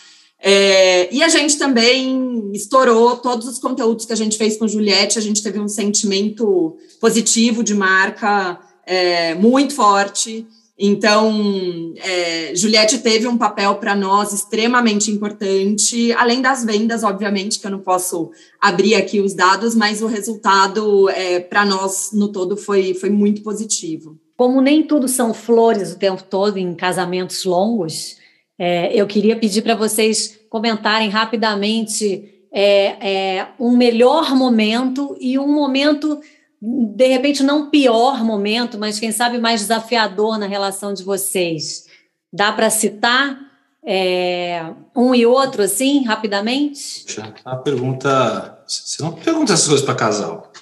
É, 0.44 1.14
e 1.14 1.22
a 1.22 1.28
gente 1.28 1.56
também 1.56 2.50
estourou 2.52 3.16
todos 3.16 3.46
os 3.46 3.60
conteúdos 3.60 4.04
que 4.04 4.12
a 4.12 4.16
gente 4.16 4.36
fez 4.36 4.56
com 4.56 4.66
Juliette, 4.66 5.18
a 5.18 5.22
gente 5.22 5.40
teve 5.40 5.60
um 5.60 5.68
sentimento 5.68 6.76
positivo 7.00 7.62
de 7.62 7.74
marca 7.74 8.58
é, 8.84 9.36
muito 9.36 9.72
forte. 9.72 10.44
Então, 10.76 11.94
é, 11.98 12.56
Juliette 12.56 12.98
teve 12.98 13.28
um 13.28 13.38
papel 13.38 13.76
para 13.76 13.94
nós 13.94 14.32
extremamente 14.32 15.12
importante, 15.12 16.12
além 16.14 16.42
das 16.42 16.64
vendas, 16.64 17.04
obviamente, 17.04 17.60
que 17.60 17.66
eu 17.68 17.70
não 17.70 17.78
posso 17.78 18.32
abrir 18.60 18.96
aqui 18.96 19.20
os 19.20 19.34
dados, 19.34 19.76
mas 19.76 20.02
o 20.02 20.08
resultado 20.08 21.08
é, 21.10 21.38
para 21.38 21.64
nós 21.64 22.10
no 22.12 22.28
todo 22.28 22.56
foi, 22.56 22.94
foi 22.94 23.10
muito 23.10 23.42
positivo. 23.42 24.18
Como 24.36 24.60
nem 24.60 24.82
tudo 24.82 25.06
são 25.06 25.32
flores 25.32 25.92
o 25.92 25.98
tempo 25.98 26.24
todo 26.24 26.56
em 26.56 26.74
casamentos 26.74 27.44
longos, 27.44 28.16
é, 28.64 28.94
eu 28.94 29.08
queria 29.08 29.34
pedir 29.34 29.60
para 29.60 29.74
vocês 29.74 30.38
comentarem 30.48 31.08
rapidamente 31.08 32.46
é, 32.52 33.38
é, 33.40 33.48
um 33.58 33.76
melhor 33.76 34.36
momento 34.36 35.16
e 35.20 35.36
um 35.36 35.52
momento 35.52 36.20
de 36.60 37.08
repente 37.08 37.42
não 37.42 37.70
pior 37.70 38.22
momento, 38.22 38.78
mas 38.78 39.00
quem 39.00 39.10
sabe 39.10 39.38
mais 39.38 39.62
desafiador 39.62 40.38
na 40.38 40.46
relação 40.46 40.94
de 40.94 41.02
vocês. 41.02 41.86
Dá 42.32 42.52
para 42.52 42.70
citar 42.70 43.36
é, 43.84 44.64
um 44.94 45.12
e 45.12 45.26
outro 45.26 45.64
assim, 45.64 46.04
rapidamente? 46.04 47.04
A 47.44 47.56
pergunta. 47.56 48.62
Você 48.64 49.02
não 49.02 49.10
pergunta 49.10 49.54
essas 49.54 49.66
coisas 49.66 49.84
para 49.84 49.96
casal. 49.96 50.52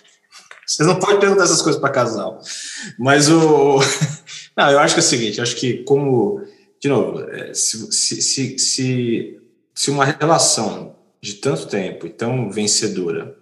Você 0.66 0.84
não 0.84 0.98
pode 0.98 1.20
perguntar 1.20 1.44
essas 1.44 1.61
coisas 1.61 1.78
para 1.78 1.90
casal. 1.90 2.40
Mas 2.98 3.28
o. 3.28 3.78
Não, 4.57 4.70
eu 4.70 4.78
acho 4.78 4.94
que 4.94 5.01
é 5.01 5.03
o 5.03 5.07
seguinte: 5.07 5.40
acho 5.40 5.57
que, 5.57 5.84
como. 5.84 6.40
De 6.81 6.89
novo, 6.89 7.20
é, 7.31 7.53
se, 7.53 7.93
se, 7.93 8.59
se, 8.59 9.41
se 9.74 9.91
uma 9.91 10.05
relação 10.05 10.97
de 11.20 11.35
tanto 11.35 11.66
tempo 11.66 12.07
e 12.07 12.11
tão 12.11 12.51
vencedora 12.51 13.39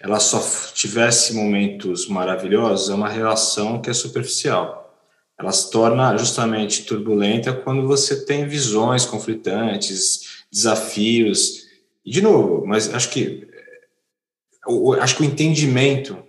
ela 0.00 0.20
só 0.20 0.40
tivesse 0.74 1.34
momentos 1.34 2.06
maravilhosos, 2.06 2.88
é 2.88 2.94
uma 2.94 3.08
relação 3.08 3.82
que 3.82 3.90
é 3.90 3.92
superficial. 3.92 4.96
Ela 5.36 5.50
se 5.50 5.70
torna 5.70 6.16
justamente 6.16 6.84
turbulenta 6.84 7.52
quando 7.52 7.86
você 7.86 8.24
tem 8.24 8.46
visões 8.46 9.04
conflitantes, 9.04 10.44
desafios. 10.50 11.66
E, 12.04 12.10
de 12.10 12.22
novo, 12.22 12.64
mas 12.66 12.92
acho 12.94 13.10
que 13.10 13.48
acho 15.00 15.16
que 15.16 15.22
o 15.22 15.24
entendimento 15.24 16.22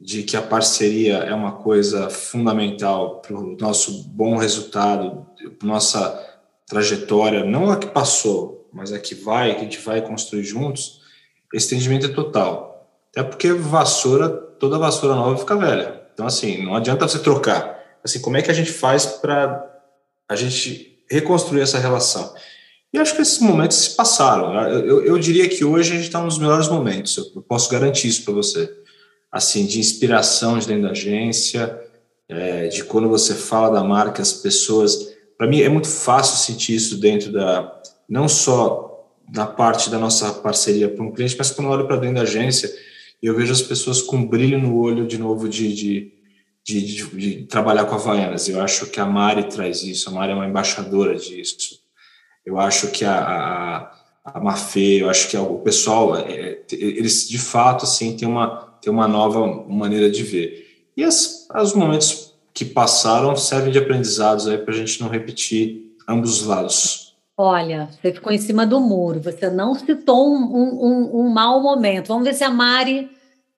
de 0.00 0.22
que 0.22 0.36
a 0.36 0.42
parceria 0.42 1.18
é 1.18 1.34
uma 1.34 1.52
coisa 1.52 2.08
fundamental 2.10 3.20
para 3.20 3.36
o 3.36 3.56
nosso 3.56 4.04
bom 4.08 4.36
resultado, 4.36 5.26
nossa 5.62 6.24
trajetória, 6.66 7.44
não 7.44 7.70
a 7.70 7.76
que 7.76 7.86
passou, 7.86 8.68
mas 8.72 8.92
a 8.92 8.98
que 8.98 9.14
vai, 9.14 9.54
que 9.54 9.60
a 9.60 9.64
gente 9.64 9.78
vai 9.78 10.02
construir 10.02 10.44
juntos, 10.44 11.00
esse 11.54 11.74
entendimento 11.74 12.06
é 12.06 12.08
total. 12.10 12.90
Até 13.10 13.22
porque 13.22 13.52
vassoura, 13.52 14.28
toda 14.28 14.78
vassoura 14.78 15.14
nova 15.14 15.38
fica 15.38 15.56
velha. 15.56 16.02
Então, 16.12 16.26
assim, 16.26 16.64
não 16.64 16.74
adianta 16.74 17.06
você 17.06 17.18
trocar. 17.18 17.76
Assim, 18.02 18.20
como 18.20 18.36
é 18.36 18.42
que 18.42 18.50
a 18.50 18.54
gente 18.54 18.70
faz 18.70 19.06
para 19.06 19.64
a 20.28 20.36
gente 20.36 21.02
reconstruir 21.10 21.60
essa 21.60 21.78
relação? 21.78 22.34
E 22.92 22.98
acho 22.98 23.14
que 23.14 23.22
esses 23.22 23.38
momentos 23.38 23.76
se 23.76 23.90
passaram. 23.96 24.54
Eu, 24.70 24.86
eu, 24.86 25.04
eu 25.04 25.18
diria 25.18 25.48
que 25.48 25.64
hoje 25.64 25.92
a 25.92 25.96
gente 25.96 26.06
está 26.06 26.20
nos 26.20 26.38
melhores 26.38 26.68
momentos. 26.68 27.16
Eu 27.16 27.42
posso 27.42 27.70
garantir 27.70 28.08
isso 28.08 28.24
para 28.24 28.34
você. 28.34 28.70
Assim, 29.30 29.66
de 29.66 29.78
inspiração 29.78 30.58
de 30.58 30.66
dentro 30.66 30.84
da 30.84 30.90
agência, 30.90 31.78
é, 32.28 32.68
de 32.68 32.84
quando 32.84 33.08
você 33.08 33.34
fala 33.34 33.70
da 33.70 33.84
marca, 33.84 34.22
as 34.22 34.32
pessoas. 34.32 35.15
Para 35.36 35.46
mim 35.46 35.60
é 35.60 35.68
muito 35.68 35.88
fácil 35.88 36.36
sentir 36.36 36.74
isso 36.74 36.98
dentro 36.98 37.32
da. 37.32 37.80
Não 38.08 38.28
só 38.28 39.10
na 39.32 39.46
parte 39.46 39.90
da 39.90 39.98
nossa 39.98 40.32
parceria 40.32 40.88
para 40.88 41.04
um 41.04 41.10
cliente, 41.10 41.36
mas 41.36 41.50
quando 41.50 41.66
eu 41.66 41.72
olho 41.72 41.86
para 41.86 41.96
dentro 41.96 42.16
da 42.16 42.22
agência 42.22 42.70
eu 43.22 43.34
vejo 43.34 43.52
as 43.52 43.62
pessoas 43.62 44.02
com 44.02 44.26
brilho 44.26 44.58
no 44.58 44.76
olho 44.76 45.06
de 45.06 45.18
novo 45.18 45.48
de, 45.48 45.74
de, 45.74 46.12
de, 46.64 47.06
de, 47.06 47.46
trabalhar 47.46 47.84
com 47.86 47.94
Havaianas. 47.94 48.48
Eu 48.48 48.60
acho 48.60 48.86
que 48.86 49.00
a 49.00 49.06
Mari 49.06 49.48
traz 49.48 49.82
isso, 49.82 50.08
a 50.08 50.12
Mari 50.12 50.32
é 50.32 50.34
uma 50.34 50.46
embaixadora 50.46 51.16
disso. 51.16 51.80
Eu 52.44 52.58
acho 52.58 52.90
que 52.92 53.04
a, 53.04 53.18
a, 53.18 53.92
a 54.24 54.40
Mafê, 54.40 55.02
eu 55.02 55.10
acho 55.10 55.28
que 55.28 55.36
o 55.36 55.58
pessoal, 55.58 56.16
é, 56.16 56.30
é, 56.30 56.64
eles 56.70 57.28
de 57.28 57.38
fato 57.38 57.84
assim, 57.84 58.16
têm 58.16 58.28
uma, 58.28 58.78
têm 58.80 58.92
uma 58.92 59.08
nova 59.08 59.46
maneira 59.68 60.10
de 60.10 60.22
ver. 60.22 60.66
E 60.96 61.02
as, 61.02 61.48
os 61.54 61.74
momentos 61.74 62.25
que 62.56 62.64
passaram 62.64 63.36
servem 63.36 63.70
de 63.70 63.78
aprendizados 63.78 64.48
aí 64.48 64.56
para 64.56 64.72
a 64.72 64.76
gente 64.76 64.98
não 65.02 65.10
repetir 65.10 65.94
ambos 66.08 66.40
os 66.40 66.46
lados. 66.46 67.14
Olha, 67.36 67.90
você 67.92 68.14
ficou 68.14 68.32
em 68.32 68.38
cima 68.38 68.66
do 68.66 68.80
muro, 68.80 69.20
você 69.20 69.50
não 69.50 69.74
citou 69.74 70.34
um, 70.34 70.56
um, 70.56 71.20
um, 71.20 71.28
mau 71.28 71.62
momento. 71.62 72.08
Vamos 72.08 72.24
ver 72.24 72.32
se 72.32 72.42
a 72.42 72.48
Mari, 72.48 73.10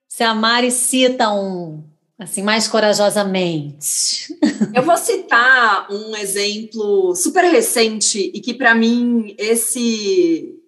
se 0.05 0.21
a 0.21 0.35
Mari 0.35 0.69
cita 0.69 1.31
um 1.31 1.81
assim 2.17 2.43
mais 2.43 2.67
corajosamente. 2.67 4.35
Eu 4.75 4.83
vou 4.83 4.97
citar 4.97 5.89
um 5.89 6.13
exemplo 6.17 7.15
super 7.15 7.45
recente 7.45 8.29
e 8.33 8.41
que 8.41 8.53
para 8.53 8.75
mim 8.75 9.33
esse 9.37 10.59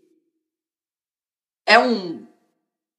é 1.65 1.77
um 1.77 2.20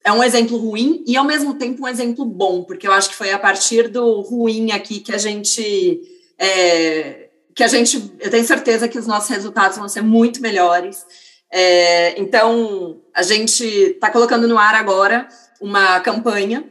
é 0.05 0.13
um 0.13 0.23
exemplo 0.23 0.57
ruim 0.57 1.05
e 1.07 1.17
ao 1.17 1.25
mesmo 1.25 1.55
tempo 1.55 1.85
um 1.85 1.89
exemplo 1.89 2.25
bom, 2.25 2.65
porque 2.65 2.87
eu 2.87 2.93
acho 2.93 3.11
que 3.11 3.17
foi 3.17 3.31
a 3.33 3.39
partir 3.39 3.89
do 3.89 4.21
ruim 4.21 4.73
aqui 4.73 5.01
que 5.01 5.13
a 5.13 5.19
gente 5.19 6.01
é, 6.39 7.29
que 7.55 7.63
a 7.63 7.69
gente, 7.69 8.13
eu 8.19 8.31
tenho 8.31 8.45
certeza 8.45 8.89
que 8.89 8.99
os 8.99 9.07
nossos 9.07 9.31
resultados 9.31 9.77
vão 9.79 9.89
ser 9.89 10.03
muito 10.03 10.41
melhores. 10.41 11.05
É, 11.51 12.19
então, 12.19 13.01
a 13.15 13.23
gente 13.23 13.65
está 13.65 14.11
colocando 14.11 14.49
no 14.49 14.59
ar 14.59 14.75
agora 14.75 15.29
uma 15.61 16.01
campanha. 16.01 16.65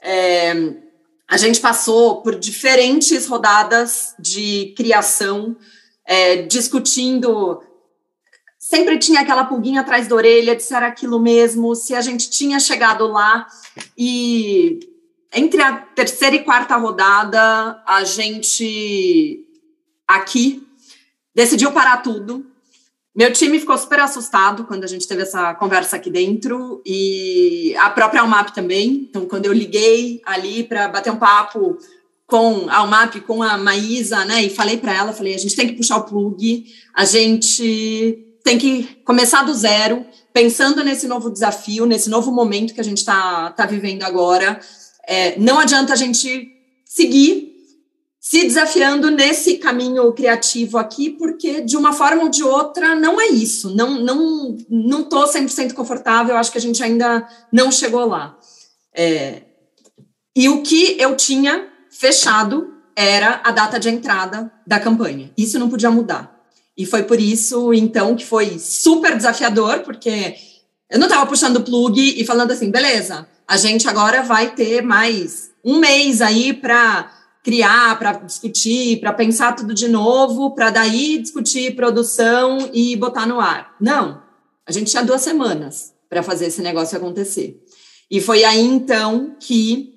É, 0.00 0.52
a 1.28 1.36
gente 1.36 1.60
passou 1.60 2.22
por 2.22 2.38
diferentes 2.38 3.26
rodadas 3.26 4.14
de 4.18 4.72
criação, 4.76 5.56
é, 6.04 6.42
discutindo. 6.42 7.62
Sempre 8.62 8.96
tinha 8.96 9.22
aquela 9.22 9.44
pulguinha 9.44 9.80
atrás 9.80 10.06
da 10.06 10.14
orelha 10.14 10.54
de 10.54 10.62
se 10.62 10.72
era 10.72 10.86
aquilo 10.86 11.18
mesmo, 11.18 11.74
se 11.74 11.96
a 11.96 12.00
gente 12.00 12.30
tinha 12.30 12.60
chegado 12.60 13.08
lá. 13.08 13.44
E 13.98 14.78
entre 15.34 15.60
a 15.60 15.78
terceira 15.78 16.36
e 16.36 16.44
quarta 16.44 16.76
rodada, 16.76 17.82
a 17.84 18.04
gente 18.04 19.44
aqui, 20.06 20.64
decidiu 21.34 21.72
parar 21.72 22.04
tudo. 22.04 22.46
Meu 23.12 23.32
time 23.32 23.58
ficou 23.58 23.76
super 23.76 23.98
assustado 23.98 24.62
quando 24.62 24.84
a 24.84 24.86
gente 24.86 25.08
teve 25.08 25.22
essa 25.22 25.52
conversa 25.54 25.96
aqui 25.96 26.08
dentro 26.08 26.80
e 26.86 27.74
a 27.80 27.90
própria 27.90 28.20
Almap 28.20 28.50
também. 28.50 29.08
Então, 29.10 29.26
quando 29.26 29.46
eu 29.46 29.52
liguei 29.52 30.22
ali 30.24 30.62
para 30.62 30.86
bater 30.86 31.12
um 31.12 31.18
papo 31.18 31.78
com 32.28 32.68
a 32.70 32.76
Almap, 32.76 33.16
com 33.22 33.42
a 33.42 33.58
Maísa, 33.58 34.24
né, 34.24 34.44
e 34.44 34.50
falei 34.50 34.76
para 34.76 34.94
ela, 34.94 35.12
falei, 35.12 35.34
a 35.34 35.38
gente 35.38 35.56
tem 35.56 35.66
que 35.66 35.74
puxar 35.74 35.96
o 35.96 36.04
plug, 36.04 36.64
a 36.94 37.04
gente 37.04 38.31
tem 38.42 38.58
que 38.58 38.84
começar 39.04 39.42
do 39.42 39.54
zero, 39.54 40.04
pensando 40.32 40.82
nesse 40.82 41.06
novo 41.06 41.30
desafio, 41.30 41.86
nesse 41.86 42.10
novo 42.10 42.32
momento 42.32 42.74
que 42.74 42.80
a 42.80 42.84
gente 42.84 42.98
está 42.98 43.50
tá 43.50 43.66
vivendo 43.66 44.02
agora. 44.02 44.60
É, 45.06 45.38
não 45.38 45.58
adianta 45.58 45.92
a 45.92 45.96
gente 45.96 46.50
seguir 46.84 47.52
se 48.20 48.44
desafiando 48.44 49.10
nesse 49.10 49.58
caminho 49.58 50.12
criativo 50.12 50.78
aqui, 50.78 51.10
porque 51.10 51.60
de 51.60 51.76
uma 51.76 51.92
forma 51.92 52.22
ou 52.22 52.28
de 52.28 52.44
outra 52.44 52.94
não 52.94 53.20
é 53.20 53.26
isso. 53.26 53.74
Não 53.74 54.00
não 54.00 54.56
não 54.70 55.02
tô 55.02 55.24
100% 55.24 55.72
confortável, 55.72 56.36
acho 56.36 56.52
que 56.52 56.58
a 56.58 56.60
gente 56.60 56.82
ainda 56.82 57.28
não 57.52 57.72
chegou 57.72 58.06
lá. 58.06 58.38
É, 58.94 59.42
e 60.36 60.48
o 60.48 60.62
que 60.62 60.96
eu 61.00 61.16
tinha 61.16 61.68
fechado 61.90 62.72
era 62.94 63.40
a 63.44 63.50
data 63.50 63.80
de 63.80 63.88
entrada 63.88 64.52
da 64.64 64.78
campanha. 64.78 65.32
Isso 65.36 65.58
não 65.58 65.68
podia 65.68 65.90
mudar. 65.90 66.41
E 66.76 66.86
foi 66.86 67.02
por 67.02 67.20
isso, 67.20 67.72
então, 67.74 68.16
que 68.16 68.24
foi 68.24 68.58
super 68.58 69.16
desafiador, 69.16 69.80
porque 69.80 70.34
eu 70.90 70.98
não 70.98 71.06
estava 71.06 71.26
puxando 71.26 71.56
o 71.56 71.62
plug 71.62 71.98
e 72.00 72.24
falando 72.24 72.50
assim, 72.50 72.70
beleza, 72.70 73.26
a 73.46 73.56
gente 73.56 73.88
agora 73.88 74.22
vai 74.22 74.54
ter 74.54 74.82
mais 74.82 75.50
um 75.64 75.78
mês 75.78 76.20
aí 76.20 76.52
para 76.52 77.10
criar, 77.42 77.98
para 77.98 78.12
discutir, 78.12 79.00
para 79.00 79.12
pensar 79.12 79.54
tudo 79.54 79.74
de 79.74 79.88
novo, 79.88 80.54
para 80.54 80.70
daí 80.70 81.18
discutir 81.18 81.74
produção 81.74 82.70
e 82.72 82.96
botar 82.96 83.26
no 83.26 83.40
ar. 83.40 83.74
Não. 83.80 84.22
A 84.66 84.72
gente 84.72 84.90
tinha 84.90 85.02
duas 85.02 85.22
semanas 85.22 85.92
para 86.08 86.22
fazer 86.22 86.46
esse 86.46 86.62
negócio 86.62 86.96
acontecer. 86.96 87.60
E 88.10 88.20
foi 88.20 88.44
aí 88.44 88.60
então 88.60 89.34
que, 89.40 89.94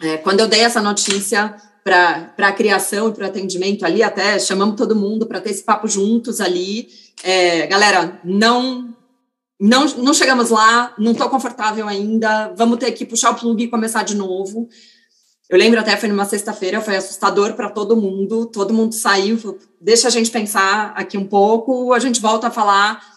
é, 0.00 0.18
quando 0.18 0.40
eu 0.40 0.48
dei 0.48 0.60
essa 0.60 0.80
notícia 0.80 1.56
para 1.84 2.32
a 2.38 2.52
criação 2.52 3.10
e 3.10 3.12
para 3.12 3.24
o 3.24 3.28
atendimento 3.28 3.84
ali, 3.84 4.02
até 4.02 4.38
chamamos 4.38 4.74
todo 4.74 4.96
mundo 4.96 5.26
para 5.26 5.40
ter 5.40 5.50
esse 5.50 5.62
papo 5.62 5.86
juntos 5.86 6.40
ali. 6.40 6.88
É, 7.22 7.66
galera, 7.66 8.18
não, 8.24 8.96
não, 9.60 9.84
não 9.98 10.14
chegamos 10.14 10.48
lá, 10.48 10.94
não 10.98 11.12
estou 11.12 11.28
confortável 11.28 11.86
ainda, 11.86 12.54
vamos 12.56 12.78
ter 12.78 12.90
que 12.92 13.04
puxar 13.04 13.32
o 13.32 13.34
plug 13.34 13.62
e 13.62 13.68
começar 13.68 14.02
de 14.02 14.16
novo. 14.16 14.66
Eu 15.50 15.58
lembro 15.58 15.78
até, 15.78 15.94
foi 15.94 16.08
numa 16.08 16.24
sexta-feira, 16.24 16.80
foi 16.80 16.96
assustador 16.96 17.52
para 17.52 17.68
todo 17.68 17.94
mundo, 17.94 18.46
todo 18.46 18.72
mundo 18.72 18.94
saiu, 18.94 19.36
falou, 19.36 19.58
deixa 19.78 20.08
a 20.08 20.10
gente 20.10 20.30
pensar 20.30 20.94
aqui 20.96 21.18
um 21.18 21.26
pouco, 21.26 21.92
a 21.92 21.98
gente 21.98 22.18
volta 22.18 22.46
a 22.46 22.50
falar. 22.50 23.12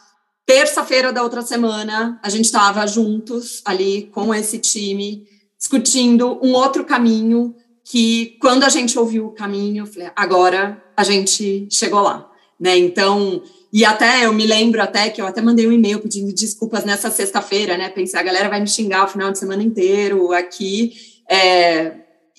Terça-feira 0.45 1.13
da 1.13 1.23
outra 1.23 1.41
semana, 1.41 2.19
a 2.21 2.29
gente 2.29 2.45
estava 2.45 2.85
juntos 2.85 3.61
ali 3.63 4.09
com 4.13 4.35
esse 4.35 4.59
time, 4.59 5.25
discutindo 5.57 6.37
um 6.41 6.53
outro 6.53 6.83
caminho, 6.83 7.55
que 7.89 8.35
quando 8.41 8.63
a 8.63 8.69
gente 8.69 8.99
ouviu 8.99 9.27
o 9.27 9.31
caminho, 9.31 9.83
eu 9.83 9.87
falei, 9.87 10.09
agora 10.13 10.83
a 10.95 11.05
gente 11.05 11.67
chegou 11.71 12.01
lá, 12.01 12.29
né? 12.59 12.77
Então, 12.77 13.41
e 13.71 13.85
até 13.85 14.25
eu 14.25 14.33
me 14.33 14.45
lembro 14.45 14.81
até 14.81 15.09
que 15.09 15.21
eu 15.21 15.25
até 15.25 15.41
mandei 15.41 15.65
um 15.65 15.71
e-mail 15.71 16.01
pedindo 16.01 16.33
desculpas 16.33 16.83
nessa 16.83 17.09
sexta-feira, 17.09 17.77
né? 17.77 17.87
Pensei, 17.87 18.19
a 18.19 18.23
galera 18.23 18.49
vai 18.49 18.59
me 18.59 18.67
xingar 18.67 19.05
o 19.05 19.07
final 19.07 19.31
de 19.31 19.39
semana 19.39 19.63
inteiro 19.63 20.33
aqui. 20.33 20.97
É, 21.29 21.93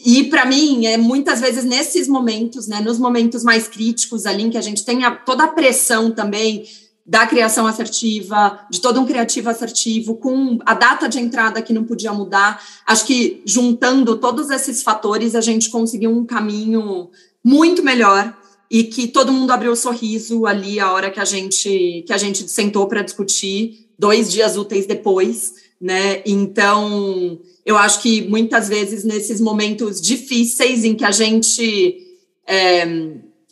e 0.05 0.25
para 0.25 0.45
mim, 0.45 0.85
é 0.85 0.99
muitas 0.99 1.41
vezes 1.41 1.65
nesses 1.65 2.09
momentos, 2.09 2.69
né, 2.69 2.83
nos 2.83 2.99
momentos 2.99 3.43
mais 3.43 3.67
críticos 3.67 4.27
ali, 4.27 4.43
em 4.43 4.51
que 4.51 4.59
a 4.59 4.63
gente 4.63 4.85
tem 4.85 5.03
a, 5.05 5.13
toda 5.13 5.45
a 5.45 5.49
pressão 5.49 6.11
também 6.11 6.65
da 7.09 7.27
criação 7.27 7.67
assertiva, 7.67 8.61
de 8.71 8.83
todo 8.83 9.01
um 9.01 9.07
criativo 9.07 9.49
assertivo, 9.49 10.17
com 10.17 10.59
a 10.67 10.75
data 10.75 11.09
de 11.09 11.19
entrada 11.19 11.63
que 11.63 11.73
não 11.73 11.85
podia 11.85 12.13
mudar. 12.13 12.63
Acho 12.87 13.07
que 13.07 13.41
juntando 13.47 14.17
todos 14.17 14.51
esses 14.51 14.83
fatores, 14.83 15.35
a 15.35 15.41
gente 15.41 15.71
conseguiu 15.71 16.11
um 16.11 16.27
caminho 16.27 17.09
muito 17.43 17.83
melhor 17.83 18.37
e 18.71 18.85
que 18.85 19.09
todo 19.09 19.33
mundo 19.33 19.51
abriu 19.51 19.73
o 19.73 19.77
sorriso 19.77 20.45
ali 20.45 20.79
a 20.79 20.93
hora 20.93 21.11
que 21.11 21.19
a 21.19 21.25
gente 21.25 22.05
que 22.07 22.13
a 22.13 22.19
gente 22.19 22.47
sentou 22.47 22.87
para 22.87 23.01
discutir 23.01 23.89
dois 23.99 24.31
dias 24.31 24.59
úteis 24.59 24.85
depois, 24.85 25.55
né? 25.81 26.23
Então, 26.27 27.41
eu 27.65 27.79
acho 27.79 28.03
que 28.03 28.29
muitas 28.29 28.69
vezes 28.69 29.03
nesses 29.03 29.41
momentos 29.41 29.99
difíceis 29.99 30.85
em 30.85 30.95
que 30.95 31.07
a 31.07 31.11
gente 31.11 32.07
é, 32.47 32.87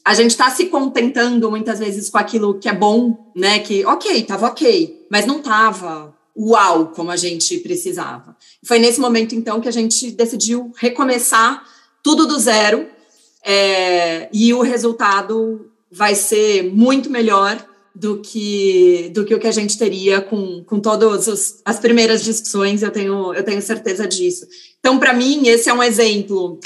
a 0.07 0.15
gente 0.15 0.31
está 0.31 0.49
se 0.51 0.67
contentando 0.67 1.51
muitas 1.51 1.81
vezes 1.81 2.09
com 2.09 2.17
aquilo 2.17 2.61
que 2.61 2.69
é 2.69 2.73
bom, 2.73 3.33
né? 3.35 3.59
Que, 3.59 3.85
ok, 3.85 4.21
estava 4.21 4.47
ok, 4.47 5.05
mas 5.11 5.27
não 5.27 5.39
estava 5.39 6.15
uau 6.39 6.93
como 6.95 7.11
a 7.11 7.17
gente 7.17 7.59
precisava. 7.59 8.37
Foi 8.65 8.79
nesse 8.79 9.01
momento, 9.01 9.35
então, 9.35 9.61
que 9.61 9.69
a 9.69 9.73
gente 9.73 10.13
decidiu 10.13 10.73
recomeçar 10.77 11.61
tudo 12.05 12.25
do 12.25 12.39
zero 12.39 12.87
é, 13.45 14.29
e 14.33 14.55
o 14.55 14.63
resultado 14.63 15.73
vai 15.91 16.15
ser 16.15 16.73
muito 16.73 17.11
melhor 17.11 17.67
do 17.93 18.21
que 18.21 19.11
do 19.13 19.25
que 19.25 19.35
o 19.35 19.41
que 19.41 19.49
a 19.49 19.53
gente 19.53 19.77
teria 19.77 20.21
com, 20.21 20.63
com 20.63 20.79
todas 20.79 21.61
as 21.65 21.81
primeiras 21.81 22.23
discussões, 22.23 22.81
eu 22.81 22.93
tenho, 22.93 23.35
eu 23.35 23.43
tenho 23.43 23.61
certeza 23.61 24.07
disso. 24.07 24.47
Então, 24.79 25.01
para 25.01 25.13
mim, 25.13 25.49
esse 25.49 25.69
é 25.69 25.75
um 25.75 25.83
exemplo 25.83 26.61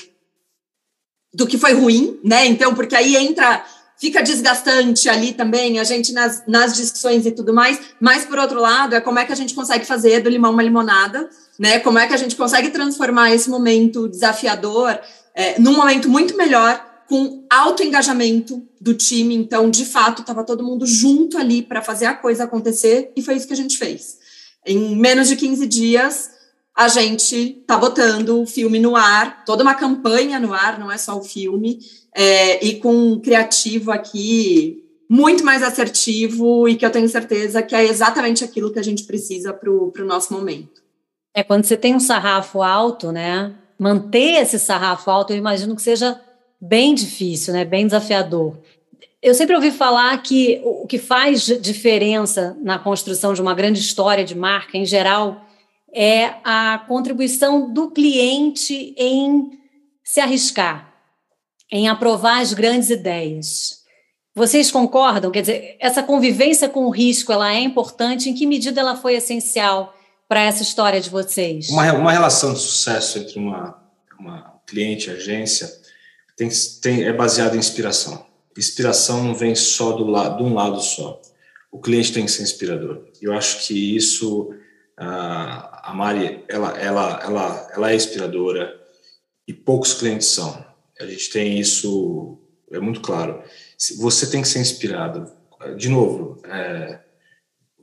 do 1.33 1.47
que 1.47 1.59
foi 1.59 1.73
ruim, 1.73 2.19
né? 2.25 2.47
Então, 2.47 2.75
porque 2.75 2.95
aí 2.95 3.17
entra, 3.17 3.65
fica 3.97 4.23
desgastante 4.23 5.09
ali 5.09 5.33
também, 5.33 5.79
a 5.79 5.85
gente 5.85 6.13
nas, 6.13 6.43
nas 6.47 6.75
discussões 6.75 7.25
e 7.27 7.31
tudo 7.31 7.55
mais, 7.55 7.79
mas 8.01 8.25
por 8.25 8.39
outro 8.39 8.61
lado, 8.61 8.95
é 8.95 9.01
como 9.01 9.19
é 9.19 9.25
que 9.25 9.33
a 9.33 9.37
gente 9.37 9.55
consegue 9.55 9.85
fazer 9.85 10.21
do 10.21 10.29
limão 10.29 10.53
uma 10.53 10.63
limonada, 10.63 11.29
né? 11.59 11.79
Como 11.79 11.99
é 11.99 12.07
que 12.07 12.15
a 12.15 12.17
gente 12.17 12.37
consegue 12.37 12.71
transformar 12.71 13.35
esse 13.35 13.49
momento 13.49 14.09
desafiador 14.09 14.99
é, 15.35 15.59
num 15.61 15.77
momento 15.77 16.09
muito 16.09 16.37
melhor, 16.37 16.85
com 17.09 17.45
alto 17.51 17.83
engajamento 17.83 18.63
do 18.81 18.95
time. 18.95 19.35
Então, 19.35 19.69
de 19.69 19.85
fato, 19.85 20.23
estava 20.23 20.45
todo 20.45 20.63
mundo 20.63 20.87
junto 20.87 21.37
ali 21.37 21.61
para 21.61 21.83
fazer 21.83 22.07
a 22.07 22.15
coisa 22.15 22.45
acontecer, 22.45 23.13
e 23.17 23.23
foi 23.23 23.35
isso 23.35 23.47
que 23.47 23.53
a 23.53 23.57
gente 23.57 23.77
fez. 23.77 24.19
Em 24.65 24.95
menos 24.95 25.29
de 25.29 25.37
15 25.37 25.67
dias, 25.67 26.31
a 26.77 26.89
gente 26.89 27.63
tá 27.67 27.77
botando 27.77 28.41
o 28.41 28.47
filme 28.47 28.79
no 28.79 28.97
ar, 28.97 29.45
toda 29.45 29.63
uma 29.63 29.75
campanha 29.75 30.39
no 30.39 30.53
ar, 30.53 30.79
não 30.79 30.91
é 30.91 30.97
só 30.97 31.19
o 31.19 31.23
filme, 31.23 31.79
é, 32.15 32.65
e 32.65 32.77
com 32.77 32.95
um 32.95 33.21
criativo 33.21 33.91
aqui 33.91 34.85
muito 35.09 35.45
mais 35.45 35.63
assertivo 35.63 36.69
e 36.69 36.77
que 36.77 36.87
eu 36.87 36.91
tenho 36.91 37.09
certeza 37.09 37.63
que 37.63 37.75
é 37.75 37.85
exatamente 37.85 38.45
aquilo 38.45 38.73
que 38.73 38.79
a 38.79 38.83
gente 38.83 39.05
precisa 39.05 39.53
para 39.53 39.71
o 39.71 39.93
nosso 40.05 40.33
momento. 40.33 40.81
É 41.35 41.43
quando 41.43 41.65
você 41.65 41.77
tem 41.77 41.95
um 41.95 42.01
sarrafo 42.01 42.63
alto, 42.63 43.11
né? 43.11 43.53
Manter 43.79 44.41
esse 44.41 44.59
sarrafo 44.59 45.11
alto, 45.11 45.33
eu 45.33 45.37
imagino 45.37 45.75
que 45.75 45.83
seja 45.83 46.21
bem 46.61 46.95
difícil, 46.95 47.53
né? 47.53 47.65
Bem 47.65 47.87
desafiador. 47.87 48.57
Eu 49.23 49.35
sempre 49.35 49.55
ouvi 49.55 49.71
falar 49.71 50.17
que 50.23 50.61
o 50.65 50.87
que 50.87 50.99
faz 50.99 51.43
diferença 51.43 52.57
na 52.63 52.79
construção 52.79 53.35
de 53.35 53.43
uma 53.43 53.55
grande 53.55 53.81
história 53.81 54.25
de 54.25 54.37
marca, 54.37 54.79
em 54.79 54.85
geral, 54.85 55.45
é 55.95 56.35
a 56.45 56.85
contribuição 56.87 57.73
do 57.73 57.91
cliente 57.91 58.95
em 58.97 59.59
se 60.05 60.21
arriscar, 60.21 60.93
em 61.71 61.89
aprovar 61.89 62.41
as 62.41 62.53
grandes 62.53 62.91
ideias. 62.91 63.81
Vocês 64.35 64.71
concordam? 64.71 65.31
Quer 65.31 65.41
dizer, 65.41 65.77
essa 65.81 66.03
convivência 66.03 66.69
com 66.69 66.87
o 66.87 66.91
risco, 66.91 67.33
ela 67.33 67.53
é 67.53 67.61
importante? 67.61 68.31
Em 68.31 68.35
que 68.35 68.47
medida 68.47 68.81
ela 68.81 68.97
foi 68.97 69.15
essencial 69.15 69.95
para 70.29 70.41
essa 70.43 70.63
história 70.63 71.01
de 71.01 71.11
vocês? 71.11 71.69
Uma, 71.69 71.93
uma 71.93 72.13
relação 72.13 72.55
de 72.55 72.61
sucesso 72.61 73.19
entre 73.19 73.39
uma, 73.39 73.77
uma 74.19 74.61
cliente 74.67 75.09
e 75.09 75.13
agência 75.13 75.69
tem, 76.37 76.49
tem, 76.81 77.05
é 77.05 77.13
baseada 77.13 77.57
em 77.57 77.59
inspiração. 77.59 78.25
Inspiração 78.57 79.23
não 79.23 79.35
vem 79.35 79.55
só 79.55 79.93
do 79.93 80.07
lado, 80.07 80.39
de 80.39 80.43
um 80.43 80.55
lado 80.55 80.81
só. 80.81 81.21
O 81.71 81.81
cliente 81.81 82.13
tem 82.13 82.25
que 82.25 82.31
ser 82.31 82.43
inspirador. 82.43 83.05
Eu 83.21 83.33
acho 83.33 83.67
que 83.67 83.97
isso 83.97 84.55
a 85.07 85.95
Mari, 85.95 86.45
ela, 86.49 86.79
ela, 86.79 87.21
ela, 87.23 87.71
ela 87.75 87.93
é 87.93 87.95
inspiradora 87.95 88.79
e 89.49 89.53
poucos 89.53 89.95
clientes 89.95 90.29
são. 90.29 90.65
A 91.01 91.07
gente 91.07 91.31
tem 91.31 91.59
isso, 91.59 92.39
é 92.71 92.79
muito 92.79 93.01
claro. 93.01 93.43
Você 93.99 94.31
tem 94.31 94.43
que 94.43 94.49
ser 94.49 94.61
inspirado. 94.61 95.33
De 95.77 95.89
novo, 95.89 96.41
é, 96.45 97.01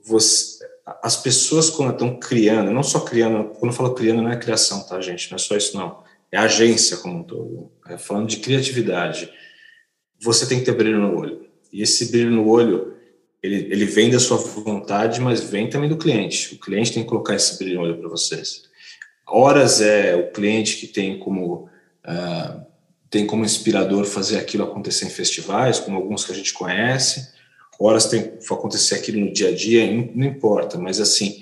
você, 0.04 0.64
as 1.02 1.16
pessoas 1.16 1.68
quando 1.68 1.92
estão 1.92 2.18
criando, 2.18 2.70
não 2.70 2.82
só 2.82 3.00
criando, 3.00 3.50
quando 3.50 3.72
eu 3.72 3.76
falo 3.76 3.94
criando 3.94 4.22
não 4.22 4.30
é 4.30 4.36
criação, 4.36 4.86
tá, 4.86 5.00
gente? 5.00 5.30
Não 5.30 5.36
é 5.36 5.38
só 5.38 5.56
isso, 5.56 5.76
não. 5.76 6.02
É 6.30 6.38
agência 6.38 6.98
como 6.98 7.18
um 7.18 7.22
todo. 7.22 7.72
É, 7.88 7.98
falando 7.98 8.28
de 8.28 8.38
criatividade, 8.38 9.32
você 10.20 10.46
tem 10.46 10.60
que 10.60 10.64
ter 10.64 10.72
brilho 10.72 11.00
no 11.00 11.18
olho. 11.18 11.46
E 11.72 11.82
esse 11.82 12.10
brilho 12.10 12.30
no 12.30 12.48
olho 12.48 12.94
ele, 13.42 13.68
ele 13.70 13.84
vem 13.84 14.10
da 14.10 14.18
sua 14.18 14.36
vontade, 14.36 15.20
mas 15.20 15.40
vem 15.40 15.68
também 15.68 15.88
do 15.88 15.96
cliente. 15.96 16.54
O 16.54 16.58
cliente 16.58 16.92
tem 16.92 17.02
que 17.02 17.08
colocar 17.08 17.34
esse 17.34 17.58
brilho 17.58 17.80
olho 17.80 17.98
para 17.98 18.08
vocês. 18.08 18.64
Horas 19.26 19.80
é 19.80 20.16
o 20.16 20.30
cliente 20.32 20.76
que 20.76 20.86
tem 20.86 21.18
como 21.18 21.68
uh, 22.04 22.66
tem 23.10 23.26
como 23.26 23.44
inspirador 23.44 24.04
fazer 24.04 24.38
aquilo 24.38 24.64
acontecer 24.64 25.06
em 25.06 25.10
festivais, 25.10 25.78
como 25.78 25.96
alguns 25.96 26.24
que 26.24 26.32
a 26.32 26.34
gente 26.34 26.52
conhece. 26.52 27.32
Horas 27.78 28.06
tem 28.06 28.22
que 28.22 28.52
acontecer 28.52 28.96
aquilo 28.96 29.20
no 29.20 29.32
dia 29.32 29.48
a 29.48 29.54
dia, 29.54 29.86
não 30.14 30.26
importa, 30.26 30.76
mas 30.76 31.00
assim 31.00 31.40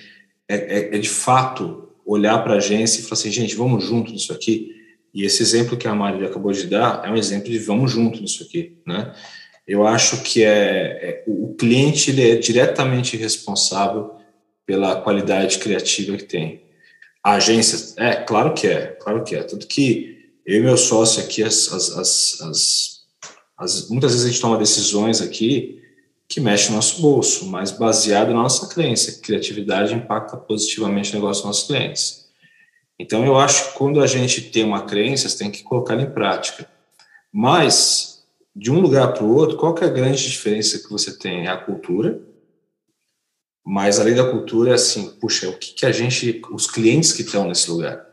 é, 0.49 0.57
é, 0.57 0.97
é 0.97 0.99
de 0.99 1.09
fato 1.09 1.89
olhar 2.05 2.39
para 2.45 2.55
a 2.55 2.59
agência 2.59 3.01
e 3.01 3.03
falar 3.03 3.15
assim, 3.15 3.31
gente, 3.31 3.57
vamos 3.57 3.85
junto 3.85 4.13
nisso 4.13 4.33
aqui. 4.33 4.77
E 5.13 5.25
esse 5.25 5.43
exemplo 5.43 5.77
que 5.77 5.89
a 5.89 5.95
Mari 5.95 6.25
acabou 6.25 6.53
de 6.53 6.67
dar 6.67 7.03
é 7.05 7.11
um 7.11 7.17
exemplo 7.17 7.51
de 7.51 7.59
vamos 7.59 7.91
junto 7.91 8.21
nisso 8.21 8.45
aqui, 8.45 8.77
né? 8.87 9.13
Eu 9.67 9.87
acho 9.87 10.23
que 10.23 10.45
é, 10.45 10.51
é 10.51 11.25
o 11.27 11.55
cliente 11.55 12.11
ele 12.11 12.31
é 12.31 12.37
diretamente 12.37 13.17
responsável 13.17 14.15
pela 14.65 15.01
qualidade 15.01 15.59
criativa 15.59 16.17
que 16.17 16.25
tem. 16.25 16.63
A 17.23 17.33
agência, 17.35 17.95
é, 17.97 18.15
claro 18.15 18.55
que 18.55 18.69
é, 18.69 18.87
claro 18.87 19.25
que 19.25 19.35
é. 19.35 19.43
Tanto 19.43 19.67
que 19.67 20.31
eu 20.47 20.59
e 20.59 20.63
meu 20.63 20.77
sócio 20.77 21.23
aqui, 21.23 21.43
as, 21.43 21.73
as, 21.73 22.41
as, 22.41 23.01
as, 23.59 23.89
muitas 23.91 24.13
vezes 24.13 24.27
a 24.27 24.31
gente 24.31 24.41
toma 24.41 24.57
decisões 24.57 25.21
aqui 25.21 25.83
que 26.29 26.41
mexem 26.41 26.71
no 26.71 26.77
nosso 26.77 27.03
bolso, 27.03 27.47
mas 27.47 27.73
baseado 27.73 28.29
na 28.29 28.43
nossa 28.43 28.69
crença. 28.69 29.21
Criatividade 29.21 29.95
impacta 29.95 30.37
positivamente 30.37 31.11
o 31.11 31.15
negócio 31.15 31.43
dos 31.43 31.47
nossos 31.47 31.67
clientes. 31.67 32.27
Então, 32.99 33.25
eu 33.25 33.37
acho 33.39 33.73
que 33.73 33.79
quando 33.79 34.01
a 34.01 34.07
gente 34.07 34.41
tem 34.41 34.65
uma 34.65 34.83
crença, 34.83 35.29
você 35.29 35.39
tem 35.39 35.51
que 35.51 35.63
colocar 35.63 36.01
em 36.01 36.11
prática. 36.11 36.69
Mas 37.33 38.16
de 38.57 38.71
um 38.71 38.81
lugar 38.81 39.13
para 39.13 39.23
o 39.23 39.35
outro, 39.35 39.59
qual 39.59 39.75
que 39.75 39.85
é 39.85 39.87
a 39.87 39.91
grande 39.91 40.27
diferença 40.27 40.79
que 40.79 40.89
você 40.89 41.17
tem? 41.19 41.47
É 41.47 41.51
a 41.51 41.59
cultura, 41.59 42.19
mas 43.63 44.01
além 44.01 44.15
da 44.15 44.31
cultura, 44.31 44.71
é 44.71 44.75
assim, 44.75 45.11
puxa, 45.21 45.47
o 45.51 45.59
que, 45.59 45.75
que 45.75 45.85
a 45.85 45.93
gente, 45.93 46.41
os 46.51 46.67
clientes 46.67 47.13
que 47.13 47.21
estão 47.21 47.47
nesse 47.47 47.71
lugar, 47.71 48.07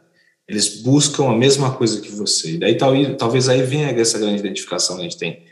eles 0.45 0.81
buscam 0.81 1.29
a 1.29 1.35
mesma 1.35 1.73
coisa 1.73 2.01
que 2.01 2.11
você. 2.11 2.55
E 2.55 2.57
daí 2.57 2.75
talvez, 2.75 3.15
talvez 3.17 3.47
aí 3.47 3.63
venha 3.63 3.87
essa 3.91 4.19
grande 4.19 4.39
identificação 4.39 4.97
que 4.97 5.01
a 5.01 5.05
gente 5.05 5.17
tem. 5.17 5.45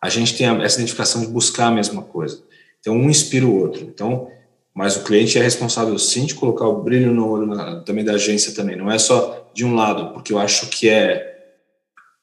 A 0.00 0.08
gente 0.08 0.36
tem 0.36 0.46
essa 0.62 0.76
identificação 0.76 1.22
de 1.22 1.26
buscar 1.26 1.66
a 1.66 1.70
mesma 1.72 2.02
coisa. 2.02 2.44
Então, 2.78 2.94
um 2.94 3.10
inspira 3.10 3.44
o 3.44 3.58
outro. 3.58 3.82
Então, 3.82 4.30
mas 4.72 4.96
o 4.96 5.02
cliente 5.02 5.36
é 5.38 5.42
responsável 5.42 5.98
sim 5.98 6.24
de 6.24 6.34
colocar 6.36 6.68
o 6.68 6.82
brilho 6.82 7.12
no 7.12 7.28
olho 7.28 7.46
na, 7.46 7.80
também 7.80 8.04
da 8.04 8.12
agência 8.12 8.54
também, 8.54 8.76
não 8.76 8.90
é 8.90 8.98
só 8.98 9.50
de 9.54 9.64
um 9.64 9.74
lado, 9.74 10.12
porque 10.12 10.34
eu 10.34 10.38
acho 10.38 10.68
que 10.68 10.88
é 10.88 11.34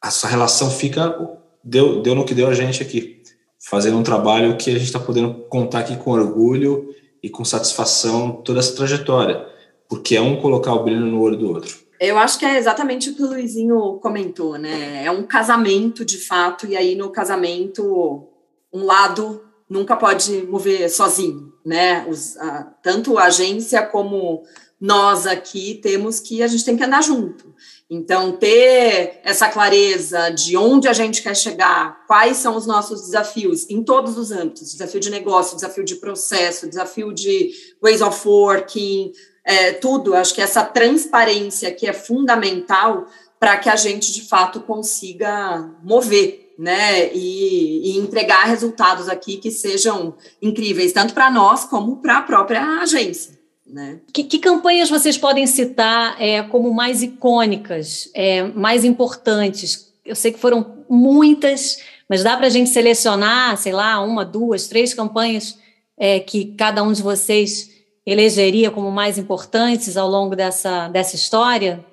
essa 0.02 0.28
relação 0.28 0.70
fica 0.70 1.18
deu, 1.64 2.02
deu 2.02 2.14
no 2.16 2.26
que 2.26 2.34
deu 2.34 2.48
a 2.48 2.54
gente 2.54 2.82
aqui, 2.82 3.22
fazendo 3.60 3.98
um 3.98 4.04
trabalho 4.04 4.58
que 4.58 4.70
a 4.70 4.74
gente 4.74 4.86
está 4.86 5.00
podendo 5.00 5.34
contar 5.50 5.80
aqui 5.80 5.96
com 5.96 6.12
orgulho 6.12 6.94
e 7.22 7.30
com 7.30 7.46
satisfação 7.46 8.42
toda 8.44 8.60
essa 8.60 8.76
trajetória, 8.76 9.48
porque 9.88 10.16
é 10.16 10.22
um 10.22 10.42
colocar 10.42 10.74
o 10.74 10.84
brilho 10.84 11.06
no 11.06 11.22
olho 11.22 11.38
do 11.38 11.50
outro. 11.50 11.84
Eu 12.00 12.18
acho 12.18 12.38
que 12.38 12.46
é 12.46 12.58
exatamente 12.58 13.10
o 13.10 13.16
que 13.16 13.24
o 13.24 13.28
Luizinho 13.28 14.00
comentou, 14.02 14.58
né? 14.58 15.06
É 15.06 15.12
um 15.12 15.24
casamento 15.24 16.04
de 16.04 16.18
fato, 16.18 16.68
e 16.68 16.76
aí 16.76 16.96
no 16.96 17.10
casamento, 17.10 18.28
um 18.74 18.84
lado 18.84 19.42
nunca 19.70 19.96
pode 19.96 20.44
mover 20.44 20.90
sozinho, 20.90 21.54
né? 21.66 22.06
Os, 22.10 22.36
a, 22.38 22.64
tanto 22.84 23.18
a 23.18 23.26
agência 23.26 23.82
como 23.86 24.44
nós 24.80 25.26
aqui 25.26 25.80
temos 25.82 26.20
que 26.20 26.44
a 26.44 26.48
gente 26.48 26.66
tem 26.66 26.76
que 26.76 26.84
andar 26.84 27.02
junto. 27.02 27.56
Então, 27.90 28.32
ter 28.32 29.20
essa 29.24 29.50
clareza 29.50 30.30
de 30.30 30.58
onde 30.58 30.88
a 30.88 30.94
gente 30.94 31.22
quer 31.22 31.36
chegar, 31.36 32.06
quais 32.08 32.38
são 32.38 32.56
os 32.56 32.66
nossos 32.66 33.02
desafios 33.02 33.70
em 33.70 33.84
todos 33.84 34.18
os 34.18 34.32
âmbitos 34.32 34.72
desafio 34.72 35.00
de 35.00 35.10
negócio, 35.10 35.56
desafio 35.56 35.84
de 35.84 35.96
processo, 35.96 36.68
desafio 36.68 37.14
de 37.14 37.52
ways 37.82 38.02
of 38.02 38.28
working, 38.28 39.12
é, 39.44 39.74
tudo. 39.74 40.16
Acho 40.16 40.34
que 40.34 40.42
essa 40.42 40.64
transparência 40.64 41.72
que 41.72 41.86
é 41.86 41.94
fundamental 41.94 43.08
para 43.40 43.58
que 43.58 43.70
a 43.70 43.76
gente, 43.76 44.14
de 44.14 44.22
fato, 44.22 44.62
consiga 44.62 45.70
mover 45.84 46.54
né, 46.58 47.14
e, 47.14 47.92
e, 47.92 47.98
entregar 47.98 48.46
resultados 48.46 49.10
aqui 49.10 49.38
que 49.38 49.52
sejam 49.52 50.16
incríveis, 50.42 50.94
tanto 50.94 51.14
para 51.14 51.30
nós 51.30 51.66
como 51.66 51.98
para 51.98 52.20
a 52.20 52.22
própria 52.22 52.80
agência. 52.80 53.33
Né? 53.74 54.02
Que, 54.14 54.24
que, 54.24 54.38
campanhas 54.38 54.88
vocês 54.88 55.18
podem 55.18 55.48
citar 55.48 56.16
é, 56.22 56.44
como 56.44 56.72
mais 56.72 57.02
icônicas, 57.02 58.08
é, 58.14 58.44
mais 58.44 58.86
importantes? 58.86 59.92
Eu 60.06 60.16
sei 60.16 60.32
que 60.32 60.38
foram 60.38 60.86
muitas, 60.88 61.80
mas 62.08 62.24
dá 62.24 62.38
para 62.38 62.46
a 62.46 62.50
gente 62.52 62.70
selecionar, 62.70 63.58
sei 63.58 63.74
lá, 63.74 64.00
uma, 64.00 64.24
duas, 64.24 64.68
três 64.68 64.94
campanhas 64.94 65.58
é, 65.98 66.20
que 66.20 66.54
cada 66.54 66.84
um 66.84 66.94
de 66.94 67.02
vocês 67.02 67.72
elegeria 68.06 68.70
como 68.70 68.92
mais 68.92 69.18
importantes 69.18 69.98
ao 69.98 70.08
longo 70.08 70.36
dessa, 70.36 70.88
dessa 70.90 71.16
história? 71.16 71.84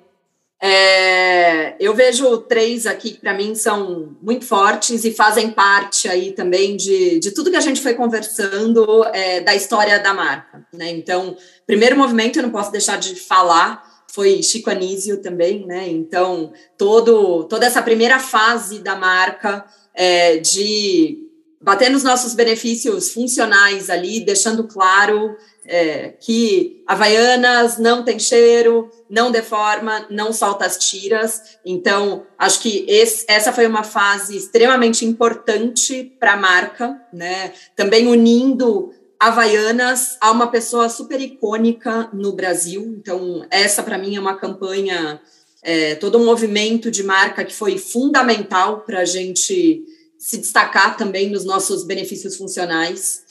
É, 0.63 1.75
eu 1.79 1.95
vejo 1.95 2.37
três 2.37 2.85
aqui 2.85 3.11
que 3.11 3.19
para 3.19 3.33
mim 3.33 3.55
são 3.55 4.15
muito 4.21 4.45
fortes 4.45 5.03
e 5.03 5.11
fazem 5.11 5.49
parte 5.49 6.07
aí 6.07 6.33
também 6.33 6.77
de, 6.77 7.19
de 7.19 7.31
tudo 7.31 7.49
que 7.49 7.57
a 7.57 7.61
gente 7.61 7.81
foi 7.81 7.95
conversando 7.95 9.03
é, 9.05 9.41
da 9.41 9.55
história 9.55 9.99
da 9.99 10.13
marca. 10.13 10.63
Né? 10.71 10.91
Então, 10.91 11.35
primeiro 11.65 11.97
movimento 11.97 12.37
eu 12.37 12.43
não 12.43 12.51
posso 12.51 12.71
deixar 12.71 12.97
de 12.97 13.15
falar 13.15 13.89
foi 14.13 14.43
Chico 14.43 14.69
Anísio 14.69 15.21
também, 15.21 15.65
né? 15.65 15.87
Então, 15.87 16.51
todo, 16.77 17.45
toda 17.45 17.65
essa 17.65 17.81
primeira 17.81 18.19
fase 18.19 18.79
da 18.79 18.93
marca 18.93 19.65
é, 19.93 20.37
de 20.37 21.17
bater 21.61 21.89
nos 21.89 22.03
nossos 22.03 22.33
benefícios 22.33 23.13
funcionais 23.13 23.89
ali, 23.89 24.19
deixando 24.19 24.65
claro 24.65 25.37
é, 25.65 26.09
que 26.19 26.83
Havaianas 26.87 27.77
não 27.77 28.03
tem 28.03 28.17
cheiro, 28.19 28.89
não 29.09 29.31
deforma, 29.31 30.05
não 30.09 30.33
solta 30.33 30.65
as 30.65 30.77
tiras. 30.77 31.57
Então, 31.65 32.25
acho 32.37 32.61
que 32.61 32.85
esse, 32.87 33.25
essa 33.27 33.53
foi 33.53 33.67
uma 33.67 33.83
fase 33.83 34.35
extremamente 34.35 35.05
importante 35.05 36.15
para 36.19 36.33
a 36.33 36.37
marca, 36.37 36.99
né? 37.13 37.53
Também 37.75 38.07
unindo 38.07 38.93
Havaianas 39.19 40.17
a 40.19 40.31
uma 40.31 40.47
pessoa 40.47 40.89
super 40.89 41.21
icônica 41.21 42.09
no 42.11 42.31
Brasil. 42.33 42.95
Então, 42.99 43.45
essa 43.51 43.83
para 43.83 43.97
mim 43.97 44.15
é 44.15 44.19
uma 44.19 44.35
campanha, 44.35 45.21
é, 45.61 45.95
todo 45.95 46.17
um 46.17 46.25
movimento 46.25 46.89
de 46.89 47.03
marca 47.03 47.45
que 47.45 47.53
foi 47.53 47.77
fundamental 47.77 48.81
para 48.81 49.01
a 49.01 49.05
gente 49.05 49.85
se 50.17 50.37
destacar 50.37 50.97
também 50.97 51.29
nos 51.29 51.45
nossos 51.45 51.83
benefícios 51.83 52.35
funcionais. 52.35 53.23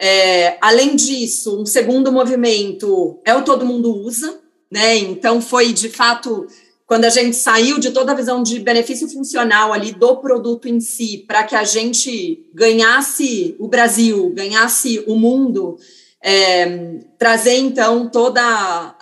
É, 0.00 0.56
além 0.60 0.94
disso, 0.94 1.60
um 1.60 1.66
segundo 1.66 2.12
movimento 2.12 3.18
é 3.24 3.34
o 3.34 3.42
Todo 3.42 3.66
Mundo 3.66 3.94
Usa, 3.96 4.38
né? 4.70 4.96
Então, 4.96 5.40
foi 5.40 5.72
de 5.72 5.88
fato 5.88 6.46
quando 6.86 7.04
a 7.04 7.10
gente 7.10 7.36
saiu 7.36 7.78
de 7.78 7.90
toda 7.90 8.12
a 8.12 8.14
visão 8.14 8.42
de 8.42 8.60
benefício 8.60 9.06
funcional 9.08 9.74
ali 9.74 9.92
do 9.92 10.16
produto 10.16 10.66
em 10.66 10.80
si, 10.80 11.24
para 11.28 11.44
que 11.44 11.54
a 11.54 11.62
gente 11.62 12.46
ganhasse 12.54 13.54
o 13.58 13.68
Brasil, 13.68 14.32
ganhasse 14.34 15.04
o 15.06 15.14
mundo, 15.14 15.76
é, 16.20 16.98
trazer 17.16 17.56
então 17.58 18.08
toda 18.08 18.96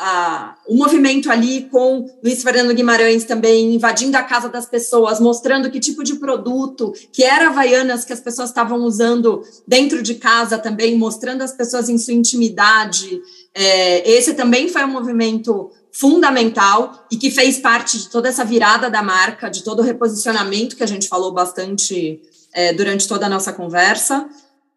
o 0.68 0.74
movimento 0.74 1.30
ali 1.30 1.62
com 1.70 2.06
Luiz 2.22 2.42
Fernando 2.42 2.74
Guimarães 2.74 3.24
também 3.24 3.74
invadindo 3.74 4.16
a 4.16 4.22
casa 4.22 4.48
das 4.48 4.66
pessoas, 4.66 5.18
mostrando 5.18 5.70
que 5.70 5.80
tipo 5.80 6.04
de 6.04 6.16
produto 6.16 6.92
que 7.12 7.24
era 7.24 7.48
Havaianas 7.48 8.04
que 8.04 8.12
as 8.12 8.20
pessoas 8.20 8.50
estavam 8.50 8.80
usando 8.80 9.42
dentro 9.66 10.02
de 10.02 10.16
casa 10.16 10.58
também, 10.58 10.98
mostrando 10.98 11.42
as 11.42 11.52
pessoas 11.52 11.88
em 11.88 11.96
sua 11.96 12.14
intimidade. 12.14 13.20
É, 13.54 14.10
esse 14.10 14.34
também 14.34 14.68
foi 14.68 14.84
um 14.84 14.92
movimento 14.92 15.70
fundamental 15.90 17.06
e 17.10 17.16
que 17.16 17.30
fez 17.30 17.58
parte 17.58 17.98
de 17.98 18.10
toda 18.10 18.28
essa 18.28 18.44
virada 18.44 18.90
da 18.90 19.02
marca, 19.02 19.48
de 19.48 19.62
todo 19.62 19.80
o 19.80 19.82
reposicionamento 19.82 20.76
que 20.76 20.82
a 20.82 20.86
gente 20.86 21.08
falou 21.08 21.32
bastante 21.32 22.20
é, 22.52 22.74
durante 22.74 23.08
toda 23.08 23.24
a 23.24 23.30
nossa 23.30 23.54
conversa. 23.54 24.28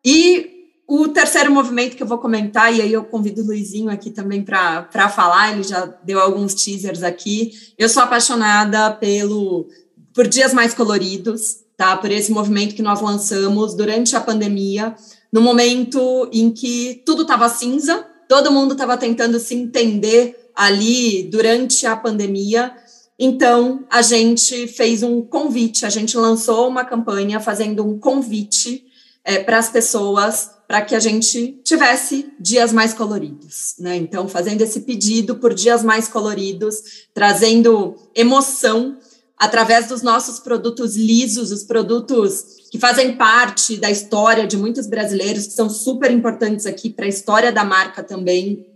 E 0.04 0.59
o 0.90 1.08
terceiro 1.08 1.52
movimento 1.52 1.96
que 1.96 2.02
eu 2.02 2.08
vou 2.08 2.18
comentar, 2.18 2.74
e 2.74 2.82
aí 2.82 2.92
eu 2.92 3.04
convido 3.04 3.44
o 3.44 3.46
Luizinho 3.46 3.92
aqui 3.92 4.10
também 4.10 4.42
para 4.42 5.08
falar, 5.08 5.54
ele 5.54 5.62
já 5.62 5.86
deu 6.04 6.20
alguns 6.20 6.56
teasers 6.56 7.04
aqui. 7.04 7.52
Eu 7.78 7.88
sou 7.88 8.02
apaixonada 8.02 8.90
pelo 8.94 9.68
por 10.16 10.28
dias 10.28 10.52
mais 10.52 10.74
coloridos, 10.74 11.58
tá? 11.78 11.96
Por 11.96 12.10
esse 12.10 12.32
movimento 12.32 12.74
que 12.74 12.82
nós 12.82 13.02
lançamos 13.02 13.76
durante 13.76 14.16
a 14.16 14.20
pandemia, 14.20 14.96
no 15.32 15.42
momento 15.42 16.28
em 16.34 16.50
que 16.50 17.04
tudo 17.06 17.22
estava 17.22 17.48
cinza, 17.50 18.04
todo 18.28 18.52
mundo 18.52 18.72
estava 18.72 18.98
tentando 18.98 19.40
se 19.40 19.54
entender 19.54 20.50
ali 20.56 21.22
durante 21.22 21.86
a 21.86 21.96
pandemia. 21.96 22.74
Então, 23.20 23.86
a 23.92 24.02
gente 24.02 24.66
fez 24.68 25.04
um 25.04 25.22
convite, 25.22 25.86
a 25.86 25.90
gente 25.90 26.18
lançou 26.18 26.68
uma 26.68 26.84
campanha 26.84 27.40
fazendo 27.40 27.86
um 27.86 28.00
convite 28.00 28.86
é, 29.24 29.38
para 29.38 29.60
as 29.60 29.70
pessoas 29.70 30.58
para 30.70 30.84
que 30.84 30.94
a 30.94 31.00
gente 31.00 31.60
tivesse 31.64 32.32
dias 32.40 32.72
mais 32.72 32.94
coloridos, 32.94 33.74
né? 33.80 33.96
Então, 33.96 34.28
fazendo 34.30 34.62
esse 34.62 34.82
pedido 34.82 35.38
por 35.38 35.52
dias 35.52 35.84
mais 35.84 36.08
coloridos, 36.08 37.08
trazendo 37.12 37.96
emoção 38.14 38.96
através 39.36 39.88
dos 39.88 40.04
nossos 40.04 40.40
produtos 40.40 40.96
lisos, 40.96 41.52
os 41.52 41.64
produtos 41.64 42.68
que 42.70 42.78
fazem 42.78 43.16
parte 43.16 43.78
da 43.78 43.90
história 43.90 44.46
de 44.46 44.58
muitos 44.58 44.86
brasileiros, 44.86 45.48
que 45.48 45.54
são 45.54 45.72
super 45.72 46.12
importantes 46.12 46.68
aqui 46.68 46.88
para 46.88 47.06
a 47.06 47.10
história 47.10 47.52
da 47.52 47.64
marca 47.64 48.04
também, 48.04 48.68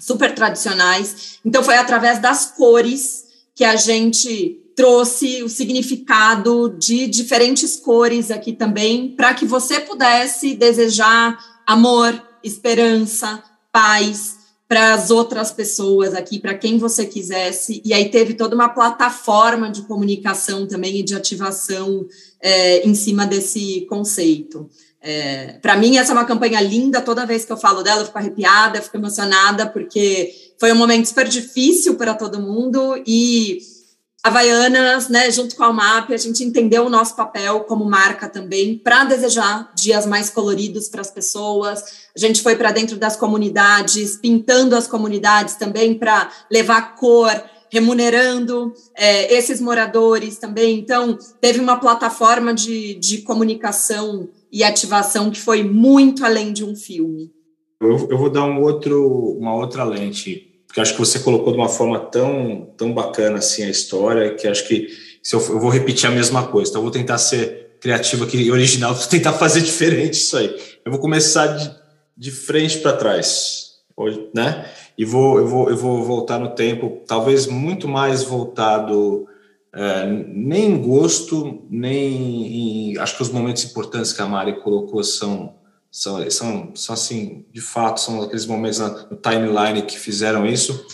super 0.00 0.34
tradicionais. 0.34 1.38
Então, 1.44 1.62
foi 1.62 1.76
através 1.76 2.18
das 2.18 2.46
cores 2.46 3.24
que 3.54 3.62
a 3.62 3.76
gente 3.76 4.61
trouxe 4.74 5.42
o 5.42 5.48
significado 5.48 6.74
de 6.78 7.06
diferentes 7.06 7.76
cores 7.76 8.30
aqui 8.30 8.52
também, 8.52 9.14
para 9.16 9.34
que 9.34 9.44
você 9.44 9.80
pudesse 9.80 10.54
desejar 10.54 11.38
amor, 11.66 12.20
esperança, 12.42 13.42
paz 13.70 14.42
para 14.68 14.94
as 14.94 15.10
outras 15.10 15.52
pessoas 15.52 16.14
aqui, 16.14 16.38
para 16.38 16.54
quem 16.54 16.78
você 16.78 17.04
quisesse. 17.04 17.82
E 17.84 17.92
aí 17.92 18.08
teve 18.08 18.32
toda 18.32 18.54
uma 18.54 18.70
plataforma 18.70 19.70
de 19.70 19.82
comunicação 19.82 20.66
também 20.66 21.00
e 21.00 21.02
de 21.02 21.14
ativação 21.14 22.06
é, 22.40 22.86
em 22.86 22.94
cima 22.94 23.26
desse 23.26 23.82
conceito. 23.82 24.70
É, 25.02 25.58
para 25.60 25.76
mim, 25.76 25.98
essa 25.98 26.12
é 26.12 26.14
uma 26.14 26.24
campanha 26.24 26.60
linda. 26.60 27.02
Toda 27.02 27.26
vez 27.26 27.44
que 27.44 27.52
eu 27.52 27.56
falo 27.58 27.82
dela, 27.82 28.00
eu 28.00 28.06
fico 28.06 28.16
arrepiada, 28.16 28.80
fico 28.80 28.96
emocionada, 28.96 29.66
porque 29.66 30.32
foi 30.58 30.72
um 30.72 30.76
momento 30.76 31.06
super 31.06 31.28
difícil 31.28 31.96
para 31.96 32.14
todo 32.14 32.40
mundo 32.40 32.94
e 33.06 33.58
Havaianas, 34.24 35.08
né, 35.08 35.28
junto 35.32 35.56
com 35.56 35.64
a 35.64 35.70
UMAP, 35.70 36.14
a 36.14 36.16
gente 36.16 36.44
entendeu 36.44 36.86
o 36.86 36.88
nosso 36.88 37.16
papel 37.16 37.60
como 37.64 37.84
marca 37.84 38.28
também 38.28 38.78
para 38.78 39.04
desejar 39.04 39.72
dias 39.74 40.06
mais 40.06 40.30
coloridos 40.30 40.88
para 40.88 41.00
as 41.00 41.10
pessoas. 41.10 41.82
A 42.14 42.18
gente 42.20 42.40
foi 42.40 42.54
para 42.54 42.70
dentro 42.70 42.96
das 42.96 43.16
comunidades, 43.16 44.16
pintando 44.16 44.76
as 44.76 44.86
comunidades 44.86 45.56
também 45.56 45.98
para 45.98 46.30
levar 46.48 46.94
cor, 46.94 47.32
remunerando 47.68 48.72
é, 48.94 49.34
esses 49.34 49.60
moradores 49.60 50.38
também. 50.38 50.78
Então, 50.78 51.18
teve 51.40 51.58
uma 51.58 51.80
plataforma 51.80 52.54
de, 52.54 52.94
de 52.94 53.22
comunicação 53.22 54.28
e 54.52 54.62
ativação 54.62 55.32
que 55.32 55.40
foi 55.40 55.64
muito 55.64 56.24
além 56.24 56.52
de 56.52 56.64
um 56.64 56.76
filme. 56.76 57.32
Eu, 57.80 58.08
eu 58.08 58.16
vou 58.16 58.30
dar 58.30 58.44
um 58.44 58.62
outro, 58.62 59.36
uma 59.36 59.52
outra 59.56 59.82
lente 59.82 60.51
porque 60.72 60.80
acho 60.80 60.94
que 60.94 61.00
você 61.00 61.18
colocou 61.18 61.52
de 61.52 61.58
uma 61.58 61.68
forma 61.68 62.00
tão, 62.00 62.72
tão 62.78 62.94
bacana 62.94 63.40
assim 63.40 63.62
a 63.62 63.68
história, 63.68 64.34
que 64.34 64.48
acho 64.48 64.66
que 64.66 64.88
se 65.22 65.36
eu, 65.36 65.40
eu 65.40 65.60
vou 65.60 65.68
repetir 65.68 66.08
a 66.08 66.10
mesma 66.10 66.46
coisa, 66.46 66.70
então 66.70 66.80
eu 66.80 66.84
vou 66.84 66.90
tentar 66.90 67.18
ser 67.18 67.76
criativo 67.78 68.24
aqui, 68.24 68.50
original, 68.50 68.94
vou 68.96 69.06
tentar 69.06 69.34
fazer 69.34 69.60
diferente 69.60 70.14
isso 70.14 70.34
aí. 70.34 70.48
Eu 70.82 70.90
vou 70.90 70.98
começar 70.98 71.48
de, 71.48 71.70
de 72.16 72.30
frente 72.30 72.78
para 72.78 72.96
trás. 72.96 73.72
Né? 74.34 74.66
E 74.96 75.04
vou, 75.04 75.36
eu, 75.38 75.46
vou, 75.46 75.68
eu 75.68 75.76
vou 75.76 76.02
voltar 76.02 76.38
no 76.38 76.54
tempo, 76.54 77.02
talvez 77.06 77.46
muito 77.46 77.86
mais 77.86 78.22
voltado 78.22 79.26
é, 79.74 80.06
nem 80.06 80.70
em 80.70 80.80
gosto, 80.80 81.66
nem 81.68 82.92
em, 82.92 82.98
acho 82.98 83.14
que 83.14 83.22
os 83.22 83.30
momentos 83.30 83.62
importantes 83.62 84.10
que 84.10 84.22
a 84.22 84.26
Mari 84.26 84.62
colocou 84.62 85.04
são, 85.04 85.52
são, 85.92 86.30
são, 86.30 86.74
são 86.74 86.94
assim, 86.94 87.44
de 87.52 87.60
fato, 87.60 88.00
são 88.00 88.22
aqueles 88.22 88.46
momentos 88.46 88.78
no 88.78 89.16
timeline 89.16 89.82
que 89.82 89.98
fizeram 89.98 90.46
isso, 90.46 90.86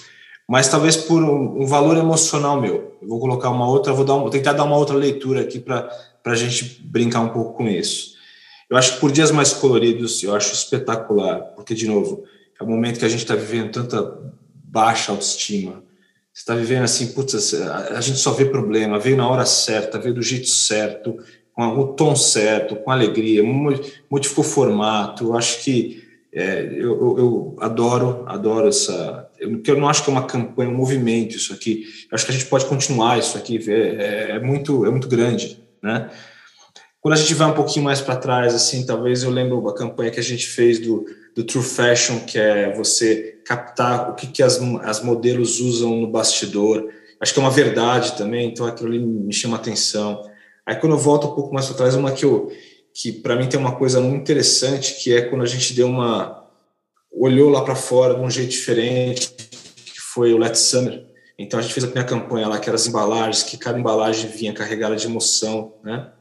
mas 0.49 0.69
talvez 0.69 0.97
por 0.97 1.23
um, 1.23 1.63
um 1.63 1.67
valor 1.67 1.97
emocional 1.97 2.61
meu. 2.61 2.99
Eu 3.01 3.07
vou 3.07 3.21
colocar 3.21 3.49
uma 3.51 3.69
outra, 3.69 3.93
vou, 3.93 4.05
dar 4.05 4.15
um, 4.15 4.23
vou 4.23 4.31
tentar 4.31 4.55
dar 4.55 4.65
uma 4.65 4.77
outra 4.77 4.97
leitura 4.97 5.43
aqui 5.43 5.61
para 5.61 5.89
a 6.25 6.35
gente 6.35 6.83
brincar 6.83 7.21
um 7.21 7.29
pouco 7.29 7.59
com 7.59 7.69
isso. 7.69 8.17
Eu 8.69 8.77
acho 8.77 8.95
que 8.95 9.01
por 9.01 9.13
dias 9.13 9.31
mais 9.31 9.53
coloridos, 9.53 10.21
eu 10.25 10.35
acho 10.35 10.53
espetacular, 10.53 11.43
porque, 11.55 11.75
de 11.75 11.87
novo, 11.87 12.25
é 12.61 12.65
um 12.65 12.67
momento 12.67 12.99
que 12.99 13.05
a 13.05 13.09
gente 13.09 13.23
está 13.23 13.37
vivendo 13.37 13.71
tanta 13.71 14.19
baixa 14.53 15.13
autoestima, 15.13 15.85
você 16.33 16.43
está 16.43 16.55
vivendo 16.55 16.85
assim, 16.85 17.09
putz, 17.13 17.55
a 17.55 18.01
gente 18.01 18.19
só 18.19 18.33
vê 18.33 18.45
problema, 18.45 18.99
veio 18.99 19.17
na 19.17 19.29
hora 19.29 19.47
certa, 19.47 19.99
veio 19.99 20.15
do 20.15 20.23
jeito 20.23 20.49
certo, 20.49 21.17
com 21.59 21.77
o 21.77 21.89
tom 21.89 22.15
certo, 22.15 22.77
com 22.77 22.89
alegria, 22.89 23.43
modificou 24.09 24.45
o 24.45 24.49
formato. 24.49 25.37
Acho 25.37 25.61
que 25.65 26.05
é, 26.33 26.63
eu, 26.71 26.93
eu, 26.93 27.19
eu, 27.19 27.57
adoro, 27.59 28.23
adoro 28.29 28.69
essa. 28.69 29.29
Eu, 29.41 29.61
eu 29.67 29.77
não 29.77 29.89
acho 29.89 30.05
que 30.05 30.09
é 30.09 30.13
uma 30.13 30.25
campanha, 30.25 30.71
um 30.71 30.77
movimento 30.77 31.35
isso 31.35 31.53
aqui. 31.53 31.83
Eu 32.09 32.15
acho 32.15 32.25
que 32.25 32.31
a 32.31 32.35
gente 32.35 32.47
pode 32.47 32.65
continuar 32.67 33.19
isso 33.19 33.37
aqui. 33.37 33.59
É, 33.69 33.73
é, 33.73 34.31
é 34.37 34.39
muito, 34.39 34.87
é 34.87 34.91
muito 34.91 35.09
grande, 35.09 35.61
né? 35.83 36.09
Quando 37.01 37.15
a 37.15 37.17
gente 37.17 37.35
vai 37.35 37.49
um 37.49 37.55
pouquinho 37.55 37.85
mais 37.85 38.01
para 38.01 38.15
trás, 38.15 38.55
assim, 38.55 38.87
talvez 38.87 39.25
eu 39.25 39.31
lembro 39.31 39.69
a 39.69 39.75
campanha 39.75 40.13
que 40.13 40.21
a 40.21 40.23
gente 40.23 40.47
fez 40.47 40.79
do, 40.79 41.07
do 41.35 41.43
True 41.43 41.65
Fashion, 41.65 42.21
que 42.21 42.39
é 42.39 42.73
você 42.73 43.41
captar 43.45 44.11
o 44.11 44.15
que, 44.15 44.29
que 44.29 44.45
as, 44.45 44.61
as 44.85 45.03
modelos 45.03 45.59
usam 45.59 45.97
no 45.97 46.07
bastidor. 46.07 46.89
Acho 47.21 47.35
que 47.35 47.41
é 47.41 47.43
uma 47.43 47.51
verdade 47.51 48.17
também, 48.17 48.49
então 48.49 48.65
aquilo 48.65 48.91
ali 48.91 49.01
me 49.01 49.33
chama 49.33 49.57
atenção. 49.57 50.23
Aí 50.69 50.77
quando 50.77 50.93
eu 50.93 50.99
volto 50.99 51.27
um 51.27 51.35
pouco 51.35 51.55
mais 51.55 51.65
para 51.65 51.77
trás, 51.77 51.95
uma 51.95 52.13
que 52.13 52.27
eu 52.27 52.53
que 52.93 53.11
para 53.11 53.37
mim 53.37 53.49
tem 53.49 53.59
uma 53.59 53.75
coisa 53.75 54.03
muito 54.03 54.21
interessante, 54.21 55.03
que 55.03 55.15
é 55.15 55.23
quando 55.23 55.41
a 55.41 55.47
gente 55.47 55.73
deu 55.73 55.87
uma 55.87 56.47
olhou 57.11 57.49
lá 57.49 57.63
para 57.65 57.75
fora 57.75 58.15
de 58.15 58.21
um 58.21 58.31
jeito 58.31 58.51
diferente, 58.51 59.31
que 59.31 59.99
foi 59.99 60.35
o 60.35 60.37
Let's 60.37 60.61
Summer. 60.61 61.07
Então 61.39 61.59
a 61.59 61.63
gente 61.63 61.73
fez 61.73 61.85
a 61.85 61.87
primeira 61.87 62.07
campanha 62.07 62.47
lá, 62.47 62.59
que 62.59 62.69
eram 62.69 62.75
as 62.75 62.87
embalagens, 62.87 63.43
que 63.45 63.57
cada 63.57 63.79
embalagem 63.79 64.29
vinha 64.29 64.53
carregada 64.53 64.95
de 64.95 65.07
emoção, 65.07 65.73
né? 65.83 66.13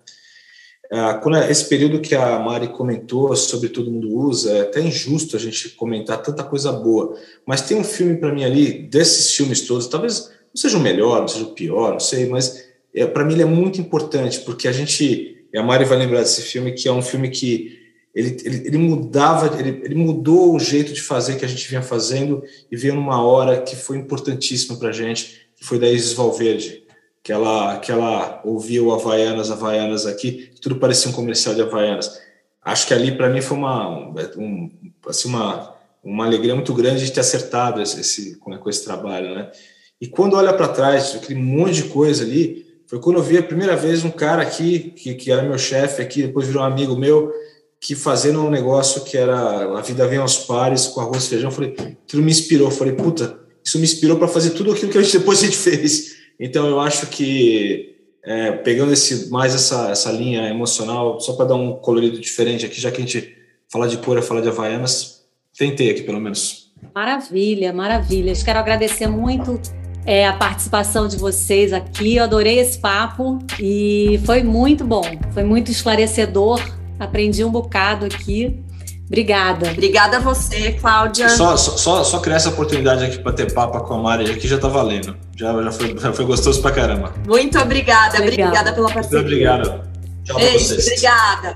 Ah, 0.89 1.15
quando 1.15 1.39
é 1.39 1.51
esse 1.51 1.67
período 1.67 1.99
que 1.99 2.15
a 2.15 2.39
Mari 2.39 2.69
comentou 2.69 3.35
sobre 3.35 3.67
todo 3.67 3.91
mundo 3.91 4.15
usa, 4.15 4.53
é 4.53 4.61
até 4.61 4.79
injusto 4.79 5.35
a 5.35 5.39
gente 5.39 5.71
comentar 5.71 6.21
tanta 6.21 6.41
coisa 6.41 6.71
boa, 6.71 7.17
mas 7.45 7.63
tem 7.63 7.77
um 7.77 7.83
filme 7.83 8.15
para 8.15 8.33
mim 8.33 8.45
ali, 8.45 8.83
desses 8.83 9.35
filmes 9.35 9.67
todos, 9.67 9.87
talvez 9.87 10.29
não 10.29 10.55
seja 10.55 10.77
o 10.77 10.81
melhor, 10.81 11.19
não 11.19 11.27
seja 11.27 11.43
o 11.43 11.53
pior, 11.53 11.91
não 11.91 11.99
sei, 11.99 12.27
mas 12.27 12.66
é, 12.93 13.05
para 13.05 13.23
mim 13.23 13.33
ele 13.33 13.43
é 13.43 13.45
muito 13.45 13.79
importante, 13.79 14.39
porque 14.41 14.67
a 14.67 14.71
gente, 14.71 15.45
a 15.55 15.63
Mari 15.63 15.85
vai 15.85 15.97
lembrar 15.97 16.19
desse 16.19 16.41
filme, 16.41 16.73
que 16.73 16.87
é 16.87 16.91
um 16.91 17.01
filme 17.01 17.29
que 17.29 17.77
ele, 18.13 18.37
ele, 18.43 18.67
ele 18.67 18.77
mudava, 18.77 19.59
ele, 19.59 19.81
ele 19.83 19.95
mudou 19.95 20.55
o 20.55 20.59
jeito 20.59 20.93
de 20.93 21.01
fazer 21.01 21.37
que 21.37 21.45
a 21.45 21.47
gente 21.47 21.67
vinha 21.67 21.81
fazendo 21.81 22.43
e 22.71 22.75
veio 22.75 22.95
numa 22.95 23.21
hora 23.21 23.61
que 23.61 23.75
foi 23.75 23.97
importantíssima 23.97 24.77
para 24.77 24.89
a 24.89 24.93
gente, 24.93 25.47
que 25.55 25.65
foi 25.65 25.77
da 25.77 25.89
Isis 25.89 26.13
Valverde 26.13 26.87
que 27.27 27.33
ela, 27.33 27.77
que 27.79 27.91
ela 27.91 28.39
ouvia 28.45 28.81
o 28.81 28.93
Havaianas, 28.93 29.51
Havaianas 29.51 30.05
aqui, 30.05 30.49
tudo 30.61 30.77
parecia 30.77 31.11
um 31.11 31.13
comercial 31.13 31.53
de 31.53 31.61
Havaianas. 31.61 32.21
Acho 32.63 32.87
que 32.87 32.93
ali, 32.93 33.17
para 33.17 33.27
mim, 33.29 33.41
foi 33.41 33.57
uma, 33.57 34.13
um, 34.37 34.71
assim, 35.05 35.27
uma, 35.27 35.75
uma 36.01 36.25
alegria 36.25 36.55
muito 36.55 36.73
grande 36.73 37.03
de 37.03 37.11
ter 37.11 37.19
acertado 37.19 37.81
esse, 37.81 37.99
esse 37.99 38.37
com, 38.37 38.57
com 38.57 38.69
esse 38.69 38.85
trabalho, 38.85 39.35
né? 39.35 39.51
E 39.99 40.07
quando 40.07 40.37
olha 40.37 40.53
para 40.53 40.69
trás, 40.69 41.15
aquele 41.15 41.37
monte 41.37 41.73
de 41.73 41.83
coisa 41.89 42.23
ali, 42.23 42.65
foi 42.87 42.99
quando 42.99 43.17
eu 43.17 43.23
vi 43.23 43.37
a 43.37 43.43
primeira 43.43 43.75
vez 43.75 44.03
um 44.05 44.09
cara 44.09 44.41
aqui, 44.41 44.93
que, 44.95 45.13
que 45.13 45.29
era 45.29 45.43
meu 45.43 45.57
chefe 45.57 46.01
aqui, 46.01 46.23
depois 46.23 46.47
virou 46.47 46.63
um 46.63 46.65
amigo 46.65 46.95
meu, 46.95 47.31
que 47.79 47.95
fazendo 47.95 48.41
um 48.41 48.49
negócio 48.49 49.03
que 49.03 49.17
era 49.17 49.77
a 49.77 49.81
vida 49.81 50.07
vem 50.07 50.17
aos 50.17 50.37
pares 50.37 50.87
com 50.87 51.01
arroz 51.01 51.25
e 51.25 51.29
feijão, 51.29 51.51
falei, 51.51 51.75
aquilo 51.77 52.23
me 52.23 52.31
inspirou, 52.31 52.71
falei, 52.71 52.93
puta, 52.93 53.39
isso 53.63 53.77
me 53.77 53.83
inspirou 53.83 54.17
para 54.17 54.27
fazer 54.27 54.51
tudo 54.51 54.71
aquilo 54.71 54.89
que 54.89 54.97
a 54.97 55.01
gente, 55.01 55.17
depois 55.17 55.39
a 55.39 55.45
gente 55.45 55.57
fez. 55.57 56.15
Então 56.39 56.65
eu 56.67 56.79
acho 56.79 57.07
que 57.07 57.95
é, 58.23 58.51
pegando 58.53 58.93
esse 58.93 59.29
mais 59.29 59.53
essa, 59.53 59.89
essa 59.89 60.11
linha 60.11 60.47
emocional, 60.49 61.19
só 61.19 61.33
para 61.33 61.47
dar 61.47 61.55
um 61.55 61.73
colorido 61.73 62.19
diferente 62.19 62.65
aqui, 62.65 62.79
já 62.79 62.89
que 62.89 62.97
a 62.97 63.05
gente 63.05 63.35
fala 63.69 63.87
de 63.87 63.97
cor, 63.97 64.21
fala 64.21 64.41
de 64.41 64.47
Havaianas, 64.47 65.25
tentei 65.57 65.91
aqui 65.91 66.03
pelo 66.03 66.21
menos. 66.21 66.71
Maravilha, 66.95 67.73
maravilha. 67.73 68.33
Quero 68.33 68.59
agradecer 68.59 69.07
muito 69.07 69.59
é, 70.07 70.25
a 70.25 70.31
participação 70.31 71.05
de 71.05 71.17
vocês 71.17 71.73
aqui. 71.73 72.15
Eu 72.15 72.23
adorei 72.23 72.59
esse 72.59 72.79
papo 72.79 73.39
e 73.59 74.19
foi 74.25 74.41
muito 74.41 74.85
bom, 74.85 75.03
foi 75.33 75.43
muito 75.43 75.69
esclarecedor. 75.69 76.61
Aprendi 76.97 77.43
um 77.43 77.51
bocado 77.51 78.05
aqui. 78.05 78.57
Obrigada. 79.05 79.71
Obrigada 79.71 80.17
a 80.17 80.19
você, 80.19 80.71
Cláudia. 80.73 81.29
Só, 81.29 81.55
só, 81.57 82.03
só 82.03 82.19
criar 82.19 82.37
essa 82.37 82.49
oportunidade 82.49 83.03
aqui 83.05 83.19
para 83.19 83.33
ter 83.33 83.53
papo 83.53 83.79
com 83.81 83.93
a 83.95 83.97
Mari 83.97 84.31
aqui 84.31 84.47
já 84.47 84.57
tá 84.57 84.67
valendo. 84.67 85.15
Já, 85.35 85.61
já, 85.61 85.71
foi, 85.71 85.97
já 85.99 86.13
foi 86.13 86.25
gostoso 86.25 86.61
pra 86.61 86.71
caramba. 86.71 87.13
Muito 87.27 87.59
obrigada, 87.59 88.19
Legal. 88.19 88.47
obrigada 88.47 88.73
pela 88.73 88.89
parceria. 88.89 89.19
Muito 89.19 89.33
obrigado. 89.33 89.87
Tchau 90.23 90.37
Beijo, 90.37 90.59
vocês. 90.59 90.87
Obrigada. 90.87 91.55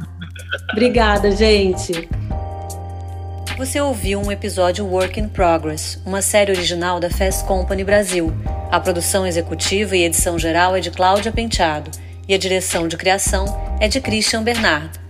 obrigada, 0.72 1.32
gente. 1.32 2.10
Você 3.58 3.80
ouviu 3.80 4.20
um 4.20 4.32
episódio 4.32 4.86
Work 4.86 5.20
in 5.20 5.28
Progress, 5.28 6.00
uma 6.06 6.22
série 6.22 6.52
original 6.52 7.00
da 7.00 7.10
Fast 7.10 7.44
Company 7.46 7.84
Brasil. 7.84 8.34
A 8.72 8.80
produção 8.80 9.28
executiva 9.28 9.96
e 9.96 10.04
edição 10.04 10.40
geral 10.40 10.76
é 10.76 10.80
de 10.80 10.90
Cláudia 10.90 11.32
Penteado 11.32 11.92
e 12.28 12.34
a 12.34 12.38
direção 12.38 12.88
de 12.88 12.98
criação 12.98 13.46
é 13.80 13.88
de 13.88 14.00
Christian 14.00 14.42
Bernardo. 14.42 15.01